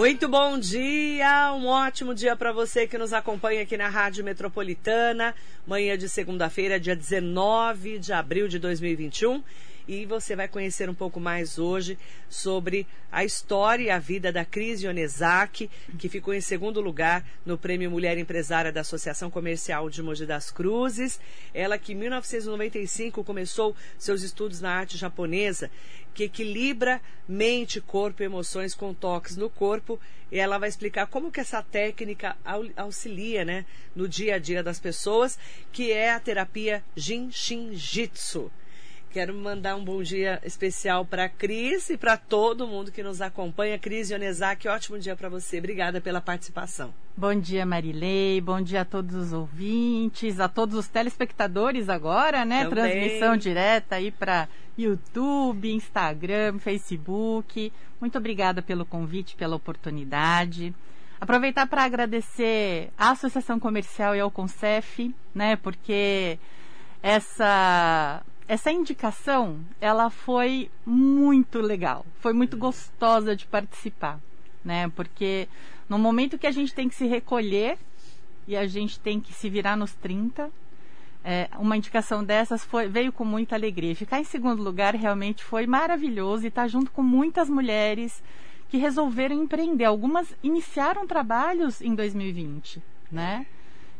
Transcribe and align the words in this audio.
Muito 0.00 0.26
bom 0.30 0.58
dia, 0.58 1.52
um 1.52 1.66
ótimo 1.66 2.14
dia 2.14 2.34
para 2.34 2.52
você 2.52 2.86
que 2.86 2.96
nos 2.96 3.12
acompanha 3.12 3.60
aqui 3.60 3.76
na 3.76 3.86
Rádio 3.86 4.24
Metropolitana. 4.24 5.34
Manhã 5.66 5.98
de 5.98 6.08
segunda-feira, 6.08 6.80
dia 6.80 6.96
19 6.96 7.98
de 7.98 8.10
abril 8.10 8.48
de 8.48 8.58
2021 8.58 9.42
e 9.86 10.06
você 10.06 10.36
vai 10.36 10.48
conhecer 10.48 10.88
um 10.88 10.94
pouco 10.94 11.18
mais 11.20 11.58
hoje 11.58 11.98
sobre 12.28 12.86
a 13.10 13.24
história 13.24 13.84
e 13.84 13.90
a 13.90 13.98
vida 13.98 14.32
da 14.32 14.44
Cris 14.44 14.82
Ionezaki, 14.82 15.70
que 15.98 16.08
ficou 16.08 16.32
em 16.32 16.40
segundo 16.40 16.80
lugar 16.80 17.26
no 17.44 17.58
Prêmio 17.58 17.90
Mulher 17.90 18.16
Empresária 18.18 18.72
da 18.72 18.82
Associação 18.82 19.30
Comercial 19.30 19.90
de 19.90 20.02
Mogi 20.02 20.26
das 20.26 20.50
Cruzes. 20.50 21.18
Ela 21.52 21.78
que 21.78 21.92
em 21.92 21.96
1995 21.96 23.24
começou 23.24 23.74
seus 23.98 24.22
estudos 24.22 24.60
na 24.60 24.70
arte 24.70 24.96
japonesa, 24.96 25.70
que 26.14 26.24
equilibra 26.24 27.00
mente, 27.26 27.80
corpo 27.80 28.22
e 28.22 28.26
emoções 28.26 28.74
com 28.74 28.94
toques 28.94 29.36
no 29.36 29.50
corpo. 29.50 29.98
E 30.30 30.38
ela 30.38 30.58
vai 30.58 30.68
explicar 30.68 31.06
como 31.06 31.32
que 31.32 31.40
essa 31.40 31.62
técnica 31.62 32.36
auxilia, 32.76 33.44
né, 33.44 33.66
no 33.94 34.08
dia 34.08 34.36
a 34.36 34.38
dia 34.38 34.62
das 34.62 34.78
pessoas, 34.78 35.38
que 35.72 35.90
é 35.90 36.12
a 36.12 36.20
terapia 36.20 36.84
Jin 36.94 37.30
Shin 37.32 37.74
Jitsu. 37.74 38.50
Quero 39.12 39.34
mandar 39.34 39.74
um 39.74 39.84
bom 39.84 40.00
dia 40.04 40.40
especial 40.44 41.04
para 41.04 41.24
a 41.24 41.28
Cris 41.28 41.90
e 41.90 41.96
para 41.96 42.16
todo 42.16 42.64
mundo 42.64 42.92
que 42.92 43.02
nos 43.02 43.20
acompanha. 43.20 43.76
Cris 43.76 44.08
Ionezaki, 44.08 44.68
ótimo 44.68 45.00
dia 45.00 45.16
para 45.16 45.28
você. 45.28 45.58
Obrigada 45.58 46.00
pela 46.00 46.20
participação. 46.20 46.94
Bom 47.16 47.34
dia, 47.34 47.66
Marilei. 47.66 48.40
Bom 48.40 48.60
dia 48.60 48.82
a 48.82 48.84
todos 48.84 49.16
os 49.16 49.32
ouvintes, 49.32 50.38
a 50.38 50.48
todos 50.48 50.76
os 50.76 50.86
telespectadores 50.86 51.88
agora, 51.88 52.44
né? 52.44 52.64
Também. 52.68 52.92
Transmissão 52.92 53.36
direta 53.36 53.96
aí 53.96 54.12
para 54.12 54.48
YouTube, 54.78 55.72
Instagram, 55.72 56.60
Facebook. 56.60 57.72
Muito 58.00 58.16
obrigada 58.16 58.62
pelo 58.62 58.86
convite, 58.86 59.34
pela 59.34 59.56
oportunidade. 59.56 60.72
Aproveitar 61.20 61.66
para 61.66 61.82
agradecer 61.82 62.90
à 62.96 63.10
Associação 63.10 63.58
Comercial 63.58 64.14
e 64.14 64.20
ao 64.20 64.30
Concef, 64.30 65.12
né? 65.34 65.56
Porque 65.56 66.38
essa 67.02 68.22
essa 68.50 68.72
indicação, 68.72 69.60
ela 69.80 70.10
foi 70.10 70.68
muito 70.84 71.60
legal, 71.60 72.04
foi 72.18 72.32
muito 72.32 72.56
gostosa 72.56 73.36
de 73.36 73.46
participar, 73.46 74.18
né? 74.64 74.88
Porque 74.96 75.46
no 75.88 75.96
momento 75.96 76.36
que 76.36 76.48
a 76.48 76.50
gente 76.50 76.74
tem 76.74 76.88
que 76.88 76.96
se 76.96 77.06
recolher 77.06 77.78
e 78.48 78.56
a 78.56 78.66
gente 78.66 78.98
tem 78.98 79.20
que 79.20 79.32
se 79.32 79.48
virar 79.48 79.76
nos 79.76 79.94
30, 79.94 80.50
é, 81.22 81.48
uma 81.60 81.76
indicação 81.76 82.24
dessas 82.24 82.64
foi, 82.64 82.88
veio 82.88 83.12
com 83.12 83.24
muita 83.24 83.54
alegria. 83.54 83.94
Ficar 83.94 84.18
em 84.18 84.24
segundo 84.24 84.60
lugar 84.60 84.96
realmente 84.96 85.44
foi 85.44 85.64
maravilhoso 85.64 86.42
e 86.42 86.48
estar 86.48 86.62
tá 86.62 86.68
junto 86.68 86.90
com 86.90 87.04
muitas 87.04 87.48
mulheres 87.48 88.20
que 88.68 88.78
resolveram 88.78 89.44
empreender. 89.44 89.84
Algumas 89.84 90.34
iniciaram 90.42 91.06
trabalhos 91.06 91.80
em 91.80 91.94
2020, 91.94 92.82
né? 93.12 93.46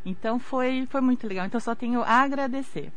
Então 0.05 0.41
foi, 0.41 0.89
foi 0.91 1.01
muito 1.01 1.25
legal. 1.25 1.47
Então 1.47 1.61
só 1.61 1.73
tenho 1.73 2.03
a 2.03 2.23
agradecer 2.23 2.91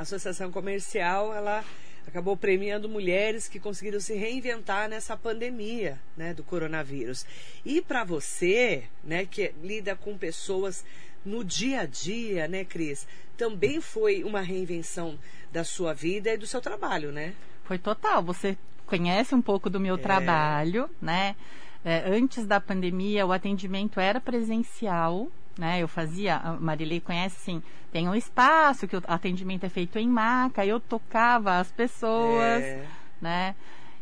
a 0.00 0.02
Associação 0.02 0.50
Comercial, 0.50 1.34
ela 1.34 1.62
acabou 2.06 2.34
premiando 2.34 2.88
mulheres 2.88 3.46
que 3.46 3.60
conseguiram 3.60 4.00
se 4.00 4.14
reinventar 4.14 4.88
nessa 4.88 5.14
pandemia, 5.14 6.00
né, 6.16 6.32
do 6.32 6.42
coronavírus. 6.42 7.26
E 7.66 7.82
para 7.82 8.02
você, 8.02 8.84
né, 9.04 9.26
que 9.26 9.52
lida 9.62 9.94
com 9.94 10.16
pessoas 10.16 10.86
no 11.22 11.44
dia 11.44 11.82
a 11.82 11.84
dia, 11.84 12.48
né, 12.48 12.64
Cris, 12.64 13.06
também 13.36 13.78
foi 13.78 14.24
uma 14.24 14.40
reinvenção 14.40 15.18
da 15.52 15.64
sua 15.64 15.92
vida 15.92 16.32
e 16.32 16.38
do 16.38 16.46
seu 16.46 16.62
trabalho, 16.62 17.12
né? 17.12 17.34
Foi 17.64 17.76
total. 17.76 18.22
Você 18.22 18.56
conhece 18.86 19.34
um 19.34 19.42
pouco 19.42 19.68
do 19.68 19.78
meu 19.78 19.96
é. 19.96 19.98
trabalho, 19.98 20.88
né? 21.00 21.36
É, 21.84 22.08
antes 22.08 22.46
da 22.46 22.58
pandemia, 22.58 23.26
o 23.26 23.32
atendimento 23.32 24.00
era 24.00 24.18
presencial, 24.18 25.28
né? 25.58 25.82
Eu 25.82 25.88
fazia, 25.88 26.36
a 26.36 26.52
Marilei 26.54 27.00
conhece 27.00 27.36
assim, 27.36 27.62
tem 27.92 28.08
um 28.08 28.14
espaço 28.14 28.86
que 28.86 28.96
o 28.96 29.02
atendimento 29.06 29.64
é 29.64 29.68
feito 29.68 29.98
em 29.98 30.08
maca, 30.08 30.64
eu 30.64 30.78
tocava 30.78 31.58
as 31.58 31.70
pessoas, 31.70 32.62
é. 32.62 32.86
né? 33.20 33.54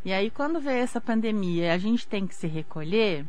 E 0.04 0.12
aí 0.12 0.30
quando 0.30 0.60
veio 0.60 0.82
essa 0.82 1.00
pandemia, 1.00 1.72
a 1.72 1.78
gente 1.78 2.06
tem 2.06 2.26
que 2.26 2.34
se 2.34 2.46
recolher, 2.46 3.24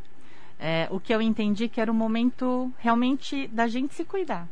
é, 0.58 0.86
o 0.90 1.00
que 1.00 1.14
eu 1.14 1.22
entendi 1.22 1.68
que 1.68 1.80
era 1.80 1.90
o 1.90 1.94
momento 1.94 2.72
realmente 2.78 3.48
da 3.48 3.66
gente 3.66 3.94
se 3.94 4.04
cuidar. 4.04 4.46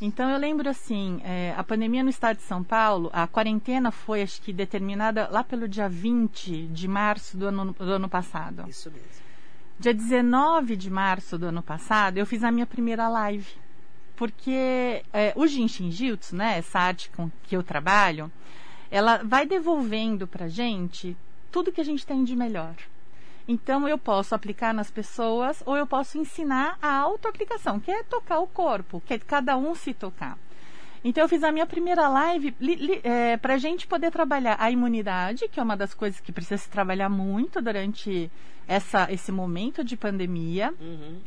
Então 0.00 0.28
eu 0.28 0.38
lembro 0.38 0.68
assim, 0.68 1.20
é, 1.24 1.54
a 1.56 1.64
pandemia 1.64 2.02
no 2.02 2.10
estado 2.10 2.36
de 2.36 2.42
São 2.42 2.62
Paulo, 2.62 3.08
a 3.12 3.26
quarentena 3.26 3.90
foi 3.90 4.22
acho 4.22 4.42
que 4.42 4.52
determinada 4.52 5.28
lá 5.30 5.42
pelo 5.42 5.66
dia 5.66 5.88
20 5.88 6.66
de 6.66 6.86
março 6.86 7.38
do 7.38 7.46
ano, 7.46 7.72
do 7.72 7.92
ano 7.92 8.08
passado. 8.08 8.68
Isso 8.68 8.90
mesmo. 8.90 9.24
Dia 9.78 9.94
19 9.94 10.76
de 10.76 10.90
março 10.90 11.38
do 11.38 11.46
ano 11.46 11.62
passado, 11.62 12.18
eu 12.18 12.26
fiz 12.26 12.44
a 12.44 12.50
minha 12.50 12.66
primeira 12.66 13.08
live. 13.08 13.63
Porque 14.16 15.02
é, 15.12 15.32
o 15.34 15.46
Jinshin 15.46 15.90
Jutsu, 15.90 16.36
né, 16.36 16.58
essa 16.58 16.78
arte 16.78 17.10
com 17.10 17.30
que 17.42 17.56
eu 17.56 17.62
trabalho, 17.62 18.30
ela 18.90 19.18
vai 19.24 19.44
devolvendo 19.44 20.26
pra 20.26 20.48
gente 20.48 21.16
tudo 21.50 21.72
que 21.72 21.80
a 21.80 21.84
gente 21.84 22.06
tem 22.06 22.22
de 22.24 22.36
melhor. 22.36 22.74
Então 23.46 23.86
eu 23.86 23.98
posso 23.98 24.34
aplicar 24.34 24.72
nas 24.72 24.90
pessoas 24.90 25.62
ou 25.66 25.76
eu 25.76 25.86
posso 25.86 26.16
ensinar 26.16 26.78
a 26.80 26.96
autoaplicação, 26.96 27.78
que 27.78 27.90
é 27.90 28.02
tocar 28.02 28.38
o 28.38 28.46
corpo, 28.46 29.02
que 29.04 29.14
é 29.14 29.18
cada 29.18 29.56
um 29.56 29.74
se 29.74 29.92
tocar. 29.92 30.38
Então 31.04 31.22
eu 31.22 31.28
fiz 31.28 31.44
a 31.44 31.52
minha 31.52 31.66
primeira 31.66 32.08
live 32.08 32.54
é, 33.02 33.36
para 33.36 33.54
a 33.54 33.58
gente 33.58 33.86
poder 33.86 34.10
trabalhar 34.10 34.56
a 34.58 34.70
imunidade, 34.70 35.48
que 35.48 35.60
é 35.60 35.62
uma 35.62 35.76
das 35.76 35.92
coisas 35.92 36.18
que 36.20 36.32
precisa 36.32 36.56
se 36.56 36.70
trabalhar 36.70 37.10
muito 37.10 37.60
durante 37.60 38.30
essa, 38.66 39.12
esse 39.12 39.30
momento 39.30 39.84
de 39.84 39.96
pandemia. 39.96 40.72
Uhum. 40.80 41.20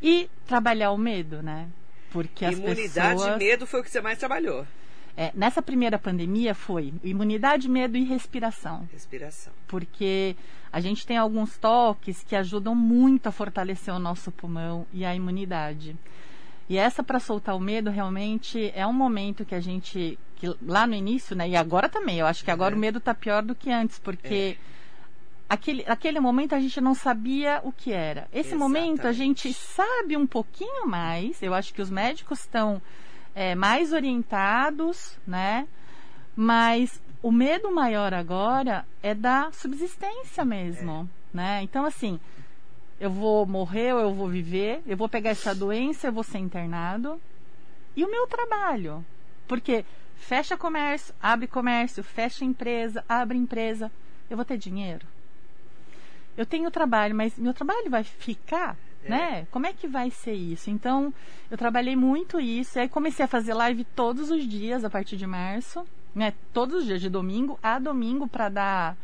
E 0.00 0.28
trabalhar 0.46 0.92
o 0.92 0.98
medo, 0.98 1.42
né? 1.42 1.66
Porque 2.14 2.44
as 2.44 2.56
Imunidade 2.56 3.16
pessoas... 3.16 3.34
e 3.34 3.44
medo 3.44 3.66
foi 3.66 3.80
o 3.80 3.82
que 3.82 3.90
você 3.90 4.00
mais 4.00 4.16
trabalhou. 4.16 4.64
É, 5.16 5.32
nessa 5.34 5.60
primeira 5.60 5.98
pandemia 5.98 6.54
foi 6.54 6.94
imunidade, 7.02 7.68
medo 7.68 7.96
e 7.96 8.04
respiração. 8.04 8.88
Respiração. 8.92 9.52
Porque 9.66 10.36
a 10.72 10.78
gente 10.78 11.04
tem 11.04 11.16
alguns 11.16 11.58
toques 11.58 12.22
que 12.22 12.36
ajudam 12.36 12.72
muito 12.72 13.26
a 13.26 13.32
fortalecer 13.32 13.92
o 13.92 13.98
nosso 13.98 14.30
pulmão 14.30 14.86
e 14.92 15.04
a 15.04 15.12
imunidade. 15.12 15.96
E 16.68 16.78
essa 16.78 17.02
para 17.02 17.18
soltar 17.18 17.56
o 17.56 17.60
medo 17.60 17.90
realmente 17.90 18.70
é 18.76 18.86
um 18.86 18.92
momento 18.92 19.44
que 19.44 19.56
a 19.56 19.60
gente 19.60 20.16
que 20.36 20.54
lá 20.62 20.86
no 20.86 20.94
início, 20.94 21.34
né? 21.34 21.48
E 21.48 21.56
agora 21.56 21.88
também, 21.88 22.20
eu 22.20 22.26
acho 22.26 22.44
que 22.44 22.50
agora 22.50 22.76
é. 22.76 22.76
o 22.76 22.80
medo 22.80 22.98
está 22.98 23.12
pior 23.12 23.42
do 23.42 23.56
que 23.56 23.72
antes, 23.72 23.98
porque 23.98 24.56
é. 24.56 24.74
Aquele, 25.48 25.84
aquele 25.86 26.20
momento 26.20 26.54
a 26.54 26.60
gente 26.60 26.80
não 26.80 26.94
sabia 26.94 27.60
o 27.64 27.72
que 27.72 27.92
era. 27.92 28.28
Esse 28.32 28.54
Exatamente. 28.54 28.58
momento 28.58 29.06
a 29.06 29.12
gente 29.12 29.52
sabe 29.52 30.16
um 30.16 30.26
pouquinho 30.26 30.86
mais. 30.86 31.42
Eu 31.42 31.54
acho 31.54 31.72
que 31.72 31.82
os 31.82 31.90
médicos 31.90 32.40
estão 32.40 32.80
é, 33.34 33.54
mais 33.54 33.92
orientados, 33.92 35.18
né? 35.26 35.66
Mas 36.36 37.00
o 37.22 37.30
medo 37.30 37.72
maior 37.72 38.12
agora 38.12 38.84
é 39.02 39.14
da 39.14 39.50
subsistência 39.52 40.44
mesmo, 40.44 41.08
é. 41.32 41.36
né? 41.36 41.62
Então 41.62 41.84
assim, 41.84 42.18
eu 42.98 43.10
vou 43.10 43.46
morrer 43.46 43.92
ou 43.94 44.00
eu 44.00 44.14
vou 44.14 44.28
viver, 44.28 44.82
eu 44.86 44.96
vou 44.96 45.08
pegar 45.08 45.30
essa 45.30 45.54
doença, 45.54 46.08
eu 46.08 46.12
vou 46.12 46.24
ser 46.24 46.38
internado. 46.38 47.20
E 47.96 48.04
o 48.04 48.10
meu 48.10 48.26
trabalho? 48.26 49.04
Porque 49.46 49.84
fecha 50.16 50.56
comércio, 50.56 51.14
abre 51.22 51.46
comércio, 51.46 52.02
fecha 52.02 52.44
empresa, 52.44 53.04
abre 53.08 53.38
empresa, 53.38 53.90
eu 54.28 54.36
vou 54.36 54.44
ter 54.44 54.58
dinheiro? 54.58 55.06
Eu 56.36 56.44
tenho 56.44 56.70
trabalho, 56.70 57.14
mas 57.14 57.38
meu 57.38 57.54
trabalho 57.54 57.88
vai 57.90 58.02
ficar, 58.02 58.76
é. 59.04 59.08
né? 59.08 59.46
Como 59.50 59.66
é 59.66 59.72
que 59.72 59.86
vai 59.86 60.10
ser 60.10 60.34
isso? 60.34 60.70
Então, 60.70 61.12
eu 61.50 61.56
trabalhei 61.56 61.94
muito 61.94 62.40
isso, 62.40 62.78
e 62.78 62.82
aí 62.82 62.88
comecei 62.88 63.24
a 63.24 63.28
fazer 63.28 63.54
live 63.54 63.84
todos 63.84 64.30
os 64.30 64.46
dias 64.46 64.84
a 64.84 64.90
partir 64.90 65.16
de 65.16 65.26
março, 65.26 65.86
né? 66.14 66.32
Todos 66.52 66.80
os 66.80 66.84
dias, 66.86 67.00
de 67.00 67.08
domingo 67.08 67.58
a 67.62 67.78
domingo, 67.78 68.26
para 68.26 68.48
dar 68.48 68.96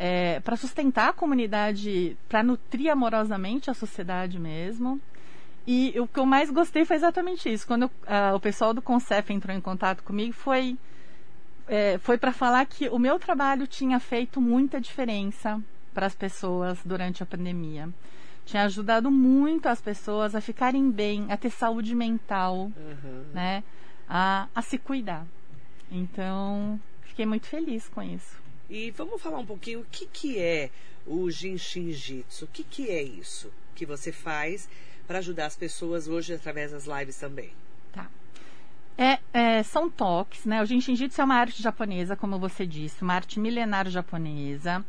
é, 0.00 0.40
para 0.40 0.56
sustentar 0.56 1.10
a 1.10 1.12
comunidade, 1.12 2.16
para 2.26 2.42
nutrir 2.42 2.90
amorosamente 2.90 3.70
a 3.70 3.74
sociedade 3.74 4.38
mesmo. 4.38 4.98
E 5.66 5.94
o 6.00 6.08
que 6.08 6.18
eu 6.18 6.24
mais 6.24 6.50
gostei 6.50 6.86
foi 6.86 6.96
exatamente 6.96 7.52
isso. 7.52 7.66
Quando 7.66 7.82
eu, 7.82 7.88
uh, 7.88 8.34
o 8.34 8.40
pessoal 8.40 8.72
do 8.72 8.80
Concef 8.80 9.30
entrou 9.30 9.54
em 9.54 9.60
contato 9.60 10.02
comigo, 10.02 10.32
foi, 10.32 10.78
é, 11.68 11.98
foi 11.98 12.16
para 12.16 12.32
falar 12.32 12.64
que 12.64 12.88
o 12.88 12.98
meu 12.98 13.18
trabalho 13.18 13.66
tinha 13.66 14.00
feito 14.00 14.40
muita 14.40 14.80
diferença 14.80 15.62
para 15.92 16.06
as 16.06 16.14
pessoas 16.14 16.78
durante 16.84 17.22
a 17.22 17.26
pandemia. 17.26 17.88
Tinha 18.44 18.64
ajudado 18.64 19.10
muito 19.10 19.68
as 19.68 19.80
pessoas 19.80 20.34
a 20.34 20.40
ficarem 20.40 20.90
bem, 20.90 21.26
a 21.30 21.36
ter 21.36 21.50
saúde 21.50 21.94
mental, 21.94 22.72
uhum. 22.76 23.24
né? 23.32 23.62
A, 24.08 24.48
a 24.54 24.62
se 24.62 24.78
cuidar. 24.78 25.26
Então, 25.90 26.80
fiquei 27.02 27.26
muito 27.26 27.46
feliz 27.46 27.88
com 27.88 28.02
isso. 28.02 28.40
E 28.68 28.90
vamos 28.92 29.20
falar 29.20 29.38
um 29.38 29.46
pouquinho 29.46 29.80
o 29.80 29.86
que, 29.90 30.06
que 30.06 30.38
é 30.38 30.70
o 31.06 31.30
Jinshin 31.30 31.92
Jitsu. 31.92 32.44
O 32.44 32.48
que, 32.48 32.62
que 32.62 32.88
é 32.88 33.02
isso 33.02 33.52
que 33.74 33.84
você 33.84 34.12
faz 34.12 34.68
para 35.06 35.18
ajudar 35.18 35.46
as 35.46 35.56
pessoas 35.56 36.06
hoje 36.06 36.32
através 36.32 36.70
das 36.72 36.86
lives 36.86 37.16
também? 37.16 37.52
Tá. 37.92 38.08
É, 38.96 39.18
é, 39.32 39.62
são 39.62 39.90
toques, 39.90 40.44
né? 40.44 40.62
O 40.62 40.66
Jinshin 40.66 40.94
Jitsu 40.94 41.20
é 41.20 41.24
uma 41.24 41.36
arte 41.36 41.62
japonesa, 41.62 42.14
como 42.14 42.38
você 42.38 42.66
disse, 42.66 43.02
uma 43.02 43.14
arte 43.14 43.40
milenar 43.40 43.88
japonesa 43.88 44.84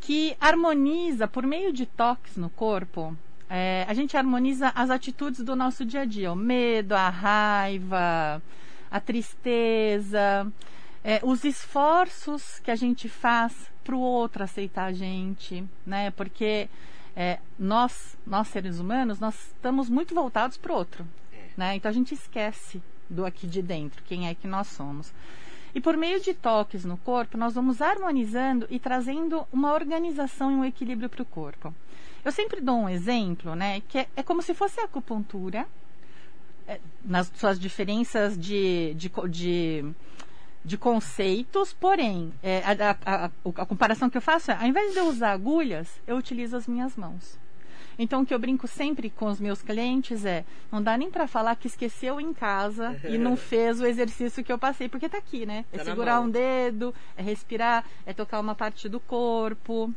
que 0.00 0.36
harmoniza 0.40 1.28
por 1.28 1.46
meio 1.46 1.72
de 1.72 1.86
toques 1.86 2.36
no 2.36 2.48
corpo. 2.50 3.16
É, 3.48 3.84
a 3.88 3.94
gente 3.94 4.16
harmoniza 4.16 4.72
as 4.74 4.90
atitudes 4.90 5.40
do 5.40 5.54
nosso 5.54 5.84
dia 5.84 6.02
a 6.02 6.04
dia, 6.04 6.32
o 6.32 6.36
medo, 6.36 6.94
a 6.94 7.08
raiva, 7.08 8.40
a 8.90 9.00
tristeza, 9.00 10.50
é, 11.02 11.20
os 11.22 11.44
esforços 11.44 12.60
que 12.60 12.70
a 12.70 12.76
gente 12.76 13.08
faz 13.08 13.70
para 13.82 13.96
o 13.96 14.00
outro 14.00 14.44
aceitar 14.44 14.84
a 14.84 14.92
gente, 14.92 15.64
né? 15.84 16.10
Porque 16.12 16.68
é, 17.16 17.38
nós, 17.58 18.16
nós 18.26 18.48
seres 18.48 18.78
humanos, 18.78 19.18
nós 19.18 19.34
estamos 19.48 19.90
muito 19.90 20.14
voltados 20.14 20.56
para 20.56 20.72
o 20.72 20.76
outro, 20.76 21.06
né? 21.56 21.74
Então 21.74 21.90
a 21.90 21.94
gente 21.94 22.14
esquece 22.14 22.80
do 23.08 23.26
aqui 23.26 23.46
de 23.46 23.60
dentro, 23.60 24.02
quem 24.04 24.28
é 24.28 24.34
que 24.34 24.46
nós 24.46 24.68
somos. 24.68 25.12
E 25.74 25.80
por 25.80 25.96
meio 25.96 26.20
de 26.20 26.34
toques 26.34 26.84
no 26.84 26.96
corpo, 26.96 27.38
nós 27.38 27.54
vamos 27.54 27.80
harmonizando 27.80 28.66
e 28.70 28.78
trazendo 28.78 29.46
uma 29.52 29.72
organização 29.72 30.50
e 30.50 30.54
um 30.54 30.64
equilíbrio 30.64 31.08
para 31.08 31.22
o 31.22 31.26
corpo. 31.26 31.74
Eu 32.24 32.32
sempre 32.32 32.60
dou 32.60 32.76
um 32.76 32.88
exemplo, 32.88 33.54
né? 33.54 33.80
Que 33.88 33.98
é, 33.98 34.08
é 34.16 34.22
como 34.22 34.42
se 34.42 34.52
fosse 34.52 34.80
a 34.80 34.84
acupuntura, 34.84 35.66
é, 36.66 36.78
nas 37.04 37.30
suas 37.34 37.58
diferenças 37.58 38.38
de, 38.38 38.94
de, 38.94 39.10
de, 39.28 39.84
de 40.64 40.78
conceitos, 40.78 41.72
porém, 41.72 42.32
é, 42.42 42.58
a, 42.58 42.96
a, 43.04 43.24
a, 43.24 43.30
a 43.62 43.66
comparação 43.66 44.10
que 44.10 44.16
eu 44.16 44.22
faço 44.22 44.50
é, 44.50 44.54
ao 44.54 44.66
invés 44.66 44.92
de 44.92 44.98
eu 44.98 45.06
usar 45.06 45.32
agulhas, 45.32 45.88
eu 46.06 46.16
utilizo 46.16 46.56
as 46.56 46.66
minhas 46.66 46.96
mãos. 46.96 47.38
Então, 48.02 48.22
o 48.22 48.26
que 48.26 48.32
eu 48.32 48.38
brinco 48.38 48.66
sempre 48.66 49.10
com 49.10 49.26
os 49.26 49.38
meus 49.38 49.60
clientes 49.60 50.24
é: 50.24 50.42
não 50.72 50.82
dá 50.82 50.96
nem 50.96 51.10
para 51.10 51.28
falar 51.28 51.54
que 51.54 51.66
esqueceu 51.66 52.18
em 52.18 52.32
casa 52.32 52.98
e 53.04 53.18
não 53.18 53.36
fez 53.36 53.78
o 53.78 53.84
exercício 53.84 54.42
que 54.42 54.50
eu 54.50 54.58
passei, 54.58 54.88
porque 54.88 55.06
tá 55.06 55.18
aqui, 55.18 55.44
né? 55.44 55.66
É 55.70 55.76
tá 55.76 55.84
segurar 55.84 56.18
um 56.22 56.30
dedo, 56.30 56.94
é 57.14 57.22
respirar, 57.22 57.84
é 58.06 58.14
tocar 58.14 58.40
uma 58.40 58.54
parte 58.54 58.88
do 58.88 58.98
corpo. 58.98 59.92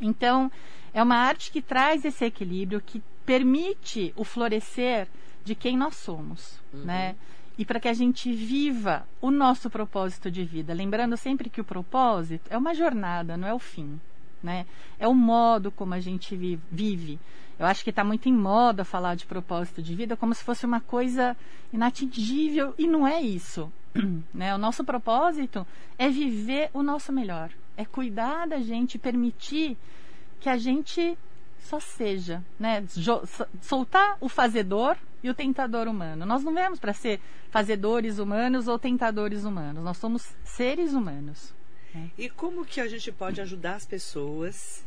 Então, 0.00 0.50
é 0.94 1.02
uma 1.02 1.16
arte 1.16 1.52
que 1.52 1.60
traz 1.60 2.02
esse 2.06 2.24
equilíbrio, 2.24 2.80
que 2.80 3.02
permite 3.26 4.14
o 4.16 4.24
florescer 4.24 5.06
de 5.44 5.54
quem 5.54 5.76
nós 5.76 5.96
somos, 5.96 6.58
uhum. 6.72 6.84
né? 6.84 7.14
E 7.58 7.66
para 7.66 7.78
que 7.78 7.88
a 7.88 7.92
gente 7.92 8.32
viva 8.32 9.06
o 9.20 9.30
nosso 9.30 9.68
propósito 9.68 10.30
de 10.30 10.44
vida. 10.44 10.72
Lembrando 10.72 11.18
sempre 11.18 11.50
que 11.50 11.60
o 11.60 11.64
propósito 11.64 12.46
é 12.48 12.56
uma 12.56 12.74
jornada, 12.74 13.36
não 13.36 13.46
é 13.46 13.52
o 13.52 13.58
fim 13.58 14.00
né? 14.42 14.66
É 14.98 15.06
o 15.06 15.14
modo 15.14 15.70
como 15.70 15.94
a 15.94 16.00
gente 16.00 16.36
vive. 16.70 17.18
Eu 17.58 17.66
acho 17.66 17.84
que 17.84 17.90
está 17.90 18.02
muito 18.02 18.28
em 18.28 18.32
moda 18.32 18.84
falar 18.84 19.14
de 19.14 19.26
propósito 19.26 19.82
de 19.82 19.94
vida 19.94 20.16
como 20.16 20.34
se 20.34 20.42
fosse 20.42 20.66
uma 20.66 20.80
coisa 20.80 21.36
inatingível 21.72 22.74
e 22.76 22.86
não 22.86 23.06
é 23.06 23.20
isso. 23.20 23.72
Né? 24.32 24.54
O 24.54 24.58
nosso 24.58 24.82
propósito 24.84 25.66
é 25.98 26.08
viver 26.08 26.70
o 26.72 26.82
nosso 26.82 27.12
melhor, 27.12 27.50
é 27.76 27.84
cuidar 27.84 28.46
da 28.46 28.58
gente, 28.58 28.98
permitir 28.98 29.76
que 30.40 30.48
a 30.48 30.56
gente 30.56 31.16
só 31.60 31.78
seja, 31.78 32.42
né? 32.58 32.84
Soltar 33.60 34.16
o 34.20 34.28
fazedor 34.28 34.96
e 35.22 35.30
o 35.30 35.34
tentador 35.34 35.86
humano. 35.86 36.26
Nós 36.26 36.42
não 36.42 36.52
vemos 36.52 36.80
para 36.80 36.92
ser 36.92 37.20
fazedores 37.50 38.18
humanos 38.18 38.66
ou 38.66 38.78
tentadores 38.78 39.44
humanos. 39.44 39.84
Nós 39.84 39.96
somos 39.96 40.34
seres 40.42 40.92
humanos. 40.92 41.54
E 42.16 42.28
como 42.28 42.64
que 42.64 42.80
a 42.80 42.88
gente 42.88 43.12
pode 43.12 43.40
ajudar 43.40 43.74
as 43.74 43.84
pessoas, 43.84 44.82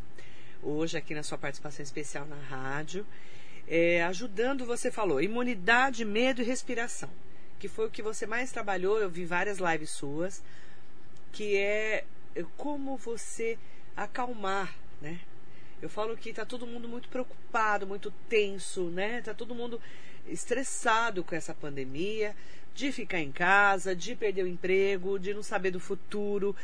hoje 0.62 0.98
aqui 0.98 1.14
na 1.14 1.24
sua 1.24 1.38
participação 1.38 1.84
especial 1.84 2.26
na 2.26 2.36
rádio, 2.36 3.06
é, 3.68 4.04
ajudando, 4.04 4.66
você 4.66 4.92
falou, 4.92 5.22
imunidade, 5.22 6.06
medo 6.06 6.42
e 6.42 6.46
respiração, 6.46 7.10
que 7.60 7.68
foi 7.68 7.88
o 7.88 7.92
que 7.92 8.02
você 8.02 8.26
mais 8.26 8.52
trabalhou, 8.52 9.00
eu 9.00 9.10
vi 9.10 9.26
várias 9.26 9.58
lives 9.60 9.90
suas, 9.90 10.44
que 11.32 11.56
é, 11.58 12.06
é 12.36 12.46
como 12.58 12.98
você 12.98 13.58
acalmar, 13.96 14.76
né? 15.02 15.20
Eu 15.82 15.90
falo 15.90 16.16
que 16.18 16.30
está 16.30 16.46
todo 16.46 16.66
mundo 16.66 16.88
muito 16.88 17.10
preocupado, 17.10 17.86
muito 17.86 18.12
tenso, 18.30 18.90
né? 18.90 19.22
Tá 19.22 19.34
todo 19.34 19.54
mundo 19.54 19.80
estressado 20.28 21.24
com 21.24 21.36
essa 21.36 21.54
pandemia, 21.54 22.36
de 22.74 22.92
ficar 22.92 23.20
em 23.20 23.32
casa, 23.32 23.96
de 23.96 24.16
perder 24.16 24.44
o 24.44 24.48
emprego, 24.48 25.18
de 25.18 25.34
não 25.34 25.44
saber 25.44 25.72
do 25.72 25.80
futuro, 25.80 26.56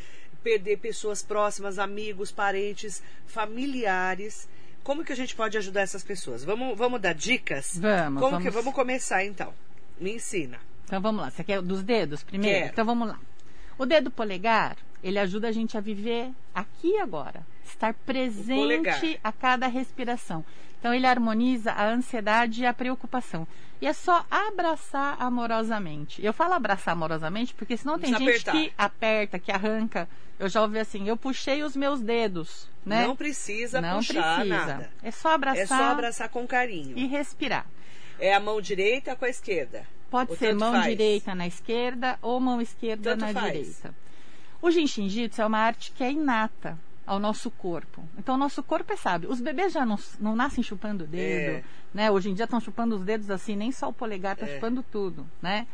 perder 0.43 0.77
pessoas 0.77 1.21
próximas, 1.23 1.79
amigos, 1.79 2.31
parentes, 2.31 3.01
familiares. 3.25 4.47
Como 4.83 5.03
que 5.03 5.13
a 5.13 5.15
gente 5.15 5.35
pode 5.35 5.57
ajudar 5.57 5.81
essas 5.81 6.03
pessoas? 6.03 6.43
Vamos, 6.43 6.77
vamos 6.77 6.99
dar 6.99 7.13
dicas? 7.13 7.77
Vamos. 7.77 8.19
Como 8.19 8.31
vamos... 8.31 8.43
que 8.43 8.49
vamos 8.49 8.73
começar 8.73 9.23
então? 9.23 9.53
Me 9.99 10.13
ensina. 10.13 10.59
Então 10.85 10.99
vamos 10.99 11.21
lá. 11.21 11.29
Você 11.29 11.43
quer 11.43 11.61
dos 11.61 11.83
dedos 11.83 12.23
primeiro? 12.23 12.59
Quero. 12.59 12.71
Então 12.71 12.85
vamos 12.85 13.07
lá. 13.07 13.19
O 13.77 13.85
dedo 13.85 14.11
polegar, 14.11 14.77
ele 15.03 15.17
ajuda 15.17 15.47
a 15.47 15.51
gente 15.51 15.77
a 15.77 15.81
viver 15.81 16.31
aqui 16.53 16.89
e 16.89 16.97
agora, 16.99 17.45
estar 17.65 17.93
presente 17.93 19.19
a 19.23 19.31
cada 19.31 19.67
respiração. 19.67 20.43
Então 20.81 20.91
ele 20.95 21.05
harmoniza 21.05 21.71
a 21.71 21.87
ansiedade 21.87 22.63
e 22.63 22.65
a 22.65 22.73
preocupação. 22.73 23.47
E 23.79 23.85
é 23.85 23.93
só 23.93 24.25
abraçar 24.31 25.15
amorosamente. 25.21 26.25
Eu 26.25 26.33
falo 26.33 26.55
abraçar 26.55 26.93
amorosamente 26.93 27.53
porque 27.53 27.77
senão 27.77 27.99
tem 27.99 28.11
gente 28.11 28.23
apertar. 28.23 28.51
que 28.53 28.73
aperta, 28.75 29.37
que 29.39 29.51
arranca. 29.51 30.09
Eu 30.39 30.49
já 30.49 30.59
ouvi 30.59 30.79
assim, 30.79 31.07
eu 31.07 31.15
puxei 31.15 31.61
os 31.61 31.75
meus 31.75 32.01
dedos, 32.01 32.67
né? 32.83 33.05
Não 33.05 33.15
precisa 33.15 33.79
Não 33.79 33.97
puxar 33.97 34.37
precisa. 34.39 34.65
nada. 34.65 34.91
É 35.03 35.11
só 35.11 35.29
abraçar. 35.35 35.61
É 35.61 35.65
só 35.67 35.83
abraçar 35.83 36.29
com 36.29 36.47
carinho. 36.47 36.97
E 36.97 37.05
respirar. 37.05 37.67
É 38.19 38.33
a 38.33 38.39
mão 38.39 38.59
direita 38.59 39.15
com 39.15 39.25
a 39.25 39.29
esquerda. 39.29 39.85
Pode 40.09 40.35
ser 40.35 40.55
mão 40.55 40.73
faz? 40.73 40.85
direita 40.87 41.35
na 41.35 41.45
esquerda 41.45 42.17
ou 42.23 42.39
mão 42.39 42.59
esquerda 42.59 43.11
Tanto 43.15 43.21
na 43.21 43.39
faz. 43.39 43.53
direita. 43.53 43.93
O 44.59 44.71
Jinshin 44.71 45.07
Jitsu 45.07 45.43
é 45.43 45.45
uma 45.45 45.59
arte 45.59 45.91
que 45.91 46.03
é 46.03 46.11
inata 46.11 46.77
ao 47.11 47.19
nosso 47.19 47.51
corpo. 47.51 48.03
Então, 48.17 48.35
o 48.35 48.37
nosso 48.37 48.63
corpo 48.63 48.93
é 48.93 48.95
sábio. 48.95 49.29
Os 49.29 49.41
bebês 49.41 49.73
já 49.73 49.85
não, 49.85 49.97
não 50.19 50.33
nascem 50.33 50.63
chupando 50.63 51.03
o 51.03 51.07
dedo, 51.07 51.57
É. 51.57 51.63
né? 51.93 52.09
Hoje 52.09 52.29
em 52.29 52.33
dia 52.33 52.45
estão 52.45 52.59
chupando 52.61 52.95
os 52.95 53.03
dedos 53.03 53.29
assim, 53.29 53.53
nem 53.55 53.69
só 53.69 53.89
o 53.89 53.93
polegar 53.93 54.33
está 54.33 54.45
É. 54.47 54.53
chupando 54.55 54.81
tudo, 54.81 55.27
né? 55.41 55.67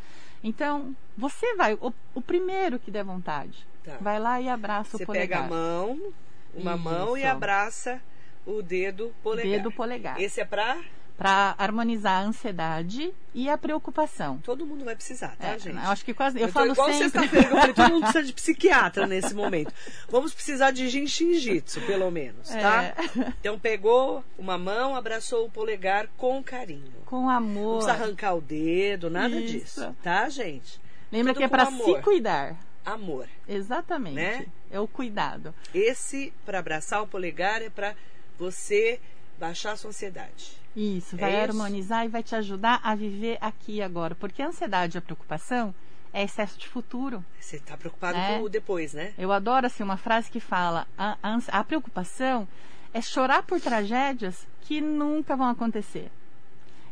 Então, 0.43 0.95
você 1.15 1.55
vai, 1.55 1.75
o, 1.75 1.93
o 2.15 2.21
primeiro 2.21 2.79
que 2.79 2.89
der 2.89 3.03
vontade, 3.03 3.67
Tá. 3.83 3.97
vai 4.01 4.19
lá 4.19 4.41
e 4.41 4.49
abraça 4.49 4.97
Você 4.97 5.03
o 5.03 5.05
polegar. 5.05 5.43
pega 5.43 5.45
a 5.45 5.49
mão, 5.57 6.11
uma 6.55 6.75
mão 6.75 7.15
e 7.15 7.21
Isso. 7.21 7.29
abraça 7.29 8.01
o 8.45 8.61
dedo 8.63 9.13
polegar. 9.21 9.51
Dedo 9.51 9.71
polegar. 9.71 10.19
Esse 10.19 10.41
é 10.41 10.45
pra 10.45 10.77
Para 11.17 11.55
harmonizar 11.57 12.21
a 12.21 12.25
ansiedade 12.27 13.11
e 13.33 13.49
a 13.49 13.57
preocupação. 13.57 14.37
todo 14.37 14.67
mundo 14.67 14.85
vai 14.85 14.95
precisar, 14.95 15.35
tá, 15.35 15.47
É, 15.47 15.59
gente? 15.59 15.75
eu 15.75 15.89
acho 15.89 16.05
que 16.05 16.13
quase. 16.13 16.39
Eu, 16.39 16.45
tô 16.47 16.53
falo 16.53 16.71
igual 16.73 16.87
sempre. 16.93 17.09
sexta-feira 17.09 17.47
eu 17.49 17.57
falei, 17.57 17.73
todo 17.73 17.89
mundo 17.89 18.01
precisa 18.03 18.23
de 18.23 18.33
psiquiatra 18.37 19.07
nesse 19.07 19.33
momento. 19.33 19.73
Vamos 20.09 20.31
precisar 20.31 20.69
de 20.69 20.87
jinshinjitsu, 20.87 21.81
pelo 21.81 22.11
menos, 22.11 22.49
tá? 22.49 22.83
É. 22.83 22.95
Então 23.39 23.57
pegou 23.57 24.23
uma 24.37 24.59
mão, 24.59 24.95
abraçou 24.95 25.47
o 25.47 25.49
polegar 25.49 26.07
com 26.17 26.43
carinho. 26.43 26.93
Com 27.05 27.21
Não 27.23 27.29
amor. 27.31 27.77
precisa 27.83 27.93
arrancar 28.03 28.35
o 28.35 28.41
dedo, 28.41 29.09
nada 29.09 29.35
Isso. 29.39 29.53
disso, 29.53 29.95
tá, 30.03 30.29
gente? 30.29 30.79
Lembra 31.11 31.33
Tudo 31.33 31.39
que 31.39 31.45
é 31.45 31.47
para 31.47 31.65
se 31.65 32.01
cuidar. 32.03 32.55
Amor. 32.85 33.27
Exatamente. 33.47 34.15
Né? 34.15 34.45
É 34.69 34.79
o 34.79 34.87
cuidado. 34.87 35.53
Esse, 35.73 36.31
para 36.45 36.59
abraçar 36.59 37.01
o 37.01 37.07
polegar, 37.07 37.61
é 37.63 37.69
para 37.71 37.95
você 38.37 38.99
baixar 39.39 39.71
a 39.71 39.77
sua 39.77 39.89
ansiedade. 39.89 40.57
Isso, 40.79 41.17
vai 41.17 41.33
É 41.33 41.43
isso? 41.43 41.43
harmonizar 41.51 42.05
e 42.05 42.07
vai 42.07 42.21
te 42.21 42.35
ajudar 42.35 42.79
a 42.83 42.93
viver 42.93 43.39
aqui 43.41 43.77
e 43.77 43.81
agora. 43.81 44.13
Porque 44.13 44.43
a 44.43 44.47
ansiedade 44.47 44.95
e 44.95 44.99
a 44.99 45.01
preocupação 45.01 45.73
é 46.13 46.23
excesso 46.23 46.57
de 46.59 46.67
futuro. 46.67 47.25
Você 47.39 47.57
tá 47.59 47.75
preocupado 47.75 48.15
É. 48.17 48.37
com 48.37 48.43
o 48.43 48.49
depois, 48.49 48.93
né? 48.93 49.13
Eu 49.17 49.31
adoro 49.31 49.65
assim, 49.65 49.81
uma 49.81 49.97
frase 49.97 50.29
que 50.29 50.39
fala: 50.39 50.85
a, 50.95 51.17
a, 51.23 51.39
a 51.59 51.63
preocupação 51.63 52.47
é 52.93 53.01
chorar 53.01 53.41
por 53.41 53.59
tragédias 53.59 54.47
que 54.61 54.79
nunca 54.79 55.35
vão 55.35 55.49
acontecer. 55.49 56.11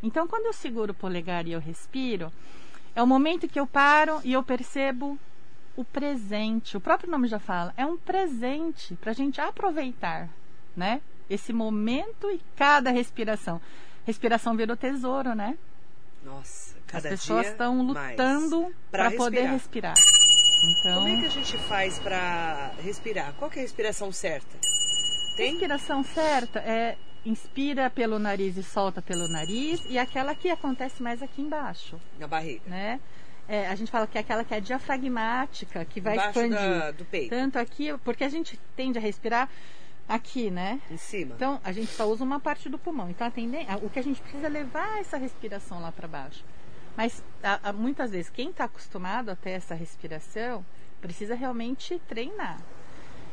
Então, 0.02 0.28
quando 0.28 0.48
eu 0.48 0.54
seguro 0.54 0.92
o 0.92 0.96
polegar 0.96 1.46
e 1.48 1.52
eu 1.52 1.60
respiro, 1.60 2.32
é 2.96 3.04
o 3.04 3.08
momento 3.08 3.48
que 3.48 3.60
eu 3.60 3.68
paro 3.68 4.20
e 4.24 4.34
eu 4.34 4.42
percebo 4.42 5.18
o 5.76 5.84
presente. 5.84 6.76
O 6.76 6.82
próprio 6.82 7.10
nome 7.12 7.28
já 7.28 7.40
fala, 7.40 7.74
é 7.78 7.86
um 7.86 7.98
presente 7.98 8.96
para 8.96 9.12
a 9.12 9.16
gente 9.16 9.40
aproveitar, 9.42 10.30
né? 10.76 11.02
Esse 11.30 11.52
momento 11.54 12.30
e 12.32 12.40
cada 12.56 12.92
respiração. 12.92 13.60
Respiração 14.06 14.56
virou 14.56 14.76
tesouro, 14.78 15.34
né? 15.34 15.58
Nossa, 16.24 16.76
As 16.78 16.84
cada 16.88 17.10
pessoas 17.10 17.42
dia 17.44 17.52
estão 17.52 17.82
lutando 17.82 18.74
para 18.92 19.12
poder 19.12 19.46
respirar. 19.46 19.96
Então, 20.64 20.96
Como 21.04 21.08
é 21.08 21.20
que 21.22 21.26
a 21.26 21.30
gente 21.30 21.58
faz 21.60 22.00
para 22.00 22.72
respirar? 22.84 23.34
Qual 23.34 23.50
que 23.52 23.58
é 23.60 23.62
a 23.62 23.64
respiração 23.64 24.12
certa? 24.12 24.58
Tem? 25.36 25.52
Respiração 25.52 26.04
certa 26.04 26.60
é 26.60 26.98
inspira 27.26 27.90
pelo 27.90 28.18
nariz 28.20 28.56
e 28.58 28.64
solta 28.64 29.02
pelo 29.02 29.28
nariz 29.28 29.84
e 29.90 29.98
aquela 29.98 30.34
que 30.36 30.50
acontece 30.50 31.02
mais 31.04 31.22
aqui 31.24 31.42
embaixo, 31.42 32.00
Na 32.20 32.28
barriga. 32.28 32.62
né? 32.68 33.00
É, 33.48 33.68
a 33.68 33.76
gente 33.76 33.92
fala 33.92 34.08
que 34.08 34.18
é 34.18 34.22
aquela 34.22 34.44
que 34.44 34.54
é 34.54 34.60
diafragmática, 34.60 35.86
que 35.86 36.02
vai 36.02 36.14
Embaixo 36.14 36.40
expandir. 36.40 36.80
da- 36.80 36.92
do 36.92 37.06
peito. 37.06 37.30
Tanto 37.30 37.60
aqui, 37.60 37.96
porque 38.04 38.24
a 38.24 38.30
gente 38.30 38.60
tende 38.76 38.98
a 38.98 39.02
respirar 39.02 39.50
aqui, 40.08 40.52
né? 40.52 40.80
Em 40.90 40.98
cima. 40.98 41.34
Então, 41.36 41.60
a 41.64 41.72
gente 41.72 41.92
só 41.92 42.08
usa 42.08 42.24
uma 42.24 42.40
parte 42.40 42.70
do 42.70 42.78
pulmão. 42.78 43.10
Então, 43.10 43.26
a 43.28 43.32
tenden- 43.32 43.68
a- 43.68 43.78
o 43.78 43.90
que 43.90 44.00
a 44.00 44.04
gente 44.04 44.22
precisa 44.22 44.48
é 44.48 44.50
levar 44.50 45.00
essa 45.00 45.18
respiração 45.18 45.82
lá 45.82 45.92
para 45.92 46.08
baixo. 46.08 46.44
Mas, 46.96 47.24
a- 47.44 47.70
a- 47.70 47.74
muitas 47.74 48.12
vezes, 48.12 48.30
quem 48.30 48.50
está 48.50 48.66
acostumado 48.66 49.30
a 49.30 49.36
ter 49.36 49.52
essa 49.52 49.76
respiração, 49.76 50.66
precisa 51.02 51.36
realmente 51.36 52.00
treinar. 52.08 52.60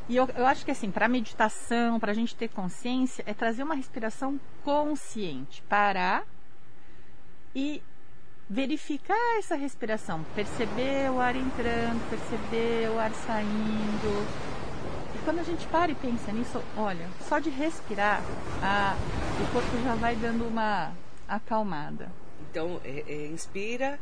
E 0.09 0.17
eu, 0.17 0.29
eu 0.37 0.47
acho 0.47 0.65
que 0.65 0.71
assim, 0.71 0.91
para 0.91 1.07
meditação, 1.09 2.01
para 2.01 2.11
a 2.11 2.15
gente 2.15 2.35
ter 2.35 2.49
consciência, 2.49 3.23
é 3.27 3.33
trazer 3.33 3.63
uma 3.63 3.75
respiração 3.75 4.39
consciente. 4.65 5.63
Parar 5.63 6.25
e 7.55 7.83
verificar 8.51 9.39
essa 9.39 9.55
respiração. 9.55 10.25
Perceber 10.35 11.11
o 11.11 11.21
ar 11.21 11.37
entrando, 11.37 12.11
perceber 12.11 12.91
o 12.91 12.99
ar 12.99 13.13
saindo. 13.13 14.27
Quando 15.25 15.39
a 15.39 15.43
gente 15.45 15.67
para 15.69 15.93
e 15.93 15.95
pensa 15.95 16.33
nisso, 16.33 16.61
olha, 16.77 17.09
só 17.29 17.39
de 17.39 17.49
respirar, 17.49 18.23
a, 18.61 18.97
o 19.41 19.53
corpo 19.53 19.71
já 19.85 19.95
vai 19.95 20.17
dando 20.17 20.45
uma 20.47 20.93
acalmada. 21.29 22.11
Então, 22.51 22.81
é, 22.85 23.05
é, 23.07 23.27
inspira 23.29 24.01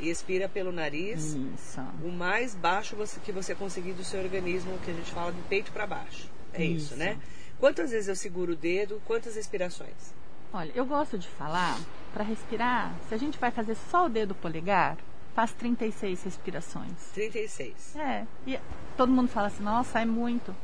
e 0.00 0.08
expira 0.08 0.48
pelo 0.48 0.72
nariz. 0.72 1.34
Isso. 1.34 1.80
O 2.02 2.10
mais 2.10 2.54
baixo 2.54 2.96
você, 2.96 3.20
que 3.20 3.30
você 3.30 3.54
conseguir 3.54 3.92
do 3.92 4.02
seu 4.02 4.22
organismo, 4.22 4.78
que 4.78 4.90
a 4.90 4.94
gente 4.94 5.10
fala 5.12 5.30
do 5.30 5.42
peito 5.48 5.70
para 5.72 5.86
baixo. 5.86 6.28
É 6.54 6.64
isso. 6.64 6.86
isso, 6.86 6.96
né? 6.96 7.18
Quantas 7.60 7.90
vezes 7.90 8.08
eu 8.08 8.16
seguro 8.16 8.54
o 8.54 8.56
dedo? 8.56 9.00
Quantas 9.04 9.36
respirações? 9.36 10.14
Olha, 10.52 10.72
eu 10.74 10.84
gosto 10.84 11.18
de 11.18 11.28
falar, 11.28 11.78
para 12.12 12.24
respirar, 12.24 12.94
se 13.08 13.14
a 13.14 13.18
gente 13.18 13.38
vai 13.38 13.50
fazer 13.50 13.76
só 13.90 14.06
o 14.06 14.08
dedo 14.08 14.34
polegar, 14.34 14.96
faz 15.34 15.52
36 15.52 16.22
respirações. 16.24 16.92
36. 17.14 17.96
É. 17.96 18.26
E 18.46 18.58
todo 18.96 19.12
mundo 19.12 19.28
fala 19.28 19.48
assim, 19.48 19.62
nossa, 19.62 20.00
é 20.00 20.04
muito. 20.04 20.54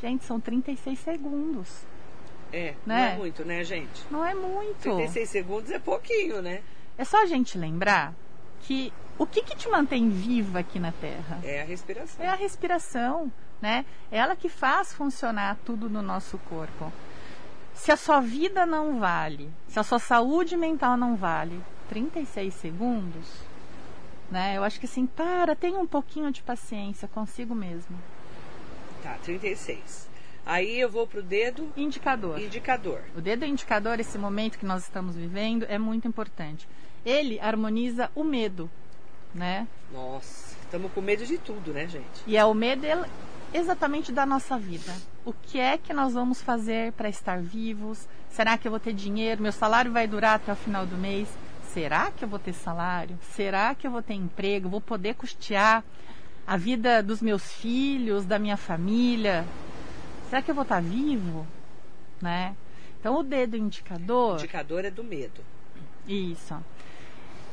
Gente, 0.00 0.24
são 0.24 0.38
36 0.38 0.98
segundos. 0.98 1.86
É, 2.52 2.70
né? 2.70 2.76
não 2.86 2.96
é 2.96 3.16
muito, 3.16 3.44
né, 3.44 3.64
gente? 3.64 4.04
Não 4.10 4.24
é 4.24 4.34
muito. 4.34 4.80
36 4.80 5.28
segundos 5.28 5.70
é 5.70 5.78
pouquinho, 5.78 6.40
né? 6.40 6.62
É 6.96 7.04
só 7.04 7.22
a 7.22 7.26
gente 7.26 7.58
lembrar 7.58 8.14
que 8.62 8.92
o 9.18 9.26
que, 9.26 9.42
que 9.42 9.56
te 9.56 9.68
mantém 9.68 10.08
viva 10.08 10.60
aqui 10.60 10.78
na 10.78 10.92
Terra? 10.92 11.40
É 11.42 11.62
a 11.62 11.64
respiração. 11.64 12.24
É 12.24 12.28
a 12.28 12.34
respiração, 12.34 13.32
né? 13.60 13.84
É 14.10 14.18
ela 14.18 14.36
que 14.36 14.48
faz 14.48 14.92
funcionar 14.92 15.56
tudo 15.64 15.90
no 15.90 16.00
nosso 16.00 16.38
corpo. 16.38 16.92
Se 17.74 17.92
a 17.92 17.96
sua 17.96 18.20
vida 18.20 18.64
não 18.64 18.98
vale, 18.98 19.50
se 19.68 19.78
a 19.78 19.82
sua 19.82 19.98
saúde 19.98 20.56
mental 20.56 20.96
não 20.96 21.16
vale 21.16 21.60
36 21.88 22.52
segundos, 22.54 23.47
né? 24.30 24.56
Eu 24.56 24.64
acho 24.64 24.78
que 24.78 24.86
assim, 24.86 25.06
para, 25.06 25.56
tenha 25.56 25.78
um 25.78 25.86
pouquinho 25.86 26.30
de 26.30 26.42
paciência 26.42 27.08
consigo 27.08 27.54
mesmo. 27.54 27.96
Tá, 29.02 29.16
36. 29.22 30.08
Aí 30.44 30.80
eu 30.80 30.90
vou 30.90 31.06
pro 31.06 31.22
dedo 31.22 31.70
indicador. 31.76 32.40
Indicador. 32.40 33.02
O 33.16 33.20
dedo 33.20 33.44
indicador, 33.44 34.00
esse 34.00 34.16
momento 34.16 34.58
que 34.58 34.64
nós 34.64 34.82
estamos 34.82 35.14
vivendo, 35.14 35.66
é 35.68 35.78
muito 35.78 36.08
importante 36.08 36.66
ele 37.04 37.40
harmoniza 37.40 38.10
o 38.14 38.24
medo, 38.24 38.70
né? 39.34 39.66
Nossa, 39.92 40.56
estamos 40.62 40.92
com 40.92 41.00
medo 41.00 41.24
de 41.24 41.38
tudo, 41.38 41.72
né, 41.72 41.86
gente? 41.86 42.22
E 42.26 42.36
é 42.36 42.44
o 42.44 42.54
medo 42.54 42.84
exatamente 43.52 44.12
da 44.12 44.26
nossa 44.26 44.58
vida. 44.58 44.94
O 45.24 45.32
que 45.32 45.58
é 45.58 45.78
que 45.78 45.92
nós 45.92 46.12
vamos 46.12 46.42
fazer 46.42 46.92
para 46.92 47.08
estar 47.08 47.40
vivos? 47.40 48.06
Será 48.30 48.58
que 48.58 48.68
eu 48.68 48.70
vou 48.70 48.80
ter 48.80 48.92
dinheiro? 48.92 49.42
Meu 49.42 49.52
salário 49.52 49.92
vai 49.92 50.06
durar 50.06 50.36
até 50.36 50.52
o 50.52 50.56
final 50.56 50.84
do 50.84 50.96
mês? 50.96 51.28
Será 51.72 52.10
que 52.10 52.24
eu 52.24 52.28
vou 52.28 52.38
ter 52.38 52.52
salário? 52.52 53.18
Será 53.32 53.74
que 53.74 53.86
eu 53.86 53.90
vou 53.90 54.02
ter 54.02 54.14
emprego? 54.14 54.68
Vou 54.68 54.80
poder 54.80 55.14
custear 55.14 55.84
a 56.46 56.56
vida 56.56 57.02
dos 57.02 57.20
meus 57.20 57.52
filhos, 57.52 58.24
da 58.24 58.38
minha 58.38 58.56
família? 58.56 59.46
Será 60.28 60.42
que 60.42 60.50
eu 60.50 60.54
vou 60.54 60.62
estar 60.62 60.80
vivo? 60.80 61.46
Né? 62.20 62.56
Então 62.98 63.16
o 63.16 63.22
dedo 63.22 63.56
indicador. 63.56 64.32
O 64.32 64.36
indicador 64.36 64.84
é 64.84 64.90
do 64.90 65.04
medo. 65.04 65.42
Isso 66.06 66.54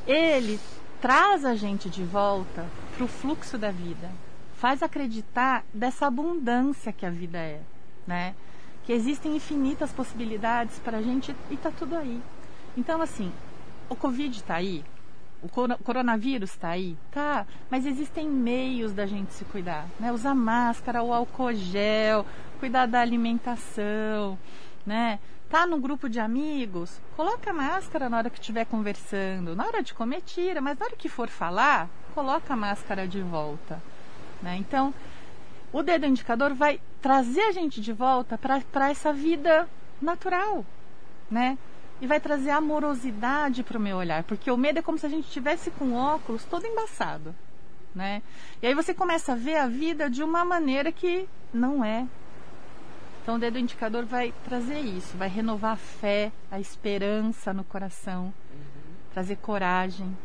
ele 0.08 0.60
traz 1.02 1.44
a 1.46 1.56
gente 1.56 1.90
de 1.90 2.04
volta 2.04 2.66
para 2.96 3.04
o 3.04 3.08
fluxo 3.08 3.58
da 3.58 3.72
vida, 3.72 4.10
faz 4.56 4.84
acreditar 4.84 5.64
dessa 5.74 6.08
abundância 6.08 6.94
que 6.94 7.06
a 7.06 7.10
vida 7.10 7.38
é, 7.38 7.62
né? 8.06 8.36
Que 8.86 8.94
existem 8.94 9.36
infinitas 9.36 9.92
possibilidades 9.92 10.78
para 10.80 11.00
a 11.00 11.02
gente 11.02 11.36
e 11.50 11.58
tá 11.58 11.72
tudo 11.72 11.96
aí. 11.96 12.22
Então, 12.78 13.02
assim, 13.02 13.32
o 13.90 13.96
Covid 13.96 14.38
está 14.38 14.56
aí, 14.56 14.84
o 15.42 15.50
coronavírus 15.84 16.52
está 16.52 16.70
aí, 16.70 16.98
tá? 17.12 17.46
Mas 17.70 17.86
existem 17.86 18.28
meios 18.28 18.94
da 18.94 19.06
gente 19.06 19.32
se 19.34 19.46
cuidar, 19.46 19.86
né? 20.00 20.12
Usar 20.12 20.34
máscara, 20.34 21.04
o 21.04 21.14
álcool 21.14 21.54
gel, 21.54 22.26
cuidar 22.60 22.88
da 22.88 23.00
alimentação, 23.00 24.38
né? 24.86 25.20
Tá 25.50 25.68
num 25.68 25.80
grupo 25.80 26.10
de 26.10 26.20
amigos, 26.20 27.00
coloca 27.16 27.54
máscara 27.54 28.10
na 28.10 28.18
hora 28.18 28.30
que 28.30 28.40
estiver 28.40 28.66
conversando. 28.66 29.56
Na 29.56 29.66
hora 29.66 29.84
de 29.84 29.94
comer, 29.94 30.22
tira, 30.22 30.60
mas 30.60 30.78
na 30.80 30.86
hora 30.86 30.96
que 30.96 31.08
for 31.08 31.28
falar, 31.28 31.88
coloca 32.16 32.54
a 32.54 32.58
máscara 32.58 33.08
de 33.08 33.22
volta. 33.22 33.82
Né? 34.42 34.58
Então, 34.58 34.94
o 35.72 35.84
dedo 35.84 36.08
indicador 36.08 36.54
vai 36.54 36.82
trazer 37.02 37.42
a 37.42 37.52
gente 37.52 37.80
de 37.80 37.94
volta 37.94 38.38
para 38.38 38.90
essa 38.90 39.14
vida 39.14 39.70
natural, 40.02 40.66
né? 41.30 41.58
E 42.02 42.08
vai 42.08 42.20
trazer 42.20 42.52
amorosidade 42.52 43.64
para 43.64 43.78
o 43.78 43.82
meu 43.82 43.98
olhar, 43.98 44.24
porque 44.24 44.52
o 44.52 44.58
medo 44.58 44.80
é 44.80 44.82
como 44.82 44.98
se 44.98 45.06
a 45.06 45.10
gente 45.10 45.30
tivesse 45.30 45.72
com 45.72 45.94
óculos 45.94 46.44
todo 46.44 46.66
embaçado, 46.66 47.34
né? 47.94 48.22
E 48.62 48.68
aí 48.68 48.74
você 48.74 48.94
começa 48.94 49.32
a 49.32 49.36
ver 49.36 49.56
a 49.56 49.68
vida 49.68 50.10
de 50.10 50.22
uma 50.22 50.44
maneira 50.44 50.92
que 50.92 51.28
não 51.54 51.86
é, 51.86 52.06
então 53.26 53.38
o 53.38 53.40
dedo 53.40 53.58
indicador 53.58 54.06
vai 54.06 54.32
trazer 54.44 54.82
isso, 54.82 55.18
vai 55.18 55.28
renovar 55.28 55.72
a 55.72 55.76
fé, 55.76 56.32
a 56.52 56.60
esperança 56.60 57.52
no 57.52 57.64
coração, 57.64 58.26
uhum. 58.26 58.94
trazer 59.12 59.38
coragem. 59.38 60.16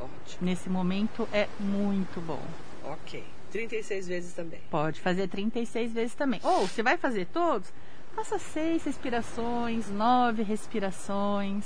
Ótimo. 0.00 0.38
Nesse 0.40 0.68
momento 0.68 1.28
é 1.32 1.46
muito 1.60 2.20
bom. 2.20 2.42
Ok. 2.82 3.22
36 3.52 4.08
vezes 4.08 4.32
também. 4.32 4.60
Pode 4.72 5.00
fazer 5.00 5.28
36 5.28 5.92
vezes 5.92 6.16
também. 6.16 6.40
Ou 6.42 6.66
se 6.66 6.82
vai 6.82 6.96
fazer 6.96 7.26
todos, 7.26 7.72
faça 8.14 8.38
seis 8.38 8.84
respirações, 8.84 9.88
nove 9.90 10.42
respirações. 10.42 11.64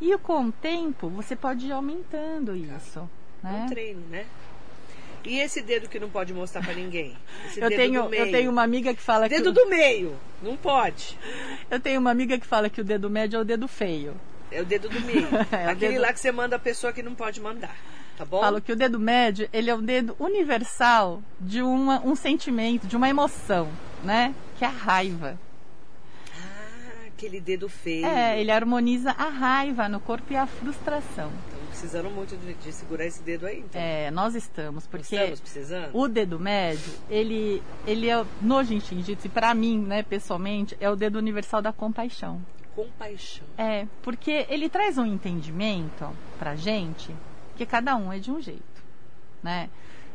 E 0.00 0.16
com 0.18 0.46
o 0.46 0.52
tempo 0.52 1.08
você 1.08 1.34
pode 1.34 1.66
ir 1.66 1.72
aumentando 1.72 2.54
isso. 2.54 3.08
Tá. 3.42 3.50
Né? 3.50 3.64
Um 3.64 3.68
treino, 3.68 4.02
né? 4.08 4.26
E 5.24 5.40
esse 5.40 5.60
dedo 5.60 5.88
que 5.88 5.98
não 5.98 6.08
pode 6.08 6.32
mostrar 6.32 6.62
para 6.62 6.74
ninguém? 6.74 7.16
eu, 7.56 7.68
tenho, 7.68 8.14
eu 8.14 8.30
tenho 8.30 8.50
uma 8.50 8.62
amiga 8.62 8.94
que 8.94 9.02
fala 9.02 9.28
dedo 9.28 9.38
que. 9.38 9.44
Dedo 9.44 9.64
do 9.64 9.68
meio, 9.68 10.16
não 10.42 10.56
pode. 10.56 11.18
Eu 11.70 11.80
tenho 11.80 12.00
uma 12.00 12.10
amiga 12.10 12.38
que 12.38 12.46
fala 12.46 12.70
que 12.70 12.80
o 12.80 12.84
dedo 12.84 13.10
médio 13.10 13.38
é 13.38 13.40
o 13.40 13.44
dedo 13.44 13.68
feio. 13.68 14.14
É 14.50 14.62
o 14.62 14.64
dedo 14.64 14.88
do 14.88 15.00
meio. 15.02 15.28
é 15.52 15.66
Aquele 15.66 15.92
dedo... 15.94 16.02
lá 16.02 16.12
que 16.12 16.20
você 16.20 16.32
manda 16.32 16.56
a 16.56 16.58
pessoa 16.58 16.92
que 16.92 17.02
não 17.02 17.14
pode 17.14 17.40
mandar. 17.40 17.76
Tá 18.16 18.24
bom? 18.24 18.40
Falo 18.40 18.60
que 18.60 18.72
o 18.72 18.76
dedo 18.76 18.98
médio, 18.98 19.48
ele 19.52 19.70
é 19.70 19.74
o 19.74 19.82
dedo 19.82 20.16
universal 20.18 21.22
de 21.40 21.62
uma, 21.62 22.00
um 22.04 22.16
sentimento, 22.16 22.86
de 22.86 22.96
uma 22.96 23.08
emoção, 23.08 23.68
né? 24.02 24.34
Que 24.56 24.64
é 24.64 24.68
a 24.68 24.70
raiva. 24.70 25.38
Aquele 27.18 27.40
dedo 27.40 27.68
feio. 27.68 28.06
É, 28.06 28.40
ele 28.40 28.52
harmoniza 28.52 29.10
a 29.10 29.28
raiva 29.28 29.88
no 29.88 29.98
corpo 29.98 30.32
e 30.32 30.36
a 30.36 30.46
frustração 30.46 31.32
precisando 31.68 32.10
muito 32.10 32.36
de, 32.36 32.54
de, 32.54 32.72
segurar 32.72 33.06
esse 33.06 33.22
dedo 33.22 33.46
aí. 33.46 33.60
Então. 33.60 33.80
É, 33.80 34.10
nós 34.10 34.34
estamos, 34.34 34.86
porque 34.86 35.14
estamos 35.14 35.40
precisando? 35.40 35.90
o 35.92 36.08
dedo 36.08 36.38
médio, 36.38 36.92
ele, 37.08 37.62
ele 37.86 38.08
é, 38.08 38.24
no 38.40 38.64
Jinshin 38.64 39.02
Jitsu, 39.02 39.28
para 39.28 39.54
mim, 39.54 39.78
né, 39.78 40.02
pessoalmente, 40.02 40.76
é 40.80 40.90
o 40.90 40.96
dedo 40.96 41.18
universal 41.18 41.62
da 41.62 41.72
compaixão. 41.72 42.44
Compaixão. 42.74 43.46
É, 43.56 43.86
porque 44.02 44.46
ele 44.48 44.68
traz 44.68 44.98
um 44.98 45.06
entendimento 45.06 46.08
pra 46.38 46.56
gente 46.56 47.14
que 47.56 47.64
cada 47.66 47.94
um 47.96 48.12
é 48.12 48.18
de 48.18 48.30
um 48.30 48.40
jeito, 48.40 48.82
né? 49.42 49.68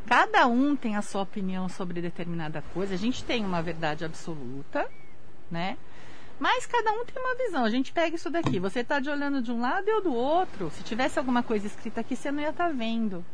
Cada 0.06 0.46
um 0.46 0.76
tem 0.76 0.96
a 0.96 1.02
sua 1.02 1.22
opinião 1.22 1.66
sobre 1.68 2.02
determinada 2.02 2.62
coisa. 2.74 2.92
A 2.92 2.98
gente 2.98 3.24
tem 3.24 3.44
uma 3.44 3.62
verdade 3.62 4.04
absoluta, 4.04 4.86
né? 5.50 5.78
Mas 6.44 6.66
cada 6.66 6.92
um 6.92 7.06
tem 7.06 7.22
uma 7.22 7.34
visão. 7.36 7.64
A 7.64 7.70
gente 7.70 7.90
pega 7.90 8.16
isso 8.16 8.28
daqui. 8.28 8.60
Você 8.60 8.80
está 8.80 9.00
de 9.00 9.08
olhando 9.08 9.40
de 9.40 9.50
um 9.50 9.62
lado 9.62 9.88
e 9.88 9.90
eu 9.90 10.02
do 10.02 10.12
outro. 10.12 10.70
Se 10.72 10.82
tivesse 10.82 11.18
alguma 11.18 11.42
coisa 11.42 11.66
escrita 11.66 12.02
aqui, 12.02 12.14
você 12.14 12.30
não 12.30 12.42
ia 12.42 12.50
estar 12.50 12.66
tá 12.66 12.70
vendo. 12.70 13.24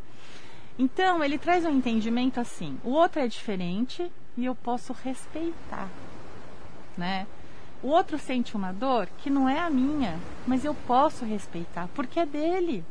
Então, 0.79 1.25
ele 1.25 1.37
traz 1.37 1.65
um 1.65 1.71
entendimento 1.71 2.39
assim: 2.39 2.79
o 2.85 2.91
outro 2.91 3.21
é 3.21 3.27
diferente 3.27 4.13
e 4.37 4.45
eu 4.45 4.55
posso 4.55 4.93
respeitar, 4.93 5.89
né? 6.97 7.27
O 7.83 7.89
outro 7.89 8.17
sente 8.17 8.57
uma 8.57 8.73
dor 8.73 9.09
que 9.19 9.29
não 9.29 9.49
é 9.49 9.59
a 9.59 9.69
minha, 9.69 10.17
mas 10.47 10.65
eu 10.65 10.73
posso 10.87 11.25
respeitar, 11.25 11.89
porque 11.97 12.21
é 12.21 12.25
dele. 12.25 12.85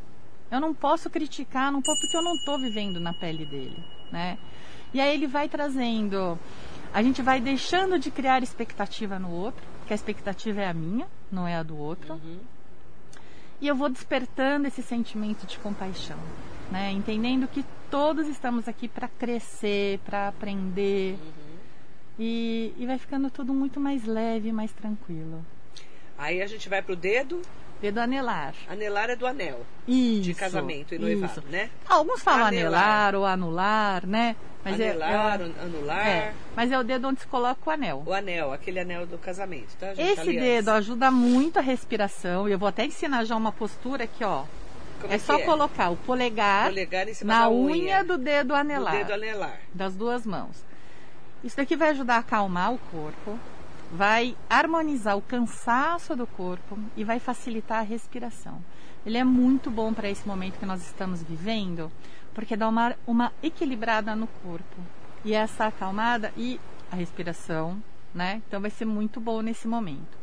Eu 0.51 0.59
não 0.59 0.73
posso 0.73 1.09
criticar, 1.09 1.71
não 1.71 1.81
posso, 1.81 2.01
porque 2.01 2.17
eu 2.17 2.23
não 2.23 2.35
estou 2.35 2.59
vivendo 2.59 2.99
na 2.99 3.13
pele 3.13 3.45
dele, 3.45 3.81
né? 4.11 4.37
E 4.93 4.99
aí 4.99 5.13
ele 5.13 5.27
vai 5.27 5.47
trazendo, 5.47 6.37
a 6.93 7.01
gente 7.01 7.21
vai 7.21 7.39
deixando 7.39 7.97
de 7.97 8.11
criar 8.11 8.43
expectativa 8.43 9.17
no 9.17 9.31
outro, 9.31 9.78
que 9.89 9.93
a 9.93 9.95
expectativa 9.95 10.61
é 10.61 10.67
a 10.67 10.73
minha, 10.73 11.07
não 11.31 11.47
é 11.47 11.55
a 11.55 11.63
do 11.63 11.75
outro. 11.75 12.13
Uhum. 12.13 12.37
E 13.59 13.67
eu 13.67 13.75
vou 13.75 13.89
despertando 13.89 14.67
esse 14.67 14.83
sentimento 14.83 15.47
de 15.47 15.57
compaixão, 15.57 16.19
né? 16.71 16.91
Entendendo 16.91 17.47
que 17.47 17.65
todos 17.89 18.27
estamos 18.27 18.67
aqui 18.67 18.87
para 18.87 19.07
crescer, 19.07 19.97
para 20.05 20.27
aprender. 20.27 21.13
Uhum. 21.13 21.57
E, 22.19 22.71
e 22.77 22.85
vai 22.85 22.99
ficando 22.99 23.31
tudo 23.31 23.51
muito 23.51 23.79
mais 23.79 24.05
leve, 24.05 24.51
mais 24.51 24.71
tranquilo. 24.71 25.43
Aí 26.19 26.39
a 26.39 26.45
gente 26.45 26.69
vai 26.69 26.83
pro 26.83 26.95
dedo. 26.95 27.41
Dedo 27.81 27.99
anelar. 27.99 28.53
Anelar 28.69 29.09
é 29.09 29.15
do 29.15 29.25
anel. 29.25 29.65
Isso. 29.87 30.21
De 30.21 30.33
casamento 30.33 30.93
e 30.93 30.99
noivado, 30.99 31.39
isso. 31.39 31.43
né? 31.49 31.69
Alguns 31.87 32.21
falam 32.21 32.47
anelar, 32.47 32.83
Anelar. 32.83 33.15
ou 33.15 33.25
anular, 33.25 34.05
né? 34.05 34.35
Mas 34.65 34.77
é- 34.79 34.89
anelar, 34.89 35.39
é, 35.39 35.43
anular. 35.63 36.07
é, 36.07 36.33
mas 36.55 36.69
é 36.71 36.77
o 36.77 36.83
dedo 36.83 37.07
onde 37.07 37.21
se 37.21 37.27
coloca 37.27 37.57
o 37.65 37.71
anel. 37.71 38.03
O 38.05 38.13
anel, 38.13 38.51
aquele 38.51 38.81
anel 38.81 39.07
do 39.07 39.17
casamento, 39.17 39.73
tá, 39.79 39.93
gente? 39.93 40.01
Esse 40.11 40.19
Aliança. 40.21 40.45
dedo 40.45 40.69
ajuda 40.71 41.09
muito 41.09 41.57
a 41.57 41.61
respiração. 41.61 42.49
E 42.49 42.51
eu 42.51 42.59
vou 42.59 42.67
até 42.67 42.85
ensinar 42.85 43.23
já 43.23 43.37
uma 43.37 43.53
postura 43.53 44.03
aqui, 44.03 44.23
ó. 44.25 44.43
Como 44.99 45.13
é 45.13 45.17
que 45.17 45.23
só 45.23 45.39
colocar 45.39 45.89
o 45.91 45.95
polegar, 45.95 46.65
Polegar 46.67 47.05
na 47.23 47.49
unha, 47.49 47.73
unha 47.73 48.03
do 48.03 48.17
dedo 48.17 48.47
do 48.49 48.53
anelar, 48.55 48.91
dedo 48.97 49.13
anelar. 49.13 49.57
das 49.73 49.95
duas 49.95 50.25
mãos. 50.25 50.65
Isso 51.41 51.55
daqui 51.55 51.77
vai 51.77 51.91
ajudar 51.91 52.15
a 52.15 52.19
acalmar 52.19 52.73
o 52.73 52.77
corpo, 52.91 53.39
vai 53.91 54.35
harmonizar 54.49 55.17
o 55.17 55.21
cansaço 55.21 56.15
do 56.15 56.27
corpo 56.27 56.77
e 56.95 57.03
vai 57.03 57.19
facilitar 57.19 57.79
a 57.79 57.83
respiração. 57.83 58.63
Ele 59.05 59.17
é 59.17 59.23
muito 59.23 59.71
bom 59.71 59.93
para 59.93 60.09
esse 60.09 60.27
momento 60.27 60.59
que 60.59 60.65
nós 60.65 60.81
estamos 60.81 61.23
vivendo, 61.23 61.91
porque 62.33 62.55
dá 62.55 62.67
uma, 62.67 62.95
uma 63.07 63.31
equilibrada 63.41 64.15
no 64.15 64.27
corpo. 64.27 64.75
E 65.25 65.33
essa 65.33 65.65
acalmada 65.65 66.31
e 66.37 66.59
a 66.91 66.95
respiração, 66.95 67.81
né? 68.13 68.41
Então 68.47 68.61
vai 68.61 68.69
ser 68.69 68.85
muito 68.85 69.19
bom 69.19 69.41
nesse 69.41 69.67
momento. 69.67 70.17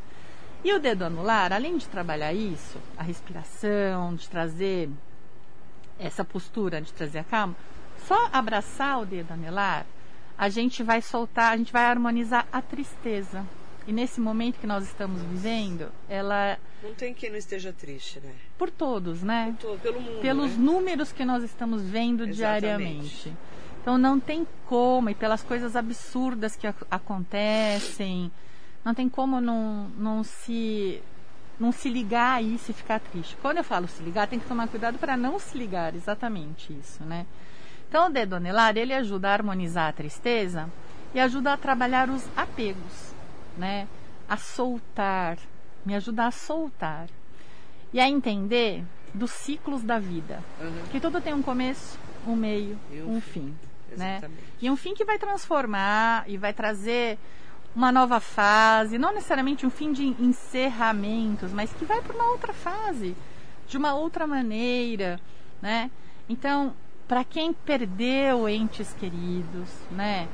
E 0.65 0.73
o 0.73 0.79
dedo 0.79 1.05
anular, 1.05 1.53
além 1.53 1.77
de 1.77 1.87
trabalhar 1.89 2.33
isso, 2.33 2.79
a 2.97 3.03
respiração, 3.03 4.15
de 4.15 4.29
trazer 4.29 4.91
essa 5.99 6.25
postura, 6.25 6.81
de 6.81 6.93
trazer 6.93 7.21
a 7.21 7.25
calma, 7.25 7.55
só 8.07 8.29
abraçar 8.33 9.01
o 9.01 9.07
dedo 9.07 9.33
anelar, 9.33 9.87
a 10.39 10.49
gente 10.49 10.83
vai 10.83 11.01
soltar, 11.03 11.53
a 11.53 11.57
gente 11.57 11.73
vai 11.73 11.85
harmonizar 11.85 12.47
a 12.53 12.61
tristeza. 12.63 13.45
E 13.87 13.93
nesse 13.93 14.21
momento 14.21 14.59
que 14.59 14.67
nós 14.67 14.85
estamos 14.85 15.23
vivendo, 15.23 15.89
ela 16.09 16.59
Não 16.83 16.93
tem 16.95 17.15
quem 17.15 17.31
não 17.31 17.37
esteja 17.37 17.73
triste, 17.73 18.19
né? 18.21 18.33
por 18.59 18.69
todos, 18.71 19.23
né? 19.23 19.55
Por 19.61 19.69
todo- 19.69 19.81
pelo 19.81 20.01
mundo, 20.01 20.21
pelos 20.21 20.51
né? 20.53 20.57
números 20.59 21.13
que 21.13 21.25
nós 21.25 21.43
estamos 21.45 21.83
vendo 21.83 22.25
Exatamente. 22.27 22.37
diariamente. 22.37 23.33
Então 23.81 23.97
não 23.97 24.19
tem 24.19 24.45
como, 24.67 25.09
e 25.09 25.15
pelas 25.15 25.43
coisas 25.45 25.77
absurdas 25.77 26.57
que 26.57 26.67
ac- 26.67 26.85
acontecem, 26.91 28.31
não 28.85 28.93
tem 28.95 29.09
como 29.09 29.41
não, 29.41 29.89
não 29.97 30.25
se 30.25 31.01
não 31.59 31.73
se 31.73 31.89
ligar 31.89 32.35
a 32.37 32.43
isso 32.43 32.71
e 32.71 32.75
ficar 32.75 33.01
triste. 33.01 33.35
Quando 33.41 33.59
eu 33.59 33.65
falo 33.65 33.89
se 33.89 34.03
ligar, 34.03 34.27
tem 34.29 34.39
que 34.39 34.47
tomar 34.47 34.69
cuidado 34.69 34.99
para 34.99 35.17
não 35.17 35.39
se 35.39 35.57
ligar, 35.57 35.95
exatamente 35.95 36.73
isso, 36.73 37.03
né? 37.05 37.25
Então 37.89 38.07
o 38.09 38.11
dedo 38.11 38.37
anelar, 38.37 38.77
ele 38.77 38.93
ajuda 38.93 39.29
a 39.31 39.33
harmonizar 39.33 39.89
a 39.89 39.93
tristeza 39.93 40.69
e 41.15 41.21
ajuda 41.21 41.53
a 41.53 41.57
trabalhar 41.57 42.11
os 42.11 42.27
apegos, 42.37 43.15
né? 43.57 43.87
A 44.29 44.37
soltar, 44.37 45.39
me 45.85 45.95
ajuda 45.95 46.27
a 46.27 46.31
soltar 46.31 47.09
e 47.93 48.01
a 48.01 48.09
entender 48.09 48.85
dos 49.15 49.31
ciclos 49.31 49.83
da 49.83 49.99
vida. 49.99 50.43
Uhum. 50.61 50.83
Que 50.91 51.01
tudo 51.01 51.21
tem 51.21 51.33
um 51.33 51.43
começo, 51.43 51.99
um 52.27 52.35
meio, 52.37 52.79
um 52.93 53.17
um 53.17 53.21
fim. 53.21 53.55
né? 53.97 54.19
Exatamente. 54.19 54.43
E 54.61 54.71
um 54.71 54.77
fim 54.77 54.95
que 54.95 55.05
vai 55.05 55.19
transformar 55.19 56.25
e 56.27 56.37
vai 56.37 56.53
trazer 56.53 57.19
uma 57.75 57.93
nova 57.93 58.21
fase, 58.21 58.99
não 58.99 59.13
necessariamente 59.13 59.67
um 59.67 59.71
fim 59.71 59.93
de 59.93 60.07
encerramentos, 60.19 61.53
mas 61.53 61.73
que 61.73 61.85
vai 61.85 62.01
para 62.01 62.15
uma 62.15 62.31
outra 62.31 62.53
fase, 62.53 63.15
de 63.69 63.77
uma 63.77 63.95
outra 63.95 64.27
maneira, 64.27 65.21
né? 65.61 65.91
Então, 66.29 66.75
para 67.09 67.25
quem 67.25 67.53
perdeu 67.53 68.49
entes 68.49 68.93
queridos, 68.95 69.69
né? 69.91 70.29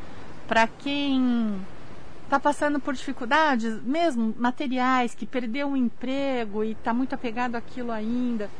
Para 0.48 0.66
quem 0.66 1.60
está 2.24 2.40
passando 2.40 2.80
por 2.80 2.94
dificuldades, 2.94 3.82
mesmo 3.82 4.34
materiais, 4.38 5.14
que 5.14 5.26
perdeu 5.26 5.68
um 5.68 5.76
emprego 5.76 6.64
e 6.64 6.72
está 6.72 6.94
muito 6.94 7.14
apegado 7.14 7.56
àquilo 7.56 7.92
ainda, 7.92 8.50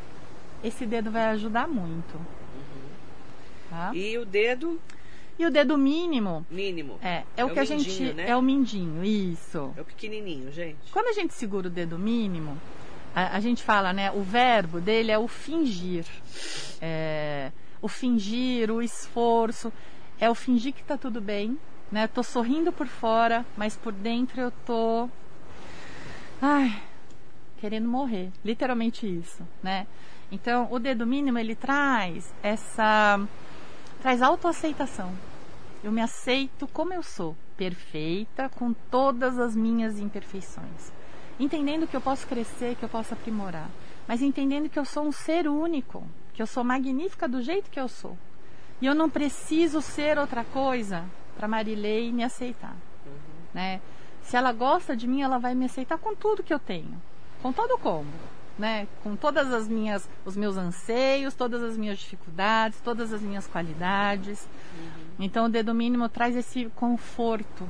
esse 0.62 0.85
dedo 0.85 1.11
vai 1.11 1.25
ajudar 1.31 1.66
muito. 1.66 2.21
Tá? 3.71 3.90
E 3.95 4.19
o 4.19 4.26
dedo 4.26 4.78
E 5.38 5.47
o 5.47 5.50
dedo 5.50 5.78
mínimo 5.78 6.45
mínimo. 6.50 6.99
é, 7.02 7.23
é, 7.35 7.45
o 7.45 7.49
que 7.50 7.59
a 7.59 7.64
gente. 7.64 8.12
né? 8.12 8.28
É 8.28 8.37
o 8.37 8.42
mindinho, 8.42 9.02
isso. 9.02 9.73
É 9.76 9.81
o 9.81 9.85
pequenininho, 9.85 10.52
gente. 10.52 10.92
Quando 10.92 11.07
a 11.07 11.12
gente 11.12 11.33
segura 11.33 11.69
o 11.69 11.71
dedo 11.71 11.99
mínimo, 11.99 12.59
a, 13.14 13.37
a 13.37 13.40
gente 13.40 13.62
fala, 13.62 13.92
né? 13.95 14.11
O 14.12 14.21
verbo 14.21 14.78
dele 14.78 15.10
é 15.10 15.19
o 15.19 15.26
fingir. 15.26 16.04
É, 16.82 17.50
o 17.82 17.88
fingir, 17.88 18.71
o 18.71 18.80
esforço. 18.80 19.73
É 20.18 20.30
o 20.30 20.34
fingir 20.34 20.73
que 20.73 20.84
tá 20.84 20.97
tudo 20.97 21.21
bem, 21.21 21.58
né? 21.90 22.06
Tô 22.06 22.23
sorrindo 22.23 22.73
por 22.73 22.86
fora, 22.86 23.45
mas 23.56 23.76
por 23.76 23.92
dentro 23.92 24.40
eu 24.40 24.52
tô. 24.64 25.08
Ai, 26.40 26.80
querendo 27.58 27.88
morrer. 27.88 28.30
Literalmente 28.45 29.06
isso, 29.06 29.47
né? 29.62 29.86
Então, 30.30 30.68
o 30.71 30.78
dedo 30.78 31.06
mínimo 31.06 31.38
ele 31.38 31.56
traz 31.56 32.32
essa. 32.42 33.21
traz 34.00 34.23
autoaceitação. 34.23 35.12
Eu 35.82 35.90
me 35.90 36.00
aceito 36.00 36.68
como 36.68 36.95
eu 36.95 37.02
sou, 37.02 37.36
perfeita, 37.56 38.49
com 38.49 38.73
todas 38.73 39.38
as 39.38 39.56
minhas 39.56 39.99
imperfeições. 39.99 40.92
Entendendo 41.40 41.88
que 41.88 41.97
eu 41.97 42.00
posso 42.00 42.26
crescer, 42.28 42.76
que 42.76 42.84
eu 42.84 42.88
posso 42.88 43.12
aprimorar, 43.14 43.68
mas 44.06 44.23
entendendo 44.23 44.68
que 44.68 44.78
eu 44.78 44.84
sou 44.84 45.04
um 45.04 45.10
ser 45.10 45.49
único, 45.49 46.06
que 46.32 46.42
eu 46.42 46.47
sou 46.47 46.64
magnífica 46.64 47.28
do 47.28 47.42
jeito 47.42 47.71
que 47.71 47.80
eu 47.80 47.88
sou. 47.88 48.16
E 48.80 48.86
eu 48.86 48.95
não 48.95 49.08
preciso 49.08 49.80
ser 49.80 50.18
outra 50.18 50.45
coisa 50.45 51.04
para 51.36 51.47
Marilei 51.47 52.12
me 52.12 52.25
aceitar, 52.25 52.76
né? 53.54 53.80
Se 54.23 54.36
ela 54.36 54.52
gosta 54.52 54.97
de 54.97 55.06
mim, 55.06 55.23
ela 55.23 55.38
vai 55.38 55.54
me 55.54 55.64
aceitar 55.64 55.99
com 55.99 56.14
tudo 56.14 56.42
que 56.42 56.52
eu 56.52 56.58
tenho, 56.58 57.00
com 57.42 57.52
todo 57.52 57.73
o 57.75 57.78
combo, 57.78 58.10
né? 58.58 58.86
Com 59.02 59.16
todas 59.16 59.52
as 59.52 59.68
minhas, 59.68 60.08
os 60.25 60.36
meus 60.36 60.56
anseios, 60.56 61.34
todas 61.34 61.62
as 61.62 61.76
minhas 61.76 61.99
dificuldades, 61.99 62.80
todas 62.80 63.12
as 63.12 63.21
minhas 63.21 63.47
qualidades. 63.47 64.49
Então 65.18 65.47
o 65.47 65.49
dedo 65.49 65.75
mínimo 65.75 66.08
traz 66.08 66.36
esse 66.36 66.66
conforto 66.76 67.68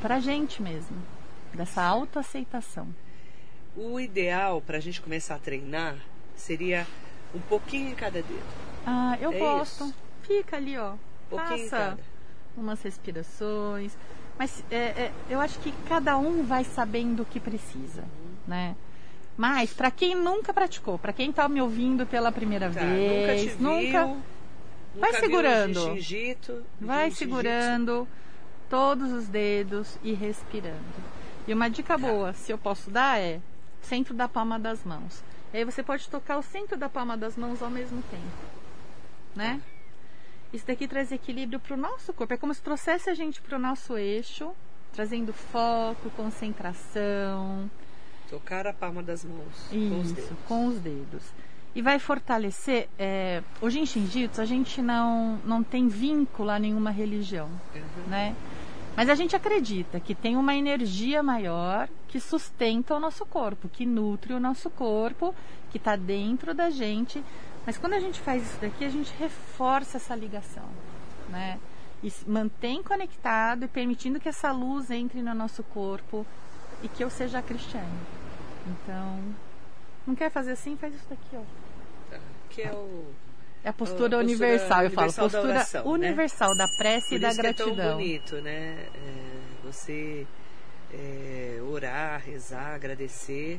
pra 0.00 0.20
gente 0.20 0.62
mesmo, 0.62 0.96
dessa 1.52 1.82
autoaceitação. 1.82 2.88
O 3.76 3.98
ideal 3.98 4.60
para 4.60 4.78
a 4.78 4.80
gente 4.80 5.00
começar 5.00 5.34
a 5.34 5.38
treinar 5.38 5.96
seria 6.36 6.86
um 7.34 7.40
pouquinho 7.40 7.90
em 7.90 7.94
cada 7.94 8.22
dedo. 8.22 8.42
Ah, 8.86 9.16
eu 9.20 9.32
É 9.32 9.38
gosto. 9.38 9.84
isso. 9.84 9.94
Fica 10.22 10.56
ali, 10.56 10.76
ó. 10.78 10.92
Um 11.32 11.36
Passa 11.36 11.98
umas 12.56 12.82
respirações. 12.82 13.96
Mas 14.38 14.64
é, 14.70 14.76
é, 14.76 15.12
eu 15.30 15.40
acho 15.40 15.58
que 15.60 15.72
cada 15.88 16.16
um 16.18 16.42
vai 16.44 16.64
sabendo 16.64 17.22
o 17.22 17.26
que 17.26 17.38
precisa, 17.38 18.04
né? 18.46 18.74
Mas 19.36 19.72
para 19.72 19.90
quem 19.90 20.14
nunca 20.14 20.52
praticou, 20.52 20.98
para 20.98 21.12
quem 21.12 21.32
tá 21.32 21.48
me 21.48 21.60
ouvindo 21.60 22.06
pela 22.06 22.30
primeira 22.32 22.70
Tá, 22.70 22.80
vez, 22.80 23.58
nunca 23.58 23.80
te 23.80 23.84
nunca, 23.86 24.06
viu, 24.06 24.16
Vai 24.96 25.10
nunca 25.10 25.10
viu 25.10 25.20
segurando. 25.20 25.80
jiu-jitsu, 25.80 26.62
vai 26.80 27.10
jiu-jitsu. 27.10 27.18
segurando 27.18 28.08
todos 28.70 29.12
os 29.12 29.26
dedos 29.28 29.98
e 30.02 30.12
respirando. 30.14 30.78
E 31.46 31.52
uma 31.52 31.68
dica 31.68 31.98
boa, 31.98 32.32
se 32.32 32.52
eu 32.52 32.58
posso 32.58 32.90
dar, 32.90 33.18
é 33.20 33.40
centro 33.82 34.14
da 34.14 34.28
palma 34.28 34.58
das 34.58 34.82
mãos. 34.84 35.22
E 35.54 35.58
aí 35.58 35.64
você 35.64 35.82
pode 35.84 36.08
tocar 36.08 36.36
o 36.36 36.42
centro 36.42 36.76
da 36.76 36.88
palma 36.88 37.16
das 37.16 37.36
mãos 37.36 37.62
ao 37.62 37.70
mesmo 37.70 38.02
tempo, 38.10 38.24
né? 39.36 39.60
Isso 40.52 40.66
daqui 40.66 40.86
traz 40.88 41.12
equilíbrio 41.12 41.60
para 41.60 41.74
o 41.74 41.76
nosso 41.76 42.12
corpo. 42.12 42.34
É 42.34 42.36
como 42.36 42.52
se 42.52 42.60
trouxesse 42.60 43.08
a 43.08 43.14
gente 43.14 43.40
para 43.40 43.56
o 43.56 43.60
nosso 43.60 43.96
eixo, 43.96 44.50
trazendo 44.92 45.32
foco, 45.32 46.10
concentração. 46.16 47.70
Tocar 48.28 48.66
a 48.66 48.72
palma 48.72 49.00
das 49.02 49.24
mãos 49.24 49.68
com 49.70 50.00
os 50.00 50.06
Isso, 50.10 50.14
dedos. 50.14 50.38
com 50.48 50.66
os 50.66 50.78
dedos. 50.80 51.22
E 51.74 51.82
vai 51.82 51.98
fortalecer. 52.00 52.88
É, 52.98 53.42
o 53.60 53.68
Jinshin 53.70 54.06
Jitsu, 54.06 54.40
a 54.40 54.44
gente 54.44 54.80
não, 54.82 55.36
não 55.44 55.62
tem 55.62 55.86
vínculo 55.88 56.50
a 56.50 56.58
nenhuma 56.58 56.90
religião, 56.90 57.48
Uhum. 57.74 58.08
né? 58.08 58.34
Mas 58.96 59.08
a 59.08 59.14
gente 59.14 59.34
acredita 59.34 59.98
que 59.98 60.14
tem 60.14 60.36
uma 60.36 60.54
energia 60.54 61.22
maior 61.22 61.88
que 62.06 62.20
sustenta 62.20 62.94
o 62.94 63.00
nosso 63.00 63.26
corpo, 63.26 63.68
que 63.68 63.84
nutre 63.84 64.32
o 64.32 64.40
nosso 64.40 64.70
corpo, 64.70 65.34
que 65.70 65.78
está 65.78 65.96
dentro 65.96 66.54
da 66.54 66.70
gente. 66.70 67.22
Mas 67.66 67.76
quando 67.76 67.94
a 67.94 68.00
gente 68.00 68.20
faz 68.20 68.42
isso 68.42 68.60
daqui, 68.60 68.84
a 68.84 68.90
gente 68.90 69.12
reforça 69.18 69.96
essa 69.96 70.14
ligação, 70.14 70.68
né? 71.28 71.58
E 72.02 72.12
mantém 72.26 72.82
conectado 72.82 73.64
e 73.64 73.68
permitindo 73.68 74.20
que 74.20 74.28
essa 74.28 74.52
luz 74.52 74.90
entre 74.90 75.22
no 75.22 75.34
nosso 75.34 75.62
corpo 75.64 76.24
e 76.82 76.88
que 76.88 77.02
eu 77.02 77.10
seja 77.10 77.42
cristiana. 77.42 77.88
Então, 78.66 79.18
não 80.06 80.14
quer 80.14 80.30
fazer 80.30 80.52
assim? 80.52 80.76
Faz 80.76 80.94
isso 80.94 81.06
daqui, 81.08 81.34
ó. 81.34 82.18
Que 82.50 82.62
é 82.62 82.72
o. 82.72 83.12
É 83.64 83.70
a 83.70 83.72
postura, 83.72 84.16
A 84.16 84.18
postura 84.18 84.18
universal, 84.18 84.82
eu 84.84 84.90
falo. 84.90 85.06
universal 85.08 85.28
da 85.28 85.38
Postura 85.38 85.54
oração, 85.54 85.84
né? 85.84 85.90
universal 86.08 86.56
da 86.56 86.68
prece 86.76 87.14
e 87.14 87.18
da 87.18 87.28
isso 87.30 87.40
que 87.40 87.46
é 87.46 87.52
tão 87.54 87.66
gratidão. 87.74 87.96
bonito, 87.96 88.36
né? 88.42 88.88
É, 88.94 89.40
você 89.64 90.26
é, 90.92 91.58
orar, 91.66 92.20
rezar, 92.24 92.74
agradecer 92.74 93.58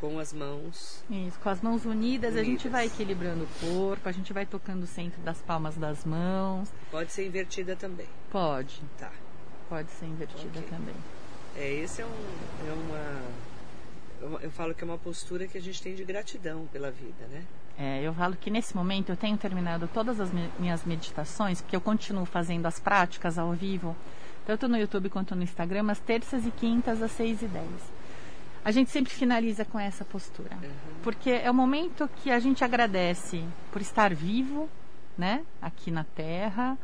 com 0.00 0.18
as 0.18 0.32
mãos. 0.32 1.04
Isso, 1.10 1.38
com 1.38 1.48
as 1.50 1.60
mãos 1.60 1.84
unidas, 1.84 2.34
a 2.34 2.38
gente 2.42 2.66
Unidas. 2.66 2.72
vai 2.72 2.86
equilibrando 2.86 3.44
o 3.44 3.48
corpo, 3.60 4.08
a 4.08 4.12
gente 4.12 4.32
vai 4.32 4.46
tocando 4.46 4.82
o 4.84 4.86
centro 4.86 5.20
das 5.20 5.38
palmas 5.42 5.76
das 5.76 6.04
mãos. 6.04 6.68
Pode 6.90 7.12
ser 7.12 7.26
invertida 7.26 7.76
também, 7.76 8.08
Pode, 8.30 8.80
tá? 8.98 9.12
pode 9.68 9.90
ser 9.92 10.06
invertida 10.06 10.58
Ok. 10.58 10.68
também. 10.70 10.94
É, 11.56 11.70
esse 11.74 12.00
é, 12.02 12.06
um, 12.06 12.08
é 12.08 12.72
uma, 12.72 13.22
eu, 14.22 14.40
eu 14.40 14.50
falo 14.50 14.74
que 14.74 14.82
é 14.82 14.86
uma 14.86 14.98
postura 14.98 15.46
que 15.46 15.58
a 15.58 15.60
gente 15.60 15.80
tem 15.82 15.94
de 15.94 16.02
gratidão 16.04 16.66
pela 16.72 16.90
vida, 16.90 17.26
né? 17.30 17.44
É, 17.78 18.02
eu 18.02 18.12
falo 18.14 18.36
que 18.36 18.50
nesse 18.50 18.76
momento 18.76 19.10
eu 19.10 19.16
tenho 19.16 19.36
terminado 19.36 19.88
todas 19.92 20.20
as 20.20 20.30
me 20.30 20.48
minhas 20.58 20.84
meditações, 20.84 21.60
porque 21.60 21.74
eu 21.74 21.80
continuo 21.80 22.24
fazendo 22.24 22.66
as 22.66 22.78
práticas 22.78 23.38
ao 23.38 23.52
vivo, 23.52 23.96
tanto 24.46 24.68
no 24.68 24.76
YouTube 24.76 25.08
quanto 25.08 25.34
no 25.34 25.42
Instagram, 25.42 25.90
às 25.90 25.98
terças 25.98 26.46
e 26.46 26.50
quintas 26.50 27.02
às 27.02 27.12
6 27.12 27.42
e 27.42 27.46
10 27.46 27.66
a 28.64 28.70
gente 28.70 28.90
sempre 28.90 29.12
finaliza 29.12 29.64
com 29.64 29.78
essa 29.78 30.04
postura. 30.04 30.56
Uhum. 30.62 30.70
Porque 31.02 31.30
é 31.30 31.50
o 31.50 31.54
momento 31.54 32.08
que 32.16 32.30
a 32.30 32.38
gente 32.38 32.62
agradece 32.62 33.44
por 33.72 33.82
estar 33.82 34.14
vivo, 34.14 34.68
né, 35.18 35.44
aqui 35.60 35.90
na 35.90 36.04
Terra, 36.04 36.78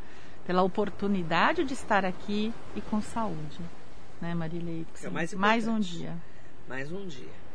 pela 0.46 0.62
oportunidade 0.62 1.64
de 1.64 1.74
estar 1.74 2.04
aqui 2.04 2.52
e 2.74 2.80
com 2.80 3.00
saúde, 3.00 3.60
né, 4.20 4.34
Marilei? 4.34 4.86
É 5.02 5.08
mais, 5.08 5.34
mais 5.34 5.68
um 5.68 5.78
dia. 5.78 6.16
Mais 6.68 6.90
um 6.90 7.06
dia. 7.06 7.47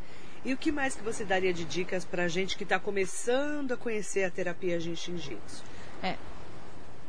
E 0.44 0.52
o 0.52 0.56
que 0.56 0.70
mais 0.70 0.94
que 0.94 1.02
você 1.02 1.24
daria 1.24 1.54
de 1.54 1.64
dicas 1.64 2.04
para 2.04 2.28
gente 2.28 2.56
que 2.56 2.64
está 2.64 2.78
começando 2.78 3.72
a 3.72 3.76
conhecer 3.76 4.24
a 4.24 4.30
terapia 4.30 4.78
Jinshin 4.78 5.16
Jitsu? 5.16 5.64
É, 6.02 6.16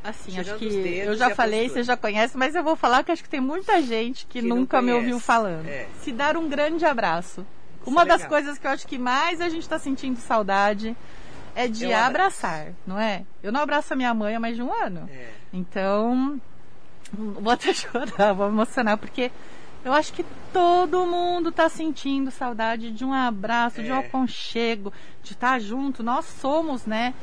assim, 0.04 0.32
Tirando 0.32 0.50
acho 0.52 0.58
que 0.60 0.98
eu 0.98 1.18
já 1.18 1.36
falei, 1.36 1.68
você 1.68 1.84
já 1.84 1.98
conhece, 1.98 2.38
mas 2.38 2.56
eu 2.56 2.64
vou 2.64 2.76
falar 2.76 3.04
que 3.04 3.12
acho 3.12 3.24
que 3.24 3.30
tem 3.30 3.42
muita 3.42 3.82
gente 3.82 4.26
que, 4.28 4.40
que 4.40 4.48
nunca 4.48 4.82
me 4.82 4.94
ouviu 4.94 5.20
falando. 5.20 5.68
É. 5.68 5.88
Se 6.02 6.12
dar 6.12 6.38
um 6.38 6.48
grande 6.48 6.86
abraço. 6.86 7.46
Isso 7.82 7.90
Uma 7.90 8.04
é 8.04 8.06
das 8.06 8.26
coisas 8.26 8.58
que 8.58 8.66
eu 8.66 8.72
acho 8.72 8.88
que 8.88 8.98
mais 8.98 9.42
a 9.42 9.50
gente 9.50 9.64
está 9.64 9.78
sentindo 9.78 10.18
saudade 10.20 10.96
é 11.56 11.68
de 11.68 11.92
abraçar, 11.92 12.74
não 12.86 13.00
é? 13.00 13.24
Eu 13.42 13.52
não 13.52 13.62
abraço 13.62 13.94
a 13.94 13.96
minha 13.96 14.14
mãe 14.14 14.36
há 14.36 14.40
mais 14.40 14.56
de 14.56 14.62
um 14.62 14.74
ano. 14.74 15.10
É. 15.12 15.30
Então, 15.54 16.40
vou 17.14 17.52
até 17.52 17.72
chorar, 17.76 18.34
vou 18.34 18.48
emocionar, 18.48 18.98
porque 18.98 19.32
eu 19.86 19.94
acho 19.94 20.12
que 20.12 20.26
todo 20.52 21.06
mundo 21.06 21.50
está 21.50 21.70
sentindo 21.70 22.32
saudade 22.32 22.90
de 22.92 23.06
um 23.06 23.14
abraço, 23.14 23.82
é. 23.82 23.84
de 23.84 23.92
um 23.92 23.96
é. 23.96 24.00
aconchego, 24.00 24.92
de 25.22 25.34
estar 25.34 25.52
tá 25.52 25.60
junto. 25.60 26.02
Nós 26.02 26.26
somos, 26.26 26.88
né? 26.88 27.14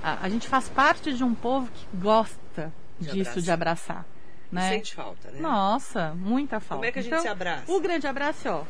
A, 0.00 0.24
a, 0.24 0.28
gente 0.28 0.46
faz 0.46 0.68
parte 0.68 1.12
de 1.12 1.24
um 1.24 1.34
povo 1.34 1.68
que 1.72 1.84
gosta 1.96 2.72
de 3.00 3.10
disso, 3.10 3.30
abraçar. 3.30 3.42
de 3.42 3.50
abraçar. 3.50 4.06
Né? 4.52 4.68
Sente 4.68 4.94
falta, 4.94 5.32
né? 5.32 5.40
Nossa, 5.40 6.14
muita 6.14 6.60
falta. 6.60 6.74
Como 6.76 6.84
é 6.84 6.92
que 6.92 7.00
a 7.00 7.02
gente 7.02 7.10
então, 7.10 7.22
se 7.22 7.28
abraça? 7.28 7.72
O 7.72 7.80
grande 7.80 8.06
abraço, 8.06 8.48
ó. 8.48 8.64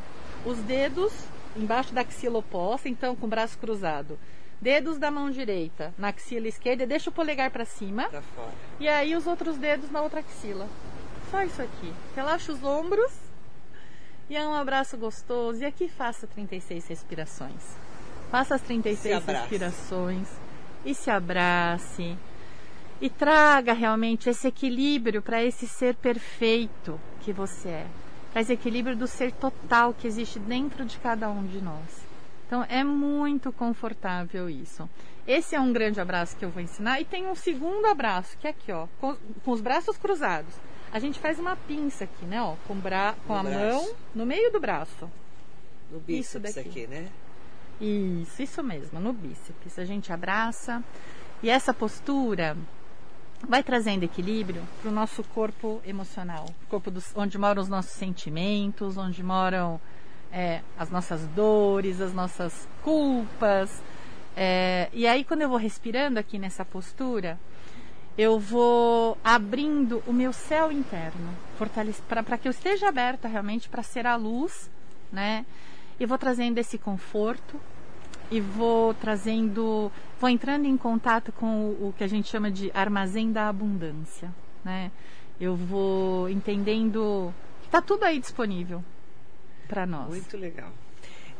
Os 0.47 0.57
dedos 0.61 1.13
embaixo 1.55 1.93
da 1.93 2.01
axila 2.01 2.39
oposta, 2.39 2.89
então 2.89 3.15
com 3.15 3.27
o 3.27 3.29
braço 3.29 3.59
cruzado. 3.59 4.19
Dedos 4.63 4.97
da 4.97 5.11
mão 5.11 5.31
direita 5.31 5.93
na 5.99 6.09
axila 6.09 6.49
esquerda, 6.49 6.87
deixa 6.87 7.11
o 7.11 7.13
polegar 7.13 7.51
para 7.51 7.67
cima. 7.67 8.05
Pra 8.05 8.23
fora. 8.23 8.53
E 8.81 8.89
aí 8.89 9.15
os 9.15 9.27
outros 9.27 9.59
dedos 9.59 9.91
na 9.91 10.01
outra 10.01 10.21
axila. 10.21 10.67
Só 11.31 11.43
isso 11.43 11.61
aqui. 11.61 11.93
Relaxa 12.17 12.51
os 12.51 12.65
ombros. 12.65 13.32
E 14.29 14.37
é 14.37 14.47
um 14.47 14.55
abraço 14.55 14.97
gostoso. 14.97 15.63
E 15.63 15.65
aqui 15.65 15.89
faça 15.89 16.27
36 16.27 16.87
respirações. 16.87 17.77
Faça 18.31 18.55
as 18.55 18.63
36 18.63 19.25
respirações 19.25 20.29
e 20.85 20.95
se 20.95 21.11
abrace. 21.11 22.17
E 23.01 23.11
traga 23.11 23.73
realmente 23.73 24.31
esse 24.31 24.47
equilíbrio 24.47 25.21
para 25.21 25.43
esse 25.43 25.67
ser 25.67 25.95
perfeito 25.97 26.99
que 27.21 27.33
você 27.33 27.69
é. 27.69 27.87
Para 28.33 28.41
esse 28.41 28.53
equilíbrio 28.53 28.97
do 28.97 29.07
ser 29.07 29.33
total 29.33 29.93
que 29.93 30.07
existe 30.07 30.39
dentro 30.39 30.85
de 30.85 30.99
cada 30.99 31.29
um 31.29 31.47
de 31.47 31.61
nós. 31.61 32.03
Então 32.47 32.65
é 32.69 32.85
muito 32.85 33.53
confortável 33.53 34.49
isso. 34.49 34.89
Esse 35.27 35.55
é 35.55 35.61
um 35.61 35.73
grande 35.73 36.01
abraço 36.01 36.37
que 36.37 36.45
eu 36.45 36.51
vou 36.51 36.63
ensinar. 36.63 37.01
E 37.01 37.05
tem 37.05 37.27
um 37.27 37.35
segundo 37.35 37.87
abraço, 37.87 38.37
que 38.39 38.47
é 38.47 38.51
aqui, 38.51 38.73
ó, 38.73 38.87
com, 39.01 39.17
com 39.45 39.51
os 39.51 39.61
braços 39.61 39.97
cruzados. 39.97 40.55
A 40.93 40.99
gente 40.99 41.19
faz 41.19 41.39
uma 41.39 41.57
pinça 41.57 42.05
aqui, 42.05 42.25
né? 42.27 42.43
Ó, 42.43 42.55
com, 42.69 42.75
bra 42.75 43.15
com 43.27 43.35
a 43.35 43.43
braço. 43.43 43.59
mão 43.59 43.95
no 44.15 44.27
meio 44.27 44.53
do 44.53 44.61
braço. 44.61 45.11
No 45.91 45.99
bíceps 45.99 46.59
aqui, 46.59 46.87
né? 46.87 47.09
Isso, 47.81 48.43
isso 48.43 48.63
mesmo, 48.63 49.01
no 49.01 49.13
bíceps. 49.13 49.79
A 49.79 49.85
gente 49.85 50.13
abraça. 50.13 50.83
E 51.43 51.51
essa 51.51 51.73
postura 51.73 52.57
vai 53.49 53.63
trazendo 53.63 54.05
equilíbrio 54.05 54.63
para 54.81 54.91
o 54.91 54.93
nosso 54.93 55.25
corpo 55.25 55.81
emocional, 55.85 56.47
corpo 56.69 56.91
dos, 56.91 57.13
onde 57.17 57.37
moram 57.37 57.61
os 57.61 57.69
nossos 57.69 57.93
sentimentos, 57.93 58.97
onde 58.97 59.23
moram 59.23 59.81
é, 60.31 60.61
as 60.79 60.91
nossas 60.91 61.27
dores, 61.29 62.01
as 62.01 62.13
nossas 62.13 62.69
culpas. 62.83 63.83
É, 64.37 64.89
e 64.93 65.07
aí, 65.07 65.25
quando 65.25 65.43
eu 65.43 65.49
vou 65.49 65.59
respirando 65.59 66.19
aqui 66.19 66.39
nessa 66.39 66.65
postura, 66.65 67.39
eu 68.17 68.39
vou 68.39 69.17
abrindo 69.25 70.03
o 70.07 70.13
meu 70.13 70.33
céu 70.33 70.71
interno, 70.71 71.31
para 72.09 72.39
que 72.39 72.47
eu 72.47 72.51
esteja 72.51 72.89
aberta 72.89 73.27
realmente 73.27 73.69
para 73.69 73.83
ser 73.83 74.07
a 74.07 74.17
luz, 74.17 74.71
né? 75.11 75.47
E 75.99 76.07
vou 76.07 76.19
trazendo 76.19 76.59
esse 76.59 76.79
conforto 76.79 77.61
e 78.31 78.41
vou 78.41 78.95
trazendo, 78.95 79.91
vou 80.21 80.29
entrando 80.29 80.67
em 80.67 80.77
contato 80.77 81.33
com 81.33 81.67
o, 81.67 81.89
o 81.89 81.95
que 81.97 82.05
a 82.05 82.07
gente 82.09 82.29
chama 82.29 82.51
de 82.51 82.71
armazém 82.75 83.33
da 83.33 83.49
abundância, 83.49 84.31
né? 84.65 84.91
Eu 85.41 85.57
vou 85.57 86.29
entendendo 86.29 87.33
que 87.63 87.69
está 87.69 87.81
tudo 87.81 88.05
aí 88.05 88.19
disponível 88.19 88.85
para 89.67 89.87
nós. 89.87 90.09
Muito 90.09 90.37
legal. 90.37 90.71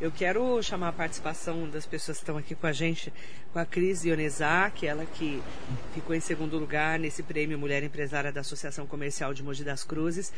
Eu 0.03 0.11
quero 0.11 0.61
chamar 0.61 0.89
a 0.89 0.91
participação 0.91 1.65
das 1.69 1.85
pessoas 1.85 2.17
que 2.17 2.23
estão 2.23 2.37
aqui 2.37 2.53
com 2.53 2.67
a 2.67 2.73
gente, 2.73 3.13
com 3.53 3.59
a 3.59 3.65
Cris 3.65 4.03
Ionezak, 4.03 4.85
ela 4.85 5.05
que 5.05 5.41
ficou 5.93 6.13
em 6.13 6.19
segundo 6.19 6.59
lugar 6.59 6.99
nesse 6.99 7.23
prêmio 7.23 7.57
Mulher 7.57 7.81
Empresária 7.83 8.29
da 8.29 8.41
Associação 8.41 8.85
Comercial 8.85 9.33
de 9.33 9.41
Mogi 9.41 9.63
das 9.63 9.85
Cruzes, 9.85 10.33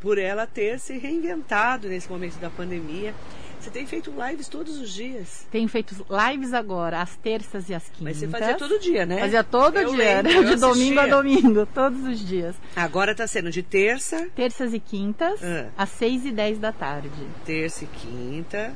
por 0.00 0.18
ela 0.18 0.48
ter 0.48 0.80
se 0.80 0.98
reinventado 0.98 1.86
nesse 1.88 2.10
momento 2.10 2.40
da 2.40 2.50
pandemia. 2.50 3.14
Você 3.60 3.70
tem 3.70 3.86
feito 3.86 4.12
lives 4.20 4.48
todos 4.48 4.80
os 4.80 4.92
dias? 4.92 5.46
Tenho 5.48 5.68
feito 5.68 5.94
lives 6.10 6.52
agora, 6.52 7.00
às 7.00 7.14
terças 7.14 7.68
e 7.68 7.74
às 7.74 7.84
quintas. 7.84 8.02
Mas 8.02 8.16
você 8.16 8.26
fazia 8.26 8.56
todo 8.56 8.80
dia, 8.80 9.06
né? 9.06 9.20
Fazia 9.20 9.44
todo 9.44 9.78
eu 9.78 9.94
dia, 9.94 10.22
lembro, 10.22 10.44
de 10.44 10.56
domingo 10.56 10.98
a 10.98 11.06
domingo, 11.06 11.66
todos 11.66 12.02
os 12.02 12.18
dias. 12.18 12.56
Agora 12.74 13.12
está 13.12 13.28
sendo 13.28 13.52
de 13.52 13.62
terça? 13.62 14.28
Terças 14.34 14.74
e 14.74 14.80
quintas, 14.80 15.40
ah. 15.40 15.70
às 15.78 15.90
seis 15.90 16.26
e 16.26 16.32
dez 16.32 16.58
da 16.58 16.72
tarde. 16.72 17.08
Terça 17.44 17.84
e 17.84 17.86
quinta, 17.86 18.74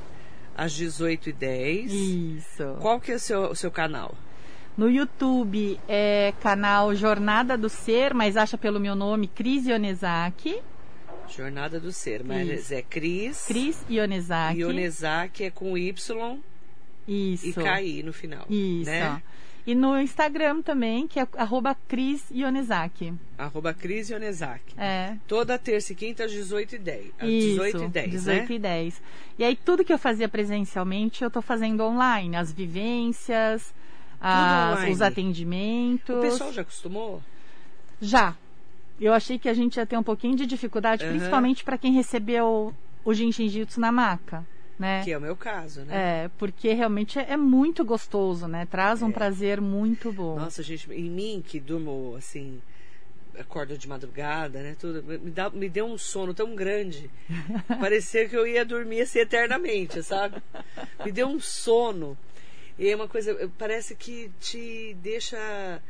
às 0.58 0.74
dezoito 0.74 1.30
e 1.30 1.32
dez. 1.32 1.92
Isso. 1.92 2.76
Qual 2.80 3.00
que 3.00 3.12
é 3.12 3.14
o 3.14 3.18
seu, 3.18 3.42
o 3.44 3.54
seu 3.54 3.70
canal? 3.70 4.12
No 4.76 4.90
YouTube 4.90 5.78
é 5.88 6.34
canal 6.40 6.94
Jornada 6.94 7.56
do 7.56 7.68
Ser, 7.68 8.12
mas 8.12 8.36
acha 8.36 8.58
pelo 8.58 8.80
meu 8.80 8.96
nome 8.96 9.28
Cris 9.28 9.66
Ionezaki. 9.66 10.60
Jornada 11.28 11.78
do 11.78 11.92
Ser, 11.92 12.24
mas 12.24 12.48
Isso. 12.48 12.74
é 12.74 12.82
Cris. 12.82 13.44
Cris 13.46 13.84
Ionezaki. 13.88 14.60
Ionezaki 14.60 15.44
é 15.44 15.50
com 15.50 15.78
Y. 15.78 16.38
Isso. 17.06 17.46
E 17.46 17.52
KI 17.52 18.02
no 18.02 18.12
final. 18.12 18.44
Isso. 18.50 18.90
Né? 18.90 19.22
E 19.68 19.74
no 19.74 20.00
Instagram 20.00 20.62
também, 20.62 21.06
que 21.06 21.20
é 21.20 21.28
arroba 21.36 21.76
Cris 21.86 22.24
Ionezaki. 22.30 23.12
Arroba 23.36 23.74
Cris 23.74 24.08
Ionezaki. 24.08 24.74
É. 24.78 25.14
Toda 25.26 25.58
terça 25.58 25.92
e 25.92 25.94
quinta 25.94 26.24
às 26.24 26.32
18h10. 26.32 27.12
Às 27.18 27.28
Isso, 27.28 27.48
18 27.48 27.82
e 27.82 27.88
10, 27.88 28.10
18 28.10 28.48
né? 28.48 28.54
e 28.54 28.58
10. 28.58 29.02
E 29.38 29.44
aí 29.44 29.54
tudo 29.54 29.84
que 29.84 29.92
eu 29.92 29.98
fazia 29.98 30.26
presencialmente, 30.26 31.20
eu 31.20 31.28
estou 31.28 31.42
fazendo 31.42 31.84
online. 31.84 32.34
As 32.34 32.50
vivências, 32.50 33.74
as, 34.18 34.88
os 34.88 35.02
atendimentos. 35.02 36.16
O 36.16 36.22
pessoal 36.22 36.50
já 36.50 36.62
acostumou? 36.62 37.22
Já. 38.00 38.34
Eu 38.98 39.12
achei 39.12 39.38
que 39.38 39.50
a 39.50 39.54
gente 39.54 39.76
ia 39.76 39.84
ter 39.84 39.98
um 39.98 40.02
pouquinho 40.02 40.34
de 40.34 40.46
dificuldade, 40.46 41.04
uhum. 41.04 41.10
principalmente 41.10 41.62
para 41.62 41.76
quem 41.76 41.92
recebeu 41.92 42.74
o 43.04 43.12
Jinshin 43.12 43.50
Jitsu 43.50 43.80
na 43.80 43.92
maca. 43.92 44.46
Né? 44.78 45.02
Que 45.02 45.12
é 45.12 45.18
o 45.18 45.20
meu 45.20 45.34
caso, 45.34 45.80
né? 45.80 46.24
É, 46.24 46.30
porque 46.38 46.72
realmente 46.72 47.18
é, 47.18 47.36
muito 47.36 47.84
gostoso, 47.84 48.46
né? 48.46 48.66
Traz 48.70 49.02
um 49.02 49.08
é. 49.08 49.12
prazer 49.12 49.60
muito 49.60 50.12
bom. 50.12 50.38
Nossa, 50.38 50.62
gente, 50.62 50.88
em 50.92 51.10
mim 51.10 51.42
que 51.44 51.58
durmo 51.58 52.14
assim, 52.16 52.60
acordo 53.38 53.76
de 53.76 53.88
madrugada, 53.88 54.62
né? 54.62 54.76
Tudo, 54.78 55.02
me, 55.02 55.30
dá, 55.30 55.50
me 55.50 55.68
deu 55.68 55.86
um 55.86 55.98
sono 55.98 56.32
tão 56.34 56.54
grande. 56.54 57.10
Parecia 57.80 58.28
que 58.28 58.36
eu 58.36 58.46
ia 58.46 58.64
dormir 58.64 59.00
assim 59.00 59.20
eternamente, 59.20 60.02
sabe? 60.02 60.40
Me 61.04 61.10
deu 61.10 61.26
um 61.26 61.40
sono. 61.40 62.16
E 62.78 62.88
é 62.88 62.94
uma 62.94 63.08
coisa, 63.08 63.50
parece 63.58 63.94
que 63.94 64.30
te 64.40 64.94
deixa 65.02 65.82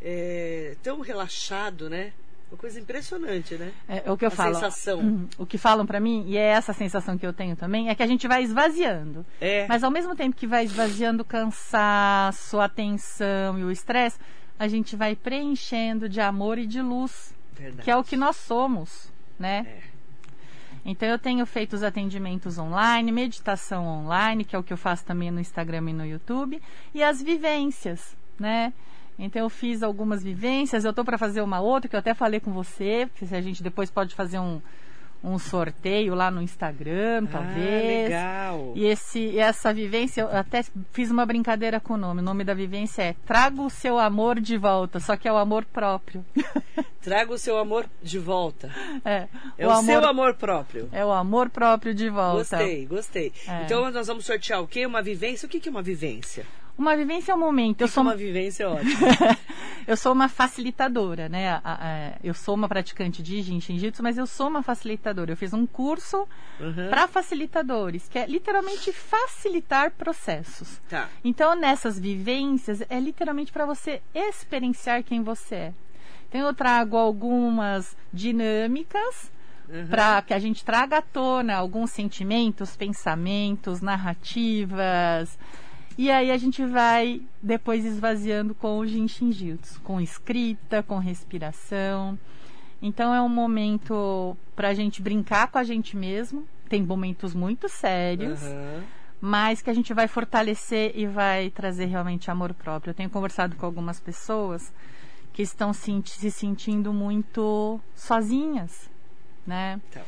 é, 0.00 0.76
tão 0.82 1.00
relaxado, 1.00 1.90
né? 1.90 2.12
Uma 2.50 2.58
coisa 2.58 2.80
impressionante, 2.80 3.54
né? 3.54 3.72
É, 3.88 4.02
é 4.04 4.10
o 4.10 4.16
que 4.16 4.24
eu 4.24 4.28
a 4.28 4.30
falo. 4.30 4.54
sensação. 4.54 5.00
Hum, 5.00 5.28
o 5.38 5.46
que 5.46 5.56
falam 5.56 5.86
para 5.86 6.00
mim, 6.00 6.24
e 6.26 6.36
é 6.36 6.46
essa 6.46 6.72
sensação 6.72 7.16
que 7.16 7.24
eu 7.24 7.32
tenho 7.32 7.54
também, 7.54 7.88
é 7.88 7.94
que 7.94 8.02
a 8.02 8.06
gente 8.06 8.26
vai 8.26 8.42
esvaziando. 8.42 9.24
É. 9.40 9.66
Mas 9.68 9.84
ao 9.84 9.90
mesmo 9.90 10.16
tempo 10.16 10.34
que 10.34 10.48
vai 10.48 10.64
esvaziando 10.64 11.22
o 11.22 11.24
cansaço, 11.24 12.58
a 12.58 12.68
tensão 12.68 13.56
e 13.56 13.62
o 13.62 13.70
estresse, 13.70 14.18
a 14.58 14.66
gente 14.66 14.96
vai 14.96 15.14
preenchendo 15.14 16.08
de 16.08 16.20
amor 16.20 16.58
e 16.58 16.66
de 16.66 16.82
luz. 16.82 17.32
Verdade. 17.52 17.82
Que 17.82 17.90
é 17.90 17.96
o 17.96 18.02
que 18.02 18.16
nós 18.16 18.36
somos, 18.36 19.12
né? 19.38 19.66
É. 19.86 19.90
Então 20.84 21.08
eu 21.08 21.18
tenho 21.18 21.44
feito 21.46 21.74
os 21.74 21.82
atendimentos 21.82 22.58
online, 22.58 23.12
meditação 23.12 23.86
online, 23.86 24.44
que 24.44 24.56
é 24.56 24.58
o 24.58 24.62
que 24.62 24.72
eu 24.72 24.76
faço 24.76 25.04
também 25.04 25.30
no 25.30 25.38
Instagram 25.38 25.90
e 25.90 25.92
no 25.92 26.06
YouTube, 26.06 26.60
e 26.92 27.02
as 27.02 27.22
vivências, 27.22 28.16
né? 28.38 28.72
Então 29.22 29.42
eu 29.42 29.50
fiz 29.50 29.82
algumas 29.82 30.22
vivências, 30.22 30.84
eu 30.84 30.90
estou 30.90 31.04
para 31.04 31.18
fazer 31.18 31.40
uma 31.42 31.60
outra, 31.60 31.88
que 31.88 31.94
eu 31.94 32.00
até 32.00 32.14
falei 32.14 32.40
com 32.40 32.52
você, 32.52 33.08
que 33.14 33.24
a 33.34 33.40
gente 33.40 33.62
depois 33.62 33.90
pode 33.90 34.14
fazer 34.14 34.38
um, 34.38 34.60
um 35.22 35.38
sorteio 35.38 36.14
lá 36.14 36.30
no 36.30 36.40
Instagram, 36.40 37.24
Ah, 37.26 37.30
talvez. 37.30 38.04
legal. 38.08 38.72
E 38.74 38.86
esse, 38.86 39.38
essa 39.38 39.74
vivência, 39.74 40.22
eu 40.22 40.34
até 40.34 40.64
fiz 40.92 41.10
uma 41.10 41.26
brincadeira 41.26 41.78
com 41.78 41.92
o 41.94 41.96
nome. 41.98 42.20
O 42.20 42.24
nome 42.24 42.42
da 42.44 42.54
vivência 42.54 43.02
é 43.02 43.14
Traga 43.26 43.60
o 43.60 43.68
seu 43.68 43.98
amor 43.98 44.40
de 44.40 44.56
volta, 44.56 44.98
só 44.98 45.16
que 45.18 45.28
é 45.28 45.32
o 45.32 45.36
amor 45.36 45.66
próprio. 45.66 46.24
Traga 47.02 47.32
o 47.32 47.38
seu 47.38 47.58
amor 47.58 47.86
de 48.02 48.18
volta. 48.18 48.70
é, 49.04 49.26
É 49.58 49.66
o 49.66 49.70
o, 49.70 49.72
amor, 49.72 49.84
seu 49.84 50.04
amor 50.06 50.34
próprio. 50.34 50.88
é 50.92 51.04
o 51.04 51.12
amor 51.12 51.48
próprio 51.50 51.94
de 51.94 52.08
volta. 52.08 52.56
Gostei, 52.56 52.86
gostei. 52.86 53.32
É. 53.46 53.64
Então 53.64 53.90
nós 53.90 54.06
vamos 54.06 54.24
sortear 54.24 54.62
o 54.62 54.66
quê? 54.66 54.84
Uma 54.86 55.02
vivência? 55.02 55.46
O 55.46 55.48
que 55.48 55.66
é 55.68 55.70
uma 55.70 55.82
vivência? 55.82 56.44
Uma 56.80 56.96
vivência 56.96 57.32
é 57.32 57.34
um 57.34 57.38
momento. 57.38 57.82
Eu 57.82 57.88
sou 57.88 58.02
uma 58.02 58.16
vivência 58.16 58.66
ótima. 58.70 59.36
eu 59.86 59.98
sou 59.98 60.12
uma 60.14 60.28
facilitadora, 60.30 61.28
né? 61.28 61.50
A- 61.50 61.60
a- 61.62 62.12
eu 62.24 62.32
sou 62.32 62.54
uma 62.54 62.66
praticante 62.66 63.22
de 63.22 63.42
Jinshin 63.42 63.78
Jitsu, 63.78 64.02
mas 64.02 64.16
eu 64.16 64.26
sou 64.26 64.48
uma 64.48 64.62
facilitadora. 64.62 65.30
Eu 65.30 65.36
fiz 65.36 65.52
um 65.52 65.66
curso 65.66 66.26
Uhum. 66.58 66.88
para 66.88 67.06
facilitadores, 67.06 68.08
que 68.08 68.18
é 68.18 68.24
literalmente 68.26 68.92
facilitar 68.92 69.90
processos. 69.90 70.80
Tá. 70.88 71.06
Então, 71.22 71.54
nessas 71.54 71.98
vivências, 71.98 72.82
é 72.88 72.98
literalmente 72.98 73.52
para 73.52 73.66
você 73.66 74.00
experienciar 74.14 75.02
quem 75.04 75.22
você 75.22 75.54
é. 75.54 75.72
Então, 76.30 76.40
eu 76.40 76.54
trago 76.54 76.96
algumas 76.96 77.94
dinâmicas 78.10 79.30
Uhum. 79.68 79.86
para 79.86 80.22
que 80.22 80.32
a 80.32 80.38
gente 80.38 80.64
traga 80.64 80.96
à 80.98 81.02
tona 81.02 81.56
alguns 81.56 81.90
sentimentos, 81.90 82.74
pensamentos, 82.74 83.82
narrativas. 83.82 85.38
E 85.98 86.10
aí 86.10 86.30
a 86.30 86.36
gente 86.38 86.64
vai 86.64 87.20
depois 87.42 87.84
esvaziando 87.84 88.54
com 88.54 88.78
o 88.78 88.86
Jinshin 88.86 89.32
Jutsu, 89.32 89.80
com 89.82 90.00
escrita, 90.00 90.82
com 90.82 90.98
respiração. 90.98 92.18
Então 92.80 93.14
é 93.14 93.20
um 93.20 93.28
momento 93.28 94.36
para 94.56 94.68
a 94.68 94.74
gente 94.74 95.02
brincar 95.02 95.48
com 95.48 95.58
a 95.58 95.64
gente 95.64 95.96
mesmo. 95.96 96.46
Tem 96.68 96.82
momentos 96.82 97.34
muito 97.34 97.68
sérios 97.68 98.40
Uhum. 98.42 98.82
mas 99.20 99.60
que 99.60 99.68
a 99.68 99.74
gente 99.74 99.92
vai 99.92 100.08
fortalecer 100.08 100.92
e 100.94 101.06
vai 101.06 101.50
trazer 101.50 101.84
realmente 101.86 102.30
amor 102.30 102.54
próprio. 102.54 102.92
Eu 102.92 102.94
tenho 102.94 103.10
conversado 103.10 103.54
com 103.56 103.66
algumas 103.66 104.00
pessoas 104.00 104.72
que 105.32 105.42
estão 105.42 105.72
se, 105.74 105.92
se 106.06 106.30
sentindo 106.30 106.92
muito 106.92 107.78
sozinhas, 107.94 108.88
né? 109.46 109.78
Tá. 109.92 110.00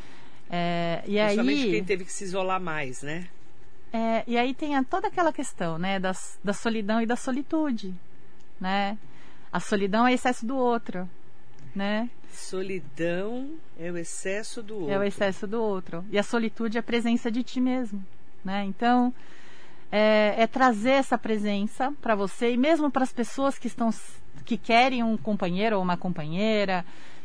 É, 0.48 1.02
e 1.06 1.18
Principalmente 1.18 1.62
quem 1.64 1.74
aí, 1.74 1.82
teve 1.84 2.04
que 2.06 2.12
se 2.12 2.24
isolar 2.24 2.60
mais, 2.60 3.02
né? 3.02 3.28
É, 3.92 4.24
e 4.26 4.36
aí 4.38 4.54
tem 4.54 4.74
a- 4.76 4.82
toda 4.84 5.08
aquela 5.08 5.32
questão, 5.32 5.78
né, 5.78 5.98
das, 6.00 6.38
da 6.42 6.52
solidão 6.52 7.00
e 7.00 7.06
da 7.06 7.16
solitude, 7.16 7.94
né? 8.60 8.96
A 9.52 9.60
solidão 9.60 10.06
é 10.06 10.12
excesso 10.14 10.46
do 10.46 10.56
outro, 10.56 11.08
né? 11.74 12.08
Solidão 12.30 13.50
é 13.78 13.90
o 13.92 13.96
excesso 13.98 14.62
do 14.62 14.74
outro. 14.76 14.92
É 14.92 14.98
o 14.98 15.02
excesso 15.02 15.46
do 15.46 15.60
outro. 15.62 16.04
E 16.10 16.18
a 16.18 16.22
solitude 16.22 16.78
é 16.78 16.80
a 16.80 16.82
presença 16.82 17.30
de 17.30 17.42
ti 17.42 17.60
mesmo, 17.60 18.02
né? 18.44 18.64
Então, 18.64 19.12
é, 19.90 20.34
é 20.38 20.46
trazer 20.46 20.92
essa 20.92 21.18
presença 21.18 21.92
para 22.00 22.14
você 22.14 22.52
e 22.52 22.56
mesmo 22.56 22.90
para 22.90 23.02
as 23.02 23.12
pessoas 23.12 23.58
que 23.58 23.66
estão 23.66 23.90
que 24.44 24.56
querem 24.56 25.02
um 25.04 25.16
companheiro 25.16 25.76
ou 25.76 25.82
uma 25.82 25.96
companheira, 25.96 26.84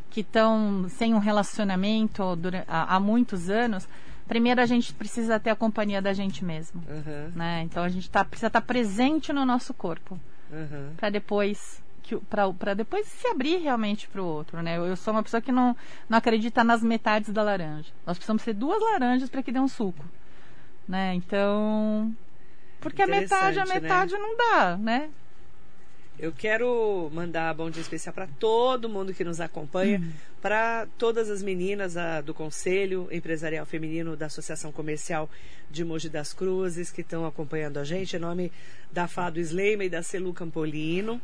que 0.10 0.20
estão 0.22 0.88
sem 0.90 1.14
um 1.14 1.20
relacionamento 1.20 2.22
há 2.68 3.00
muitos 3.00 3.50
anos. 3.50 3.88
Primeiro 4.28 4.62
a 4.62 4.66
gente 4.66 4.94
precisa 4.94 5.40
ter 5.40 5.50
a 5.50 5.56
companhia 5.56 6.02
da 6.02 6.14
gente 6.14 6.44
mesmo, 6.44 6.84
Uhum, 6.88 7.32
né? 7.36 7.62
Então 7.64 7.84
a 7.84 7.90
gente 7.90 8.10
tá, 8.10 8.26
precisa 8.26 8.48
estar 8.48 8.62
presente 8.62 9.32
no 9.32 9.46
nosso 9.46 9.74
corpo 9.74 10.20
uhum. 10.52 10.94
para 10.98 11.10
depois 11.10 11.82
para 12.58 12.74
depois 12.74 13.06
se 13.06 13.28
abrir 13.28 13.58
realmente 13.58 14.08
para 14.08 14.22
o 14.22 14.26
outro, 14.26 14.62
né? 14.62 14.78
Eu, 14.78 14.86
eu 14.86 14.96
sou 14.96 15.14
uma 15.14 15.22
pessoa 15.22 15.42
que 15.42 15.52
não, 15.52 15.76
não 16.08 16.18
acredita 16.18 16.64
nas 16.64 16.82
metades 16.82 17.34
da 17.34 17.44
laranja. 17.44 17.92
Nós 18.06 18.18
precisamos 18.18 18.44
ser 18.44 18.54
duas 18.54 18.82
laranjas 18.82 19.30
para 19.30 19.44
que 19.44 19.52
dê 19.52 19.60
um 19.60 19.68
suco, 19.68 20.06
né? 20.88 21.14
Então, 21.16 22.16
porque 22.80 23.02
a 23.02 23.08
metade, 23.08 23.60
a 23.60 23.66
né? 23.66 23.74
metade 23.74 24.14
não 24.14 24.38
dá, 24.38 24.78
né? 24.78 25.10
Eu 26.20 26.32
quero 26.32 27.12
mandar 27.14 27.54
bom 27.54 27.70
dia 27.70 27.82
especial 27.82 28.12
para 28.12 28.26
todo 28.40 28.90
mundo 28.90 29.14
que 29.14 29.24
nos 29.24 29.40
acompanha, 29.40 30.00
Uhum. 30.00 30.12
para 30.42 30.88
todas 30.98 31.30
as 31.30 31.44
meninas 31.44 31.96
ah, 31.96 32.22
do 32.22 32.34
Conselho 32.34 33.08
Empresarial 33.12 33.66
Feminino 33.68 34.18
da 34.18 34.26
Associação 34.26 34.72
Comercial 34.72 35.30
de 35.70 35.86
Mogi 35.86 36.10
das 36.10 36.34
Cruzes 36.34 36.90
que 36.90 37.02
estão 37.02 37.24
acompanhando 37.24 37.78
a 37.78 37.84
gente, 37.84 38.16
em 38.16 38.20
nome 38.20 38.52
da 38.92 39.08
Fado 39.08 39.40
Sleima 39.40 39.84
e 39.84 39.90
da 39.90 40.02
Celu 40.02 40.34
Campolino. 40.34 41.22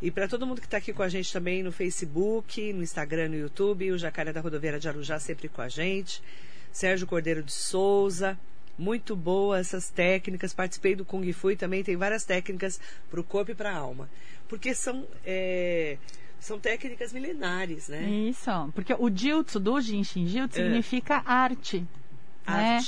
E 0.00 0.08
para 0.08 0.28
todo 0.28 0.46
mundo 0.46 0.60
que 0.60 0.68
está 0.68 0.76
aqui 0.76 0.92
com 0.92 1.02
a 1.02 1.08
gente 1.08 1.32
também 1.32 1.60
no 1.64 1.72
Facebook, 1.72 2.72
no 2.72 2.84
Instagram, 2.84 3.30
no 3.30 3.36
YouTube, 3.36 3.90
o 3.90 3.98
Jacaré 3.98 4.32
da 4.32 4.40
Rodoviária 4.40 4.78
de 4.78 4.88
Arujá 4.88 5.18
sempre 5.18 5.48
com 5.48 5.60
a 5.60 5.68
gente. 5.68 6.22
Sérgio 6.70 7.08
Cordeiro 7.08 7.42
de 7.42 7.50
Souza, 7.50 8.38
muito 8.78 9.16
boa 9.16 9.58
essas 9.58 9.90
técnicas. 9.90 10.54
Participei 10.54 10.94
do 10.94 11.04
Kung 11.04 11.30
Fu 11.32 11.50
e 11.50 11.56
também 11.56 11.82
tem 11.82 11.96
várias 11.96 12.24
técnicas 12.24 12.80
para 13.10 13.20
o 13.20 13.24
corpo 13.24 13.50
e 13.50 13.54
para 13.54 13.70
a 13.72 13.76
alma. 13.76 14.08
Porque 14.48 14.74
são, 14.74 15.06
é, 15.26 15.98
são 16.40 16.58
técnicas 16.58 17.12
milenares, 17.12 17.88
né? 17.88 18.02
Isso, 18.08 18.50
porque 18.74 18.94
o 18.94 19.10
Jutsu 19.14 19.58
do 19.60 19.80
Jinshin 19.80 20.26
Jutsu 20.26 20.60
É. 20.60 20.64
significa 20.64 21.22
arte, 21.26 21.84
né? 22.46 22.78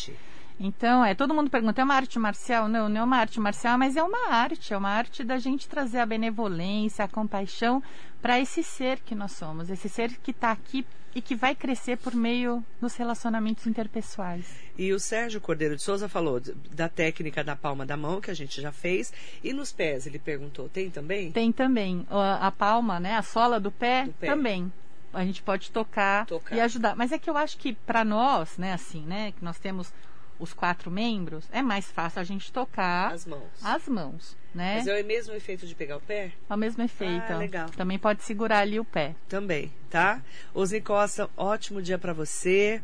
Então, 0.62 1.03
é, 1.03 1.14
todo 1.14 1.33
mundo 1.33 1.49
pergunta, 1.49 1.81
é 1.81 1.85
uma 1.85 1.94
arte 1.94 2.18
marcial? 2.18 2.68
Não, 2.68 2.87
não 2.87 3.01
é 3.01 3.05
uma 3.05 3.16
arte 3.16 3.40
marcial, 3.40 3.79
mas 3.79 3.96
é 3.96 4.03
uma 4.03 4.29
arte, 4.29 4.75
é 4.75 4.77
uma 4.77 4.90
arte 4.90 5.25
da 5.25 5.38
gente 5.38 5.66
trazer 5.66 6.01
a 6.01 6.05
benevolência, 6.07 7.03
a 7.03 7.09
compaixão 7.09 7.83
para 8.20 8.38
esse 8.38 8.62
ser 8.62 9.01
que 9.01 9.14
nós 9.14 9.33
somos, 9.33 9.70
esse 9.70 9.88
ser 9.88 10.11
que 10.18 10.33
está 10.33 10.51
aqui 10.53 10.85
e 11.14 11.23
que 11.23 11.35
vai 11.35 11.55
crescer 11.55 11.96
por 11.96 12.14
meio 12.14 12.62
dos 12.79 12.94
relacionamentos 12.94 13.66
interpessoais. 13.66 14.55
E 14.77 14.92
o 14.92 15.01
Sérgio 15.01 15.40
Cordeiro 15.40 15.75
de 15.77 15.83
Souza 15.83 16.11
falou 16.11 16.40
da 16.75 16.90
técnica 16.90 17.42
da 17.42 17.57
palma 17.57 17.87
da 17.87 17.96
mão, 17.96 18.20
que 18.20 18.31
a 18.31 18.35
gente 18.35 18.61
já 18.61 18.70
fez. 18.70 19.12
E 19.42 19.55
nos 19.55 19.73
pés, 19.73 20.07
ele 20.07 20.18
perguntou, 20.18 20.68
tem 20.68 20.90
também? 20.90 21.33
Tem 21.33 21.51
também 21.51 22.07
a, 22.11 22.46
a 22.49 22.51
palma, 22.53 23.01
né, 23.01 23.16
a 23.16 23.23
sola 23.23 23.59
do 23.59 23.70
pé, 23.73 24.05
Do 24.05 24.12
pé. 24.12 24.27
também. 24.27 24.70
A 25.12 25.25
gente 25.25 25.42
pode 25.42 25.73
tocar, 25.73 26.27
Tocar. 26.27 26.55
e 26.55 26.61
ajudar. 26.61 26.94
Mas 26.94 27.11
é 27.11 27.18
que 27.18 27.29
eu 27.29 27.37
acho 27.37 27.57
que 27.59 27.73
para 27.73 28.05
nós, 28.05 28.59
né, 28.59 28.75
assim, 28.75 29.03
né, 29.07 29.33
que 29.33 29.42
nós 29.44 29.59
temos 29.59 29.92
os 30.40 30.53
quatro 30.55 30.90
membros, 30.90 31.44
é 31.53 31.62
mais 31.62 31.90
fácil 31.90 32.20
a 32.20 32.24
gente 32.24 32.50
tocar 32.50 33.12
As 33.12 33.26
mãos. 33.26 33.42
as 33.62 33.87
mãos, 33.87 34.37
né? 34.55 34.76
Mas 34.79 34.87
é 34.87 35.00
o 35.00 35.05
mesmo 35.05 35.35
efeito 35.35 35.66
de 35.66 35.74
pegar 35.74 35.98
o 35.98 36.00
pé? 36.00 36.33
É 36.48 36.55
o 36.55 36.57
mesmo 36.57 36.83
efeito. 36.83 37.33
Ah, 37.33 37.37
legal. 37.37 37.68
Também 37.70 37.98
pode 37.98 38.22
segurar 38.24 38.61
ali 38.61 38.81
o 38.81 38.85
pé. 38.85 39.14
Também, 39.29 39.70
tá? 39.90 40.22
Osni 40.55 40.81
Costa, 40.81 41.29
ótimo 41.37 41.83
dia 41.83 41.98
para 41.98 42.14
você. 42.14 42.83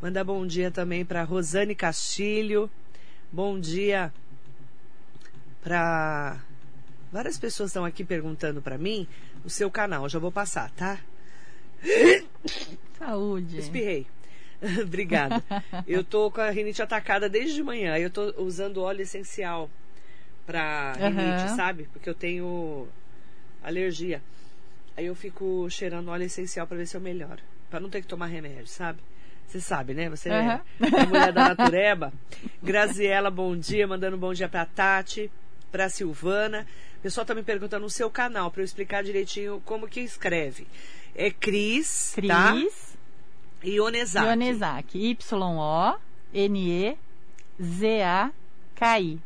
Manda 0.00 0.24
bom 0.24 0.46
dia 0.46 0.70
também 0.70 1.04
para 1.04 1.22
Rosane 1.22 1.74
Castilho. 1.74 2.70
Bom 3.30 3.60
dia 3.60 4.12
para 5.62 6.38
várias 7.12 7.38
pessoas 7.38 7.70
estão 7.70 7.84
aqui 7.84 8.04
perguntando 8.04 8.60
para 8.60 8.76
mim 8.76 9.06
o 9.44 9.50
seu 9.50 9.70
canal. 9.70 10.08
Já 10.08 10.18
vou 10.18 10.32
passar, 10.32 10.70
tá? 10.72 10.98
Saúde. 12.98 13.58
Espirrei. 13.58 14.06
Obrigada. 14.82 15.42
Eu 15.86 16.02
tô 16.04 16.30
com 16.30 16.40
a 16.40 16.50
rinite 16.50 16.82
atacada 16.82 17.28
desde 17.28 17.54
de 17.56 17.62
manhã. 17.62 17.96
Eu 17.98 18.10
tô 18.10 18.34
usando 18.42 18.82
óleo 18.82 19.02
essencial 19.02 19.68
pra 20.46 20.92
rinite, 20.92 21.44
Aham. 21.44 21.56
sabe? 21.56 21.88
Porque 21.92 22.08
eu 22.08 22.14
tenho 22.14 22.88
alergia. 23.62 24.22
Aí 24.96 25.06
eu 25.06 25.14
fico 25.14 25.68
cheirando 25.70 26.08
óleo 26.08 26.24
essencial 26.24 26.66
pra 26.66 26.76
ver 26.76 26.86
se 26.86 26.96
eu 26.96 27.00
melhoro. 27.00 27.40
Pra 27.70 27.80
não 27.80 27.90
ter 27.90 28.00
que 28.00 28.06
tomar 28.06 28.26
remédio, 28.26 28.66
sabe? 28.68 29.00
Você 29.46 29.60
sabe, 29.60 29.92
né? 29.94 30.08
Você 30.08 30.30
Aham. 30.30 30.60
é 30.80 31.00
a 31.00 31.06
mulher 31.06 31.32
da 31.32 31.48
natureba. 31.54 32.12
Graziela, 32.62 33.30
bom 33.30 33.56
dia. 33.56 33.86
Mandando 33.86 34.16
bom 34.16 34.32
dia 34.32 34.48
pra 34.48 34.64
Tati, 34.64 35.30
pra 35.70 35.88
Silvana. 35.88 36.66
O 36.98 37.02
pessoal 37.02 37.26
tá 37.26 37.34
me 37.34 37.42
perguntando 37.42 37.82
no 37.82 37.90
seu 37.90 38.08
canal 38.08 38.50
pra 38.50 38.62
eu 38.62 38.64
explicar 38.64 39.02
direitinho 39.04 39.60
como 39.64 39.86
que 39.88 40.00
escreve. 40.00 40.66
É 41.14 41.30
Cris, 41.30 42.12
Cris 42.14 42.28
tá? 42.28 42.54
Ionezaki. 43.64 44.26
Ionezaki. 44.26 44.98
Y-O-N-E-Z-A-K-I. 47.94 49.18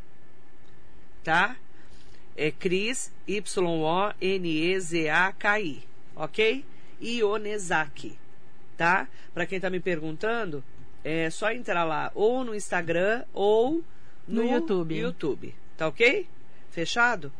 tá? 1.24 1.56
É 2.36 2.50
Cris, 2.52 3.10
Y-O-N-E-Z-A-K-I, 3.26 5.82
ok? 6.14 6.64
Ionezaki, 7.02 8.16
tá? 8.76 9.08
Pra 9.34 9.44
quem 9.46 9.58
tá 9.60 9.68
me 9.68 9.80
perguntando, 9.80 10.62
é 11.04 11.28
só 11.30 11.50
entrar 11.52 11.84
lá 11.84 12.10
ou 12.14 12.44
no 12.44 12.54
Instagram 12.54 13.24
ou 13.34 13.82
no, 14.26 14.42
No 14.44 14.50
YouTube. 14.50 14.96
YouTube, 14.96 15.54
tá 15.76 15.88
ok? 15.88 16.26
Fechado? 16.70 17.32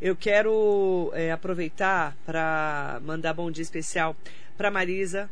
Eu 0.00 0.14
quero 0.16 1.10
é, 1.12 1.30
aproveitar 1.32 2.16
para 2.24 3.00
mandar 3.04 3.34
bom 3.34 3.50
dia 3.50 3.62
especial 3.62 4.16
pra 4.56 4.70
Marisa, 4.70 5.28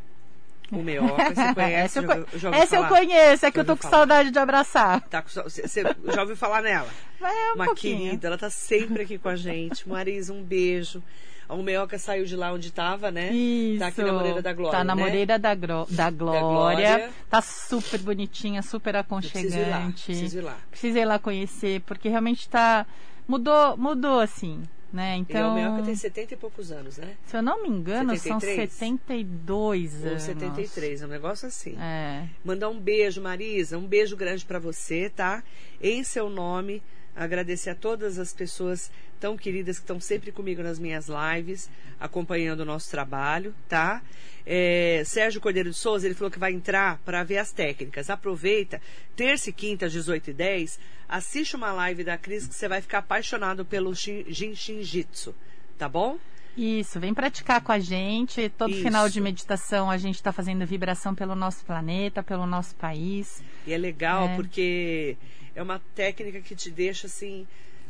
o 0.72 0.82
Meoca, 0.82 1.34
você 1.34 1.52
conhece? 1.54 1.98
essa 1.98 2.00
eu, 2.00 2.26
já, 2.38 2.50
já 2.50 2.56
essa 2.56 2.76
eu 2.76 2.86
conheço, 2.88 3.46
é 3.46 3.50
que 3.50 3.60
eu 3.60 3.64
tô 3.64 3.76
com 3.76 3.82
falar? 3.82 3.96
saudade 3.96 4.30
de 4.30 4.38
abraçar. 4.38 5.00
Tá, 5.08 5.22
com 5.22 5.28
você 5.28 5.82
já 6.12 6.20
ouviu 6.20 6.36
falar 6.36 6.62
nela? 6.62 6.88
É 7.20 7.52
um 7.52 7.54
uma 7.56 7.64
pouquinho. 7.66 7.98
querida, 8.04 8.26
ela 8.28 8.38
tá 8.38 8.50
sempre 8.50 9.02
aqui 9.02 9.18
com 9.18 9.28
a 9.28 9.36
gente. 9.36 9.86
Marisa, 9.88 10.32
um 10.32 10.42
beijo. 10.42 11.02
A 11.48 11.54
Umeoca 11.54 11.96
saiu 11.96 12.24
de 12.24 12.34
lá 12.34 12.52
onde 12.52 12.68
estava, 12.68 13.10
né? 13.12 13.30
Isso. 13.32 13.78
Tá 13.78 13.86
aqui 13.86 14.02
na 14.02 14.12
Moreira 14.12 14.42
da 14.42 14.52
Glória. 14.52 14.78
Tá 14.78 14.82
na 14.84 14.96
né? 14.96 15.02
Moreira 15.04 15.38
da, 15.38 15.54
Gro- 15.54 15.86
da 15.88 16.10
Glória. 16.10 16.40
Glória. 16.40 17.10
Tá 17.30 17.40
super 17.40 18.00
bonitinha, 18.00 18.62
super 18.62 18.96
Eu 18.96 19.04
preciso 19.04 19.56
ir 19.56 19.60
lá. 19.70 19.76
aconchegante. 19.76 20.04
Preciso 20.06 20.38
ir 20.38 20.40
lá. 20.40 20.56
Precisa 20.68 20.98
ir 20.98 21.04
lá 21.04 21.18
conhecer, 21.20 21.80
porque 21.82 22.08
realmente 22.08 22.48
tá. 22.48 22.84
Mudou, 23.28 23.76
mudou 23.76 24.18
assim, 24.20 24.62
né? 24.92 25.10
E 25.10 25.12
a 25.12 25.16
Então. 25.18 25.52
Umeoca 25.52 25.82
tem 25.82 25.94
70 25.94 26.34
e 26.34 26.36
poucos 26.36 26.70
anos, 26.70 26.98
né? 26.98 27.16
Se 27.26 27.36
eu 27.36 27.42
não 27.42 27.62
me 27.62 27.68
engano, 27.68 28.16
73? 28.16 28.72
são 28.72 28.78
72 28.78 30.02
Ou 30.02 30.10
anos. 30.10 30.22
73, 30.22 31.02
é 31.02 31.06
um 31.06 31.08
negócio 31.08 31.48
assim. 31.48 31.76
É. 31.78 32.28
Mandar 32.44 32.68
um 32.68 32.78
beijo, 32.80 33.20
Marisa, 33.20 33.78
um 33.78 33.86
beijo 33.86 34.16
grande 34.16 34.44
para 34.44 34.58
você, 34.58 35.10
tá? 35.10 35.42
Em 35.80 36.02
seu 36.02 36.30
nome, 36.30 36.82
agradecer 37.16 37.70
a 37.70 37.74
todas 37.74 38.18
as 38.18 38.32
pessoas 38.32 38.90
tão 39.18 39.36
queridas 39.36 39.78
que 39.78 39.82
estão 39.84 39.98
sempre 39.98 40.30
comigo 40.30 40.62
nas 40.62 40.78
minhas 40.78 41.06
lives, 41.08 41.70
acompanhando 41.98 42.60
o 42.60 42.64
nosso 42.64 42.90
trabalho, 42.90 43.54
tá? 43.68 44.02
É, 44.44 45.02
Sérgio 45.06 45.40
Cordeiro 45.40 45.70
de 45.70 45.76
Souza, 45.76 46.06
ele 46.06 46.14
falou 46.14 46.30
que 46.30 46.38
vai 46.38 46.52
entrar 46.52 46.98
para 47.04 47.24
ver 47.24 47.38
as 47.38 47.50
técnicas. 47.52 48.10
Aproveita, 48.10 48.80
terça 49.16 49.50
e 49.50 49.52
quinta, 49.52 49.86
às 49.86 49.92
18h10, 49.94 50.78
assiste 51.08 51.56
uma 51.56 51.72
live 51.72 52.04
da 52.04 52.16
Cris 52.18 52.46
que 52.46 52.54
você 52.54 52.68
vai 52.68 52.80
ficar 52.80 52.98
apaixonado 52.98 53.64
pelo 53.64 53.94
Shin- 53.94 54.26
Jin 54.28 54.54
Shinjitsu, 54.54 55.34
tá 55.78 55.88
bom? 55.88 56.18
Isso, 56.56 56.98
vem 57.00 57.12
praticar 57.12 57.60
com 57.60 57.70
a 57.72 57.78
gente. 57.78 58.48
Todo 58.50 58.70
Isso. 58.70 58.82
final 58.82 59.08
de 59.10 59.20
meditação 59.20 59.90
a 59.90 59.98
gente 59.98 60.14
está 60.14 60.32
fazendo 60.32 60.64
vibração 60.64 61.14
pelo 61.14 61.34
nosso 61.34 61.62
planeta, 61.64 62.22
pelo 62.22 62.46
nosso 62.46 62.74
país. 62.76 63.42
E 63.66 63.72
é 63.74 63.78
legal 63.78 64.28
É. 64.28 64.36
porque 64.36 65.16
é 65.56 65.62
uma 65.62 65.80
técnica 65.96 66.40
que 66.40 66.54
te 66.54 66.70
deixa 66.70 67.08
assim. 67.08 67.46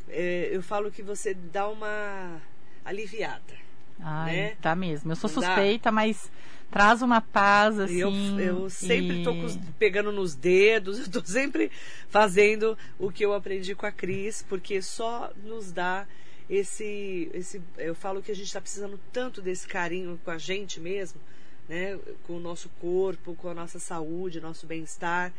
é, 0.08 0.48
eu 0.52 0.62
falo 0.62 0.90
que 0.90 1.02
você 1.02 1.34
dá 1.34 1.68
uma 1.68 2.40
aliviada. 2.84 3.54
Ai, 4.00 4.34
Né? 4.36 4.56
tá 4.62 4.74
mesmo. 4.74 5.10
Eu 5.12 5.16
sou 5.16 5.28
Não 5.30 5.40
dá? 5.40 5.46
suspeita, 5.54 5.90
mas 5.90 6.30
traz 6.70 7.02
uma 7.02 7.20
paz, 7.20 7.78
assim. 7.80 7.96
Eu, 7.98 8.10
eu 8.38 8.70
sempre 8.70 9.22
e- 9.22 9.28
os- 9.28 9.58
pegando 9.78 10.12
nos 10.12 10.34
dedos, 10.34 10.98
eu 11.00 11.10
tô 11.10 11.22
sempre 11.26 11.70
fazendo 12.08 12.76
o 12.98 13.10
que 13.10 13.24
eu 13.24 13.32
aprendi 13.34 13.74
com 13.74 13.86
a 13.86 13.92
Cris, 13.92 14.44
porque 14.48 14.80
só 14.82 15.32
nos 15.44 15.72
dá 15.72 16.06
esse. 16.48 17.30
esse 17.34 17.60
eu 17.78 17.94
falo 17.94 18.22
que 18.22 18.30
a 18.30 18.34
gente 18.34 18.46
está 18.46 18.60
precisando 18.60 19.00
tanto 19.12 19.40
desse 19.42 19.66
carinho 19.66 20.20
com 20.24 20.30
a 20.30 20.38
gente 20.38 20.78
mesmo, 20.78 21.20
né? 21.68 21.98
Com 22.26 22.34
o 22.34 22.40
nosso 22.40 22.68
corpo, 22.80 23.34
com 23.34 23.48
a 23.48 23.54
nossa 23.54 23.78
saúde, 23.78 24.40
nosso 24.40 24.66
bem-estar. 24.66 25.32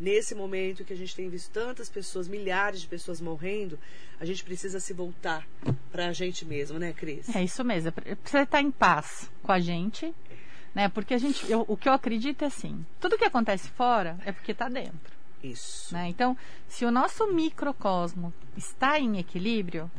Nesse 0.00 0.34
momento 0.34 0.84
que 0.84 0.92
a 0.92 0.96
gente 0.96 1.14
tem 1.14 1.28
visto 1.28 1.50
tantas 1.52 1.88
pessoas, 1.88 2.26
milhares 2.26 2.80
de 2.80 2.88
pessoas 2.88 3.20
morrendo, 3.20 3.78
a 4.18 4.24
gente 4.24 4.42
precisa 4.42 4.80
se 4.80 4.92
voltar 4.92 5.46
para 5.90 6.08
a 6.08 6.12
gente 6.12 6.44
mesmo, 6.44 6.78
né, 6.78 6.92
Cris? 6.92 7.34
É 7.34 7.42
isso 7.44 7.62
mesmo. 7.64 7.88
é 8.04 8.14
Precisa 8.14 8.42
estar 8.42 8.60
em 8.60 8.70
paz 8.70 9.30
com 9.42 9.52
a 9.52 9.60
gente, 9.60 10.12
né? 10.74 10.88
Porque 10.88 11.14
a 11.14 11.18
gente, 11.18 11.48
eu- 11.50 11.64
o 11.68 11.76
que 11.76 11.88
eu 11.88 11.92
acredito 11.92 12.42
é 12.42 12.46
assim: 12.46 12.84
tudo 13.00 13.16
que 13.18 13.24
acontece 13.24 13.68
fora 13.70 14.18
é 14.24 14.32
porque 14.32 14.52
está 14.52 14.68
dentro. 14.68 15.12
Isso. 15.42 15.92
Né? 15.92 16.08
Então, 16.08 16.36
se 16.68 16.84
o 16.84 16.90
nosso 16.90 17.32
microcosmo 17.32 18.32
está 18.56 18.98
em 18.98 19.18
equilíbrio, 19.18 19.90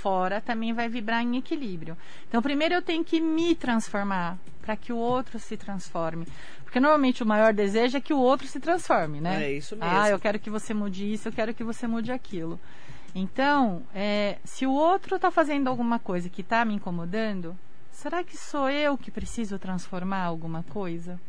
fora 0.00 0.40
também 0.40 0.72
vai 0.72 0.88
vibrar 0.88 1.22
em 1.22 1.36
equilíbrio. 1.36 1.96
Então, 2.28 2.40
primeiro 2.40 2.74
eu 2.74 2.82
tenho 2.82 3.04
que 3.04 3.20
me 3.20 3.54
transformar 3.54 4.38
para 4.62 4.76
que 4.76 4.92
o 4.92 4.96
outro 4.96 5.38
se 5.38 5.56
transforme. 5.56 6.26
Porque 6.64 6.80
normalmente 6.80 7.22
o 7.22 7.26
maior 7.26 7.52
desejo 7.52 7.98
é 7.98 8.00
que 8.00 8.12
o 8.12 8.18
outro 8.18 8.46
se 8.46 8.60
transforme, 8.60 9.20
né? 9.20 9.44
É 9.44 9.52
isso 9.52 9.76
mesmo. 9.76 9.90
Ah, 9.90 10.08
eu 10.08 10.18
quero 10.18 10.38
que 10.38 10.48
você 10.48 10.72
mude 10.72 11.12
isso, 11.12 11.28
eu 11.28 11.32
quero 11.32 11.52
que 11.52 11.64
você 11.64 11.86
mude 11.86 12.12
aquilo. 12.12 12.58
Então, 13.14 13.82
é, 13.94 14.38
se 14.44 14.66
o 14.66 14.72
outro 14.72 15.16
está 15.16 15.30
fazendo 15.30 15.68
alguma 15.68 15.98
coisa 15.98 16.28
que 16.28 16.42
está 16.42 16.64
me 16.64 16.74
incomodando, 16.74 17.58
será 17.90 18.22
que 18.22 18.36
sou 18.36 18.70
eu 18.70 18.96
que 18.96 19.10
preciso 19.10 19.58
transformar 19.58 20.22
alguma 20.22 20.62
coisa? 20.70 21.20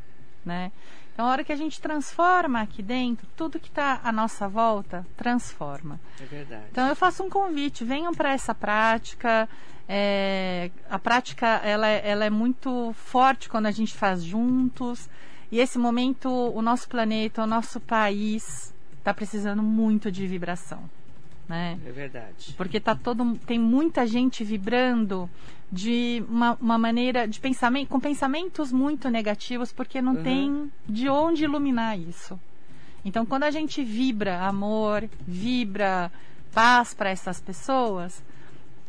Né? 0.45 0.71
Então, 1.13 1.25
a 1.25 1.29
hora 1.29 1.43
que 1.43 1.51
a 1.51 1.55
gente 1.55 1.79
transforma 1.79 2.61
aqui 2.61 2.81
dentro, 2.81 3.27
tudo 3.35 3.59
que 3.59 3.67
está 3.67 3.99
à 4.03 4.11
nossa 4.11 4.47
volta 4.47 5.05
transforma. 5.15 5.99
É 6.19 6.25
verdade. 6.25 6.63
Então, 6.71 6.87
eu 6.87 6.95
faço 6.95 7.23
um 7.23 7.29
convite: 7.29 7.83
venham 7.83 8.13
para 8.13 8.31
essa 8.31 8.55
prática. 8.55 9.47
É, 9.87 10.71
a 10.89 10.97
prática 10.97 11.45
ela, 11.63 11.87
é- 11.87 12.01
ela 12.09 12.23
é 12.25 12.29
muito 12.29 12.93
forte 12.93 13.49
quando 13.49 13.65
a 13.65 13.71
gente 13.71 13.93
faz 13.93 14.23
juntos. 14.23 15.09
E 15.51 15.59
esse 15.59 15.77
momento, 15.77 16.29
o 16.29 16.61
nosso 16.61 16.87
planeta, 16.87 17.43
o 17.43 17.47
nosso 17.47 17.79
país 17.79 18.73
está 18.97 19.13
precisando 19.13 19.61
muito 19.61 20.09
de 20.09 20.25
vibração. 20.25 20.89
Né? 21.47 21.77
É 21.85 21.91
verdade. 21.91 22.53
Porque 22.55 22.79
tá 22.79 22.95
todo, 22.95 23.35
tem 23.45 23.59
muita 23.59 24.07
gente 24.07 24.43
vibrando 24.45 25.29
de 25.71 26.23
uma, 26.27 26.57
uma 26.59 26.77
maneira 26.77 27.27
de 27.27 27.39
pensamento, 27.39 27.87
com 27.89 27.99
pensamentos 27.99 28.71
muito 28.71 29.09
negativos, 29.09 29.71
porque 29.71 30.01
não 30.01 30.15
Uhum. 30.15 30.23
tem 30.23 30.71
de 30.87 31.07
onde 31.07 31.43
iluminar 31.45 31.97
isso. 31.97 32.39
Então, 33.05 33.25
quando 33.25 33.43
a 33.43 33.51
gente 33.51 33.83
vibra 33.83 34.41
amor, 34.41 35.09
vibra 35.25 36.11
paz 36.53 36.93
para 36.93 37.09
essas 37.09 37.39
pessoas, 37.39 38.21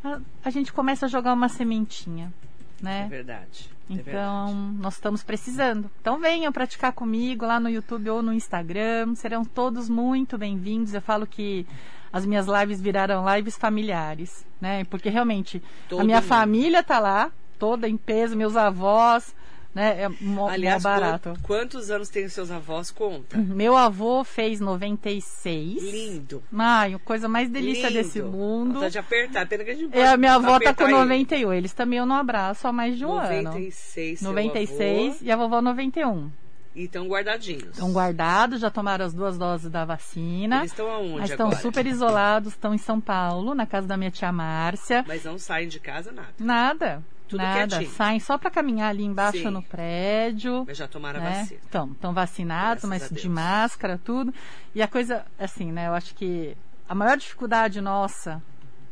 a, 0.05 0.19
a 0.45 0.51
gente 0.51 0.73
começa 0.73 1.07
a 1.07 1.09
jogar 1.09 1.33
uma 1.33 1.49
sementinha, 1.49 2.33
É 2.81 2.85
né? 2.85 3.07
verdade. 3.09 3.71
é 3.89 3.95
Então, 3.95 4.47
verdade. 4.49 4.79
nós 4.83 4.95
estamos 4.95 5.23
precisando. 5.23 5.89
Então, 6.01 6.19
venham 6.19 6.53
praticar 6.53 6.93
comigo 6.93 7.47
lá 7.47 7.61
no 7.61 7.69
YouTube 7.71 8.11
ou 8.11 8.23
no 8.23 8.33
Instagram. 8.33 9.15
Serão 9.15 9.45
todos 9.45 9.89
muito 9.89 10.37
bem-vindos. 10.37 10.93
Eu 10.93 11.01
falo 11.01 11.27
que 11.27 11.65
as 12.13 12.27
minhas 12.27 12.47
lives 12.47 12.81
viraram 12.81 13.25
lives 13.35 13.57
familiares, 13.57 14.45
né? 14.61 14.85
Porque 14.85 15.09
realmente 15.09 15.63
Todo 15.89 16.01
a 16.01 16.05
minha 16.05 16.21
mundo. 16.21 16.29
família 16.29 16.83
tá 16.83 16.99
lá, 16.99 17.31
toda 17.59 17.89
em 17.89 17.97
peso, 17.97 18.37
meus 18.37 18.57
avós, 18.57 19.35
né? 19.75 20.03
É 20.03 20.09
mó, 20.09 20.15
mó 20.21 20.49
Aliás, 20.51 20.83
barato. 20.83 21.31
quan- 21.31 21.43
quantos 21.61 21.91
anos 21.91 22.11
tem 22.11 22.27
os 22.27 22.33
seus 22.35 22.51
avós? 22.51 22.91
Conta. 22.91 23.39
Meu 23.39 23.75
avô 23.77 24.23
fez 24.25 24.61
96. 24.61 25.83
Lindo. 25.83 26.43
Ai, 26.57 26.95
a 26.95 26.99
coisa 26.99 27.29
mais 27.29 27.49
delícia 27.49 27.89
Lindo. 27.89 28.03
desse 28.03 28.21
mundo. 28.23 28.75
Vontade 28.75 28.93
de 28.93 28.99
apertar. 28.99 29.47
Pena 29.49 29.65
que 29.65 29.71
a 29.71 29.75
gente 29.75 29.97
É, 29.97 30.09
a 30.09 30.17
minha 30.17 30.35
avó 30.35 30.59
tá 30.61 30.75
com 30.75 30.85
ele. 30.85 30.93
91. 30.93 31.53
Eles 31.55 31.73
também 31.73 31.99
eu 31.99 32.07
não 32.07 32.17
abraço 32.17 32.69
há 32.69 32.73
mais 32.73 32.97
de 32.99 33.05
um 33.07 33.13
ano. 33.13 33.45
96. 33.45 34.19
seu 34.19 34.29
96 34.29 35.15
avô. 35.15 35.19
e 35.23 35.31
a 35.31 35.37
vovó 35.37 35.63
91. 35.63 36.31
E 36.75 36.85
estão 36.85 37.07
guardadinhos. 37.07 37.65
Estão 37.73 37.93
guardados, 37.93 38.61
já 38.61 38.71
tomaram 38.71 39.05
as 39.05 39.13
duas 39.13 39.37
doses 39.37 39.71
da 39.71 39.85
vacina. 39.85 40.61
Eles 40.61 40.71
estão 40.73 40.91
aonde 40.91 41.19
Mas 41.21 41.31
estão 41.31 41.47
agora? 41.49 41.61
super 41.61 41.87
isolados, 41.87 42.53
estão 42.55 42.73
em 42.73 42.79
São 42.79 42.99
Paulo, 43.01 43.55
na 43.55 43.67
casa 43.67 43.87
da 43.87 43.97
minha 43.97 44.11
tia 44.11 44.33
Márcia. 44.33 45.05
Mas 45.07 45.25
não 45.25 45.39
saem 45.39 45.69
de 45.69 45.79
casa, 45.79 46.11
nada. 46.13 46.29
Nada, 46.39 47.03
Tudo 47.29 47.43
nada. 47.43 47.77
quietinho. 47.77 47.91
Saem 47.95 48.21
só 48.21 48.39
para 48.39 48.51
caminhar 48.51 48.89
ali 48.89 49.05
embaixo 49.05 49.39
Sim. 49.39 49.51
no 49.51 49.63
prédio. 49.63 50.65
Mas 50.67 50.79
já 50.79 50.89
tomaram 50.89 51.21
a 51.21 51.23
Né? 51.23 51.39
vacina. 51.41 51.61
Estão, 51.63 51.93
estão 51.93 52.15
vacinados, 52.15 52.85
Graças 52.85 53.11
mas 53.11 53.19
a 53.19 53.21
de 53.23 53.29
máscara, 53.29 54.01
tudo. 54.03 54.33
E 54.75 54.81
a 54.83 54.89
coisa, 54.89 55.27
assim, 55.39 55.71
né? 55.71 55.89
Eu 55.89 55.95
acho 55.95 56.15
que 56.15 56.57
a 56.89 56.95
maior 56.95 57.19
dificuldade 57.19 57.83
nossa, 57.83 58.43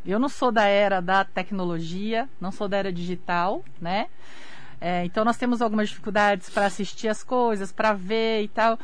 eu 0.04 0.18
não 0.18 0.28
sou 0.28 0.52
da 0.52 0.64
era 0.66 1.00
da 1.00 1.24
tecnologia, 1.24 2.28
não 2.38 2.52
sou 2.52 2.68
da 2.68 2.76
era 2.76 2.92
digital, 2.92 3.64
né? 3.80 4.06
É, 4.80 5.04
então 5.04 5.24
nós 5.24 5.36
temos 5.36 5.60
algumas 5.60 5.88
dificuldades 5.90 6.48
para 6.48 6.66
assistir 6.66 7.08
as 7.08 7.22
coisas, 7.22 7.70
para 7.70 7.92
ver 7.92 8.42
e 8.42 8.48
tal. 8.48 8.78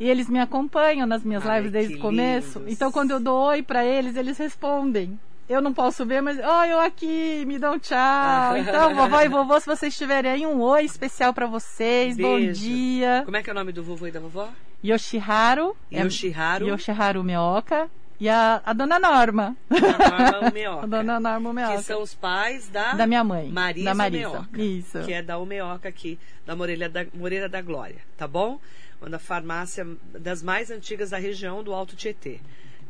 E 0.00 0.08
eles 0.08 0.28
me 0.28 0.40
acompanham 0.40 1.06
nas 1.06 1.22
minhas 1.22 1.46
Ai, 1.46 1.58
lives 1.58 1.72
desde 1.72 1.94
o 1.96 1.98
começo. 1.98 2.58
lindos. 2.58 2.72
Então 2.72 2.90
quando 2.90 3.10
eu 3.10 3.20
dou 3.20 3.38
oi 3.48 3.62
para 3.62 3.84
eles, 3.84 4.16
eles 4.16 4.38
respondem. 4.38 5.18
Eu 5.48 5.60
não 5.60 5.74
posso 5.74 6.06
ver, 6.06 6.22
mas 6.22 6.38
oi, 6.38 6.72
eu 6.72 6.80
aqui, 6.80 7.44
me 7.46 7.58
dão 7.58 7.78
tchau. 7.78 8.56
Então, 8.56 8.94
vovó 8.94 9.20
e 9.20 9.28
vovô, 9.28 9.60
se 9.60 9.66
vocês 9.66 9.94
tiverem 9.94 10.30
aí 10.30 10.46
um 10.46 10.60
oi 10.62 10.84
especial 10.84 11.34
para 11.34 11.46
vocês, 11.46 12.16
bom 12.16 12.36
Beijo. 12.36 12.60
dia. 12.60 13.22
Como 13.24 13.36
é 13.36 13.42
que 13.42 13.50
é 13.50 13.52
o 13.52 13.54
nome 13.56 13.72
do 13.72 13.82
vovô 13.82 14.06
e 14.06 14.10
da 14.10 14.20
vovó? 14.20 14.48
Yoshiharu. 14.82 15.76
é- 15.90 16.00
Yoshiharu. 16.02 16.68
Yoshiharu 16.68 17.22
Meoka. 17.24 17.90
E 18.22 18.28
a, 18.28 18.62
a 18.64 18.72
dona 18.72 19.00
Norma. 19.00 19.56
A 19.68 20.30
Norma 20.30 20.48
Umeoca. 20.50 20.84
A 20.84 20.86
dona 20.86 21.18
Norma 21.18 21.52
Meoka. 21.52 21.76
Que 21.78 21.82
são 21.82 22.00
os 22.00 22.14
pais 22.14 22.68
da, 22.68 22.92
Da 22.92 23.04
minha 23.04 23.24
mãe. 23.24 23.48
Marisa, 23.50 23.84
da 23.84 23.94
Marisa. 23.96 24.28
Umeoca, 24.28 24.62
Isso. 24.62 25.02
Que 25.02 25.12
é 25.12 25.20
da 25.20 25.38
Umeoca 25.38 25.88
aqui, 25.88 26.16
da 26.46 26.54
Moreira 26.54 26.88
da, 26.88 27.04
Moreira 27.12 27.48
da 27.48 27.60
Glória, 27.60 27.96
tá 28.16 28.28
bom? 28.28 28.60
Uma 29.00 29.10
da 29.10 29.18
farmácia 29.18 29.84
das 30.16 30.40
mais 30.40 30.70
antigas 30.70 31.10
da 31.10 31.18
região 31.18 31.64
do 31.64 31.74
Alto 31.74 31.96
Tietê. 31.96 32.38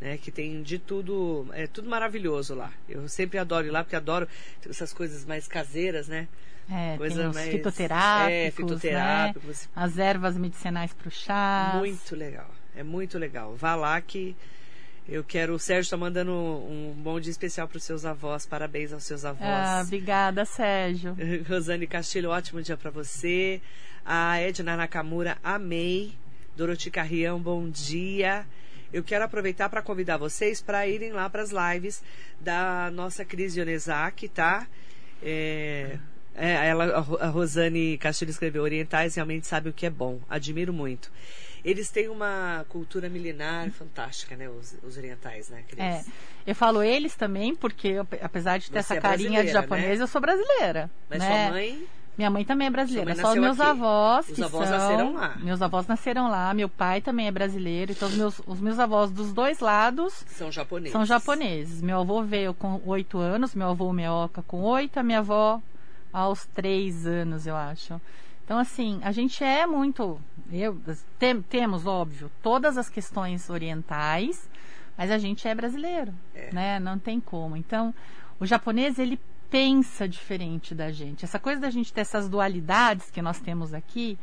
Né, 0.03 0.18
que 0.18 0.31
tem 0.31 0.62
de 0.62 0.79
tudo, 0.79 1.47
é 1.53 1.66
tudo 1.66 1.88
maravilhoso 1.88 2.55
lá. 2.55 2.71
Eu 2.87 3.09
sempre 3.09 3.38
adoro 3.38 3.68
ir 3.68 3.71
lá, 3.71 3.83
porque 3.85 3.97
adoro 3.97 4.29
essas 4.68 4.92
coisas 4.92 5.25
mais 5.25 5.49
caseiras, 5.49 6.09
né? 6.09 6.29
É, 6.71 6.97
Coisa 6.99 7.20
tem 7.20 7.28
os 7.28 7.35
mais- 7.37 7.49
fitoterápicos, 7.51 8.33
é, 8.33 8.51
fitoterápicos. 8.51 9.62
Né? 9.62 9.68
As 9.76 9.97
ervas 9.99 10.37
medicinais 10.37 10.93
para 10.93 11.09
o 11.09 11.11
chá. 11.11 11.74
Muito 11.76 12.14
legal. 12.16 12.51
É 12.76 12.83
muito 12.83 13.16
legal. 13.18 13.55
Vá 13.57 13.74
lá 13.76 13.99
que 14.01 14.37
eu 15.09 15.24
quero. 15.24 15.55
O 15.55 15.59
Sérgio 15.59 15.82
está 15.82 15.96
mandando 15.96 16.32
um 16.32 16.94
bom 16.96 17.18
dia 17.18 17.30
especial 17.30 17.66
para 17.68 17.76
os 17.76 17.84
seus 17.84 18.05
avós. 18.05 18.46
Parabéns 18.46 18.92
aos 18.92 19.05
seus 19.05 19.24
avós. 19.24 19.42
Ah, 19.42 19.82
obrigada, 19.84 20.44
Sérgio. 20.44 21.16
Rosane 21.48 21.86
Castilho, 21.86 22.30
ótimo 22.30 22.62
dia 22.62 22.76
para 22.76 22.90
você. 22.90 23.61
A 24.05 24.38
Edna 24.40 24.76
Nakamura, 24.76 25.38
amei. 25.42 26.12
Doroti 26.57 26.90
Carrião, 26.90 27.40
bom 27.40 27.68
dia. 27.68 28.46
Eu 28.92 29.03
quero 29.03 29.24
aproveitar 29.24 29.68
para 29.70 29.80
convidar 29.80 30.18
vocês 30.18 30.61
para 30.61 30.86
irem 30.86 31.12
lá 31.12 31.28
para 31.30 31.42
as 31.42 31.50
lives 31.50 32.03
da 32.40 32.90
nossa 32.92 33.24
Cris 33.24 33.57
Ionezaki, 33.57 34.28
tá? 34.28 34.66
É, 35.22 35.98
é, 36.34 36.68
ela, 36.68 36.84
a 37.20 37.28
Rosane 37.28 37.96
Castilho 37.98 38.30
escreveu: 38.30 38.62
Orientais 38.62 39.14
realmente 39.14 39.46
sabem 39.46 39.70
o 39.70 39.74
que 39.74 39.86
é 39.86 39.90
bom. 39.90 40.20
Admiro 40.28 40.72
muito. 40.72 41.11
Eles 41.64 41.90
têm 41.90 42.08
uma 42.08 42.64
cultura 42.68 43.08
milenar 43.08 43.70
fantástica, 43.70 44.36
né? 44.36 44.48
Os, 44.48 44.74
os 44.82 44.96
orientais, 44.96 45.48
né? 45.48 45.62
Cris? 45.68 45.78
É. 45.80 46.04
Eu 46.46 46.54
falo 46.54 46.82
eles 46.82 47.14
também, 47.14 47.54
porque 47.54 47.94
apesar 48.20 48.58
de 48.58 48.66
ter 48.70 48.82
Você 48.82 48.94
essa 48.94 48.94
é 48.96 49.00
carinha 49.00 49.28
de 49.44 49.50
brasileira, 49.52 49.60
japonês, 49.62 49.98
né? 49.98 50.04
eu 50.04 50.08
sou 50.08 50.20
brasileira. 50.20 50.90
Mas 51.08 51.18
né? 51.20 51.26
sua 51.44 51.52
mãe. 51.52 51.86
Minha 52.18 52.30
mãe 52.30 52.44
também 52.44 52.66
é 52.66 52.70
brasileira. 52.70 53.14
Só 53.14 53.30
os 53.32 53.38
meus 53.38 53.58
aqui. 53.58 53.70
avós 53.70 54.28
Os 54.28 54.34
que 54.34 54.42
avós 54.42 54.68
são. 54.68 54.76
nasceram 54.78 55.14
lá. 55.14 55.36
Meus 55.40 55.62
avós 55.62 55.86
nasceram 55.86 56.28
lá. 56.28 56.52
Meu 56.52 56.68
pai 56.68 57.00
também 57.00 57.26
é 57.26 57.30
brasileiro. 57.30 57.92
Então 57.92 58.06
os 58.08 58.14
meus, 58.14 58.40
os 58.46 58.60
meus 58.60 58.78
avós 58.78 59.10
dos 59.10 59.32
dois 59.32 59.60
lados 59.60 60.24
São 60.26 60.52
japoneses. 60.52 60.92
são 60.92 61.06
japoneses. 61.06 61.80
Meu 61.80 62.00
avô 62.00 62.22
veio 62.22 62.52
com 62.52 62.82
oito 62.84 63.18
anos, 63.18 63.54
meu 63.54 63.68
avô 63.70 63.90
Meoca 63.92 64.42
com 64.42 64.60
oito, 64.62 64.98
a 64.98 65.02
minha 65.02 65.20
avó 65.20 65.60
aos 66.12 66.44
três 66.44 67.06
anos, 67.06 67.46
eu 67.46 67.56
acho. 67.56 67.98
Então, 68.45 68.59
assim, 68.59 69.01
a 69.03 69.12
gente 69.12 69.43
é 69.43 69.66
muito. 69.66 70.20
Eu, 70.51 70.78
tem- 71.18 71.40
temos, 71.43 71.86
óbvio, 71.86 72.30
todas 72.43 72.76
as 72.76 72.88
questões 72.88 73.49
orientais, 73.49 74.49
mas 74.99 75.11
a 75.11 75.18
gente 75.18 75.47
é 75.49 75.55
brasileiro, 75.55 76.12
É. 76.34 76.51
né? 76.53 76.80
Não 76.80 76.99
tem 76.99 77.18
como. 77.20 77.57
Então, 77.57 77.95
o 78.38 78.45
japonês, 78.45 78.99
ele 78.99 79.18
pensa 79.49 80.09
diferente 80.09 80.74
da 80.74 80.90
gente. 80.90 81.24
Essa 81.24 81.38
coisa 81.38 81.61
da 81.61 81.70
gente 81.70 81.93
ter 81.93 82.01
essas 82.03 82.28
dualidades 82.28 83.11
que 83.11 83.22
nós 83.22 83.38
temos 83.38 83.72
aqui, 83.72 84.18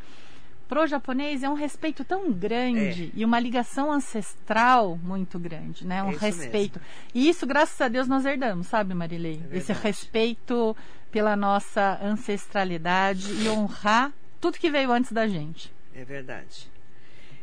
pro 0.68 0.86
japonês 0.86 1.42
é 1.42 1.50
um 1.50 1.54
respeito 1.56 2.04
tão 2.04 2.32
grande 2.32 3.12
e 3.16 3.26
uma 3.26 3.40
ligação 3.40 3.92
ancestral 3.92 4.98
muito 5.02 5.40
grande, 5.40 5.86
né? 5.88 6.04
Um 6.04 6.12
É 6.12 6.16
respeito. 6.18 6.80
E 7.14 7.28
isso, 7.30 7.48
graças 7.48 7.80
a 7.82 7.88
Deus, 7.88 8.08
nós 8.08 8.26
herdamos, 8.26 8.68
sabe, 8.68 8.94
Marilei? 8.94 9.42
É 9.52 9.58
Esse 9.58 9.74
respeito 9.74 10.76
pela 11.12 11.36
nossa 11.36 12.00
ancestralidade 12.02 13.32
e 13.44 13.50
honrar 13.50 14.14
tudo 14.40 14.58
que 14.58 14.70
veio 14.70 14.92
antes 14.92 15.12
da 15.12 15.28
gente. 15.28 15.72
É 15.94 16.04
verdade. 16.04 16.70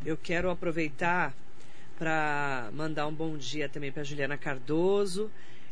Eu 0.05 0.17
quero 0.17 0.51
aproveitar 0.51 1.35
para 1.99 2.71
mandar 2.73 3.07
um 3.07 3.13
bom 3.13 3.37
dia 3.37 3.69
também 3.69 3.91
para 3.91 4.05
Juliana 4.05 4.37
Cardoso, 4.37 5.31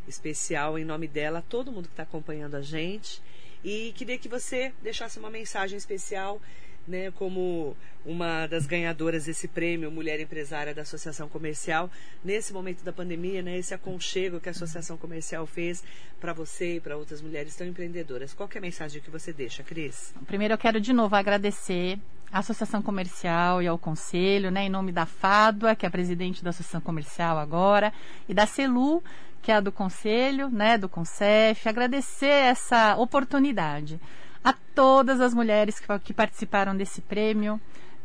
especial 0.09 0.79
em 0.79 0.85
nome 0.85 1.07
dela, 1.07 1.45
todo 1.49 1.71
mundo 1.71 1.85
que 1.87 1.93
está 1.93 2.03
acompanhando 2.03 2.57
a 2.57 2.63
gente. 2.63 3.23
E 3.65 3.93
queria 3.97 4.19
que 4.19 4.29
você 4.29 4.73
deixasse 4.83 5.19
uma 5.19 5.31
mensagem 5.31 5.79
especial, 5.79 6.41
né, 6.87 7.11
como 7.13 7.75
uma 8.05 8.47
das 8.47 8.67
ganhadoras 8.67 9.25
desse 9.25 9.49
prêmio 9.49 9.91
Mulher 9.91 10.21
Empresária 10.21 10.75
da 10.75 10.83
Associação 10.83 11.29
Comercial, 11.31 11.91
nesse 12.23 12.53
momento 12.53 12.85
da 12.85 12.93
pandemia, 12.93 13.41
né, 13.41 13.57
esse 13.57 13.73
aconchego 13.73 14.39
que 14.39 14.51
a 14.51 14.53
Associação 14.53 14.99
Comercial 14.99 15.47
fez 15.47 15.83
para 16.21 16.35
você 16.35 16.77
e 16.77 16.81
para 16.81 16.95
outras 16.95 17.23
mulheres 17.23 17.57
tão 17.57 17.67
empreendedoras. 17.67 18.35
Qual 18.35 18.49
é 18.55 18.59
a 18.59 18.61
mensagem 18.61 19.01
que 19.01 19.11
você 19.11 19.33
deixa, 19.33 19.63
Cris? 19.63 20.15
Primeiro 20.27 20.53
eu 20.53 20.59
quero 20.59 20.79
de 20.79 20.93
novo 20.93 21.17
agradecer 21.17 21.99
à 22.35 22.41
Associação 22.41 22.83
Comercial 22.83 23.63
e 23.63 23.69
ao 23.69 23.79
Conselho, 23.79 24.51
né, 24.51 24.65
em 24.65 24.69
nome 24.69 24.91
da 24.91 25.07
FADUA, 25.07 25.77
que 25.77 25.87
é 25.87 25.89
a 25.89 25.91
presidente 25.91 26.43
da 26.43 26.51
Associação 26.51 26.81
Comercial 26.81 27.39
agora, 27.39 27.93
e 28.29 28.35
da 28.35 28.45
CELU, 28.45 29.01
que 29.41 29.53
é 29.53 29.55
a 29.55 29.61
do 29.61 29.71
Conselho, 29.71 30.49
né, 30.49 30.77
do 30.77 30.89
CONCEF, 30.89 31.69
agradecer 31.69 32.27
essa 32.27 32.97
oportunidade 32.97 34.01
a 34.43 34.53
todas 34.75 35.21
as 35.21 35.33
mulheres 35.33 35.79
que, 35.79 35.87
que 36.01 36.13
participaram 36.13 36.77
desse 36.77 37.01
prêmio. 37.01 37.61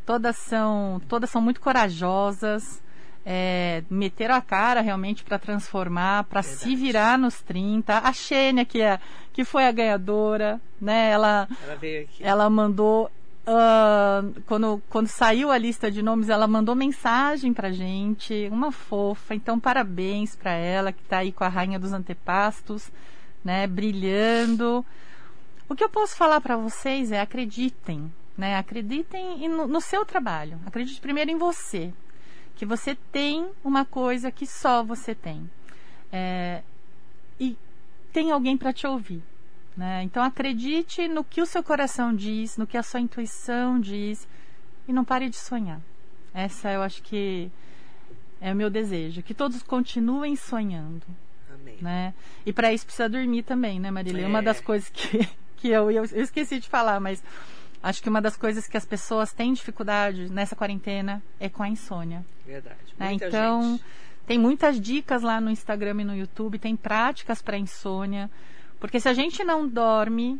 Todas 0.05 0.37
são, 0.37 1.01
todas 1.09 1.31
são 1.31 1.41
muito 1.41 1.59
corajosas, 1.59 2.83
é, 3.25 3.83
meteram 3.89 4.35
a 4.35 4.41
cara 4.41 4.81
realmente 4.81 5.23
para 5.23 5.39
transformar, 5.39 6.25
para 6.25 6.43
se 6.43 6.75
virar 6.75 7.17
nos 7.17 7.41
30. 7.41 7.97
A 7.97 8.13
Xênia, 8.13 8.63
que, 8.63 8.79
é, 8.79 8.99
que 9.33 9.43
foi 9.43 9.65
a 9.65 9.71
ganhadora, 9.71 10.61
né, 10.79 11.09
ela 11.09 11.47
Ela 11.63 11.75
veio 11.75 12.03
aqui. 12.03 12.23
ela 12.23 12.47
mandou 12.47 13.09
ah, 13.51 14.21
quando, 14.45 14.79
quando 14.89 15.07
saiu 15.07 15.49
a 15.49 15.57
lista 15.57 15.89
de 15.89 16.03
nomes, 16.03 16.29
ela 16.29 16.47
mandou 16.47 16.75
mensagem 16.75 17.51
pra 17.51 17.71
gente, 17.71 18.47
uma 18.51 18.71
fofa. 18.71 19.33
Então, 19.33 19.59
parabéns 19.59 20.35
pra 20.35 20.51
ela 20.51 20.91
que 20.91 21.01
tá 21.03 21.17
aí 21.17 21.31
com 21.31 21.43
a 21.43 21.47
rainha 21.47 21.79
dos 21.79 21.91
antepastos, 21.91 22.91
né, 23.43 23.65
brilhando. 23.65 24.85
O 25.67 25.73
que 25.73 25.83
eu 25.83 25.89
posso 25.89 26.15
falar 26.15 26.39
pra 26.41 26.57
vocês 26.57 27.11
é 27.11 27.19
acreditem, 27.19 28.13
né? 28.37 28.55
Acreditem 28.55 29.49
no, 29.49 29.67
no 29.67 29.81
seu 29.81 30.05
trabalho. 30.05 30.59
Acredite 30.65 31.01
primeiro 31.01 31.31
em 31.31 31.37
você, 31.37 31.91
que 32.55 32.67
você 32.67 32.95
tem 33.11 33.49
uma 33.63 33.83
coisa 33.83 34.31
que 34.31 34.45
só 34.45 34.83
você 34.83 35.15
tem. 35.15 35.49
É, 36.11 36.61
e 37.39 37.57
tem 38.13 38.31
alguém 38.31 38.55
para 38.55 38.73
te 38.73 38.85
ouvir. 38.85 39.23
Né? 39.75 40.03
Então 40.03 40.23
acredite 40.23 41.07
no 41.07 41.23
que 41.23 41.41
o 41.41 41.45
seu 41.45 41.63
coração 41.63 42.13
diz, 42.13 42.57
no 42.57 42.67
que 42.67 42.77
a 42.77 42.83
sua 42.83 42.99
intuição 42.99 43.79
diz 43.79 44.27
e 44.87 44.93
não 44.93 45.05
pare 45.05 45.29
de 45.29 45.37
sonhar. 45.37 45.79
Essa 46.33 46.71
eu 46.71 46.81
acho 46.81 47.01
que 47.01 47.51
é 48.41 48.51
o 48.51 48.55
meu 48.55 48.69
desejo, 48.69 49.21
que 49.21 49.33
todos 49.33 49.61
continuem 49.63 50.35
sonhando, 50.35 51.05
Amém. 51.53 51.77
né? 51.81 52.13
E 52.45 52.53
para 52.53 52.73
isso 52.73 52.85
precisa 52.85 53.09
dormir 53.09 53.43
também, 53.43 53.79
né, 53.79 53.91
Marília? 53.91 54.23
É. 54.23 54.27
Uma 54.27 54.41
das 54.41 54.61
coisas 54.61 54.89
que, 54.89 55.27
que 55.57 55.69
eu, 55.69 55.91
eu, 55.91 56.05
eu 56.05 56.23
esqueci 56.23 56.59
de 56.59 56.69
falar, 56.69 56.99
mas 56.99 57.23
acho 57.81 58.01
que 58.01 58.09
uma 58.09 58.21
das 58.21 58.37
coisas 58.37 58.67
que 58.67 58.77
as 58.77 58.85
pessoas 58.85 59.33
têm 59.33 59.53
dificuldade 59.53 60.29
nessa 60.29 60.55
quarentena 60.55 61.21
é 61.39 61.49
com 61.49 61.63
a 61.63 61.69
insônia. 61.69 62.25
Verdade. 62.45 62.77
né? 62.97 63.13
Então, 63.13 63.61
gente. 63.61 63.83
tem 64.25 64.37
muitas 64.37 64.79
dicas 64.79 65.21
lá 65.21 65.41
no 65.41 65.49
Instagram 65.49 66.01
e 66.01 66.05
no 66.05 66.15
YouTube, 66.15 66.57
tem 66.59 66.75
práticas 66.75 67.41
para 67.41 67.57
insônia, 67.57 68.29
porque 68.79 68.99
se 68.99 69.07
a 69.09 69.13
gente 69.13 69.43
não 69.43 69.67
dorme, 69.67 70.39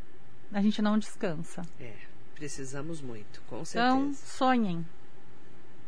a 0.52 0.62
gente 0.62 0.82
não 0.82 0.98
descansa. 0.98 1.62
É, 1.80 1.94
precisamos 2.36 3.02
muito, 3.02 3.42
com 3.50 3.58
Então, 3.62 3.66
certeza. 4.14 4.26
sonhem. 4.26 4.86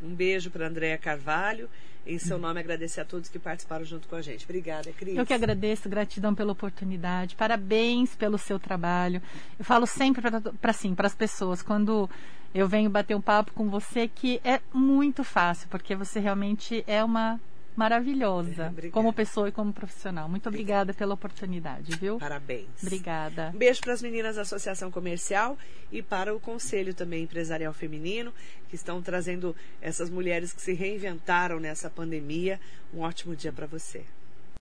Um 0.03 0.13
beijo 0.13 0.49
para 0.49 0.67
Andréa 0.67 0.97
Carvalho. 0.97 1.69
Em 2.05 2.17
seu 2.17 2.39
nome, 2.39 2.59
agradecer 2.59 2.99
a 3.01 3.05
todos 3.05 3.29
que 3.29 3.37
participaram 3.37 3.85
junto 3.85 4.07
com 4.07 4.15
a 4.15 4.23
gente. 4.23 4.43
Obrigada, 4.45 4.91
Cris. 4.91 5.15
Eu 5.15 5.23
que 5.23 5.35
agradeço, 5.35 5.87
gratidão 5.87 6.33
pela 6.33 6.51
oportunidade, 6.51 7.35
parabéns 7.35 8.15
pelo 8.15 8.39
seu 8.39 8.59
trabalho. 8.59 9.21
Eu 9.59 9.63
falo 9.63 9.85
sempre 9.85 10.19
para 10.59 10.71
assim, 10.71 10.95
para 10.95 11.05
as 11.05 11.13
pessoas, 11.13 11.61
quando 11.61 12.09
eu 12.55 12.67
venho 12.67 12.89
bater 12.89 13.15
um 13.15 13.21
papo 13.21 13.53
com 13.53 13.69
você, 13.69 14.07
que 14.07 14.41
é 14.43 14.59
muito 14.73 15.23
fácil, 15.23 15.69
porque 15.69 15.95
você 15.95 16.19
realmente 16.19 16.83
é 16.87 17.03
uma 17.03 17.39
maravilhosa, 17.75 18.67
Obrigada. 18.71 18.91
como 18.91 19.13
pessoa 19.13 19.49
e 19.49 19.51
como 19.51 19.73
profissional. 19.73 20.27
Muito 20.29 20.47
obrigada 20.49 20.93
pela 20.93 21.13
oportunidade, 21.13 21.95
viu? 21.97 22.17
Parabéns. 22.17 22.67
Obrigada. 22.81 23.51
Um 23.53 23.57
beijo 23.57 23.81
para 23.81 23.93
as 23.93 24.01
meninas 24.01 24.35
da 24.35 24.43
Associação 24.43 24.91
Comercial 24.91 25.57
e 25.91 26.01
para 26.01 26.33
o 26.35 26.39
Conselho 26.39 26.93
também 26.93 27.23
Empresarial 27.23 27.73
Feminino, 27.73 28.33
que 28.69 28.75
estão 28.75 29.01
trazendo 29.01 29.55
essas 29.81 30.09
mulheres 30.09 30.53
que 30.53 30.61
se 30.61 30.73
reinventaram 30.73 31.59
nessa 31.59 31.89
pandemia. 31.89 32.59
Um 32.93 33.01
ótimo 33.01 33.35
dia 33.35 33.51
para 33.51 33.67
você. 33.67 34.05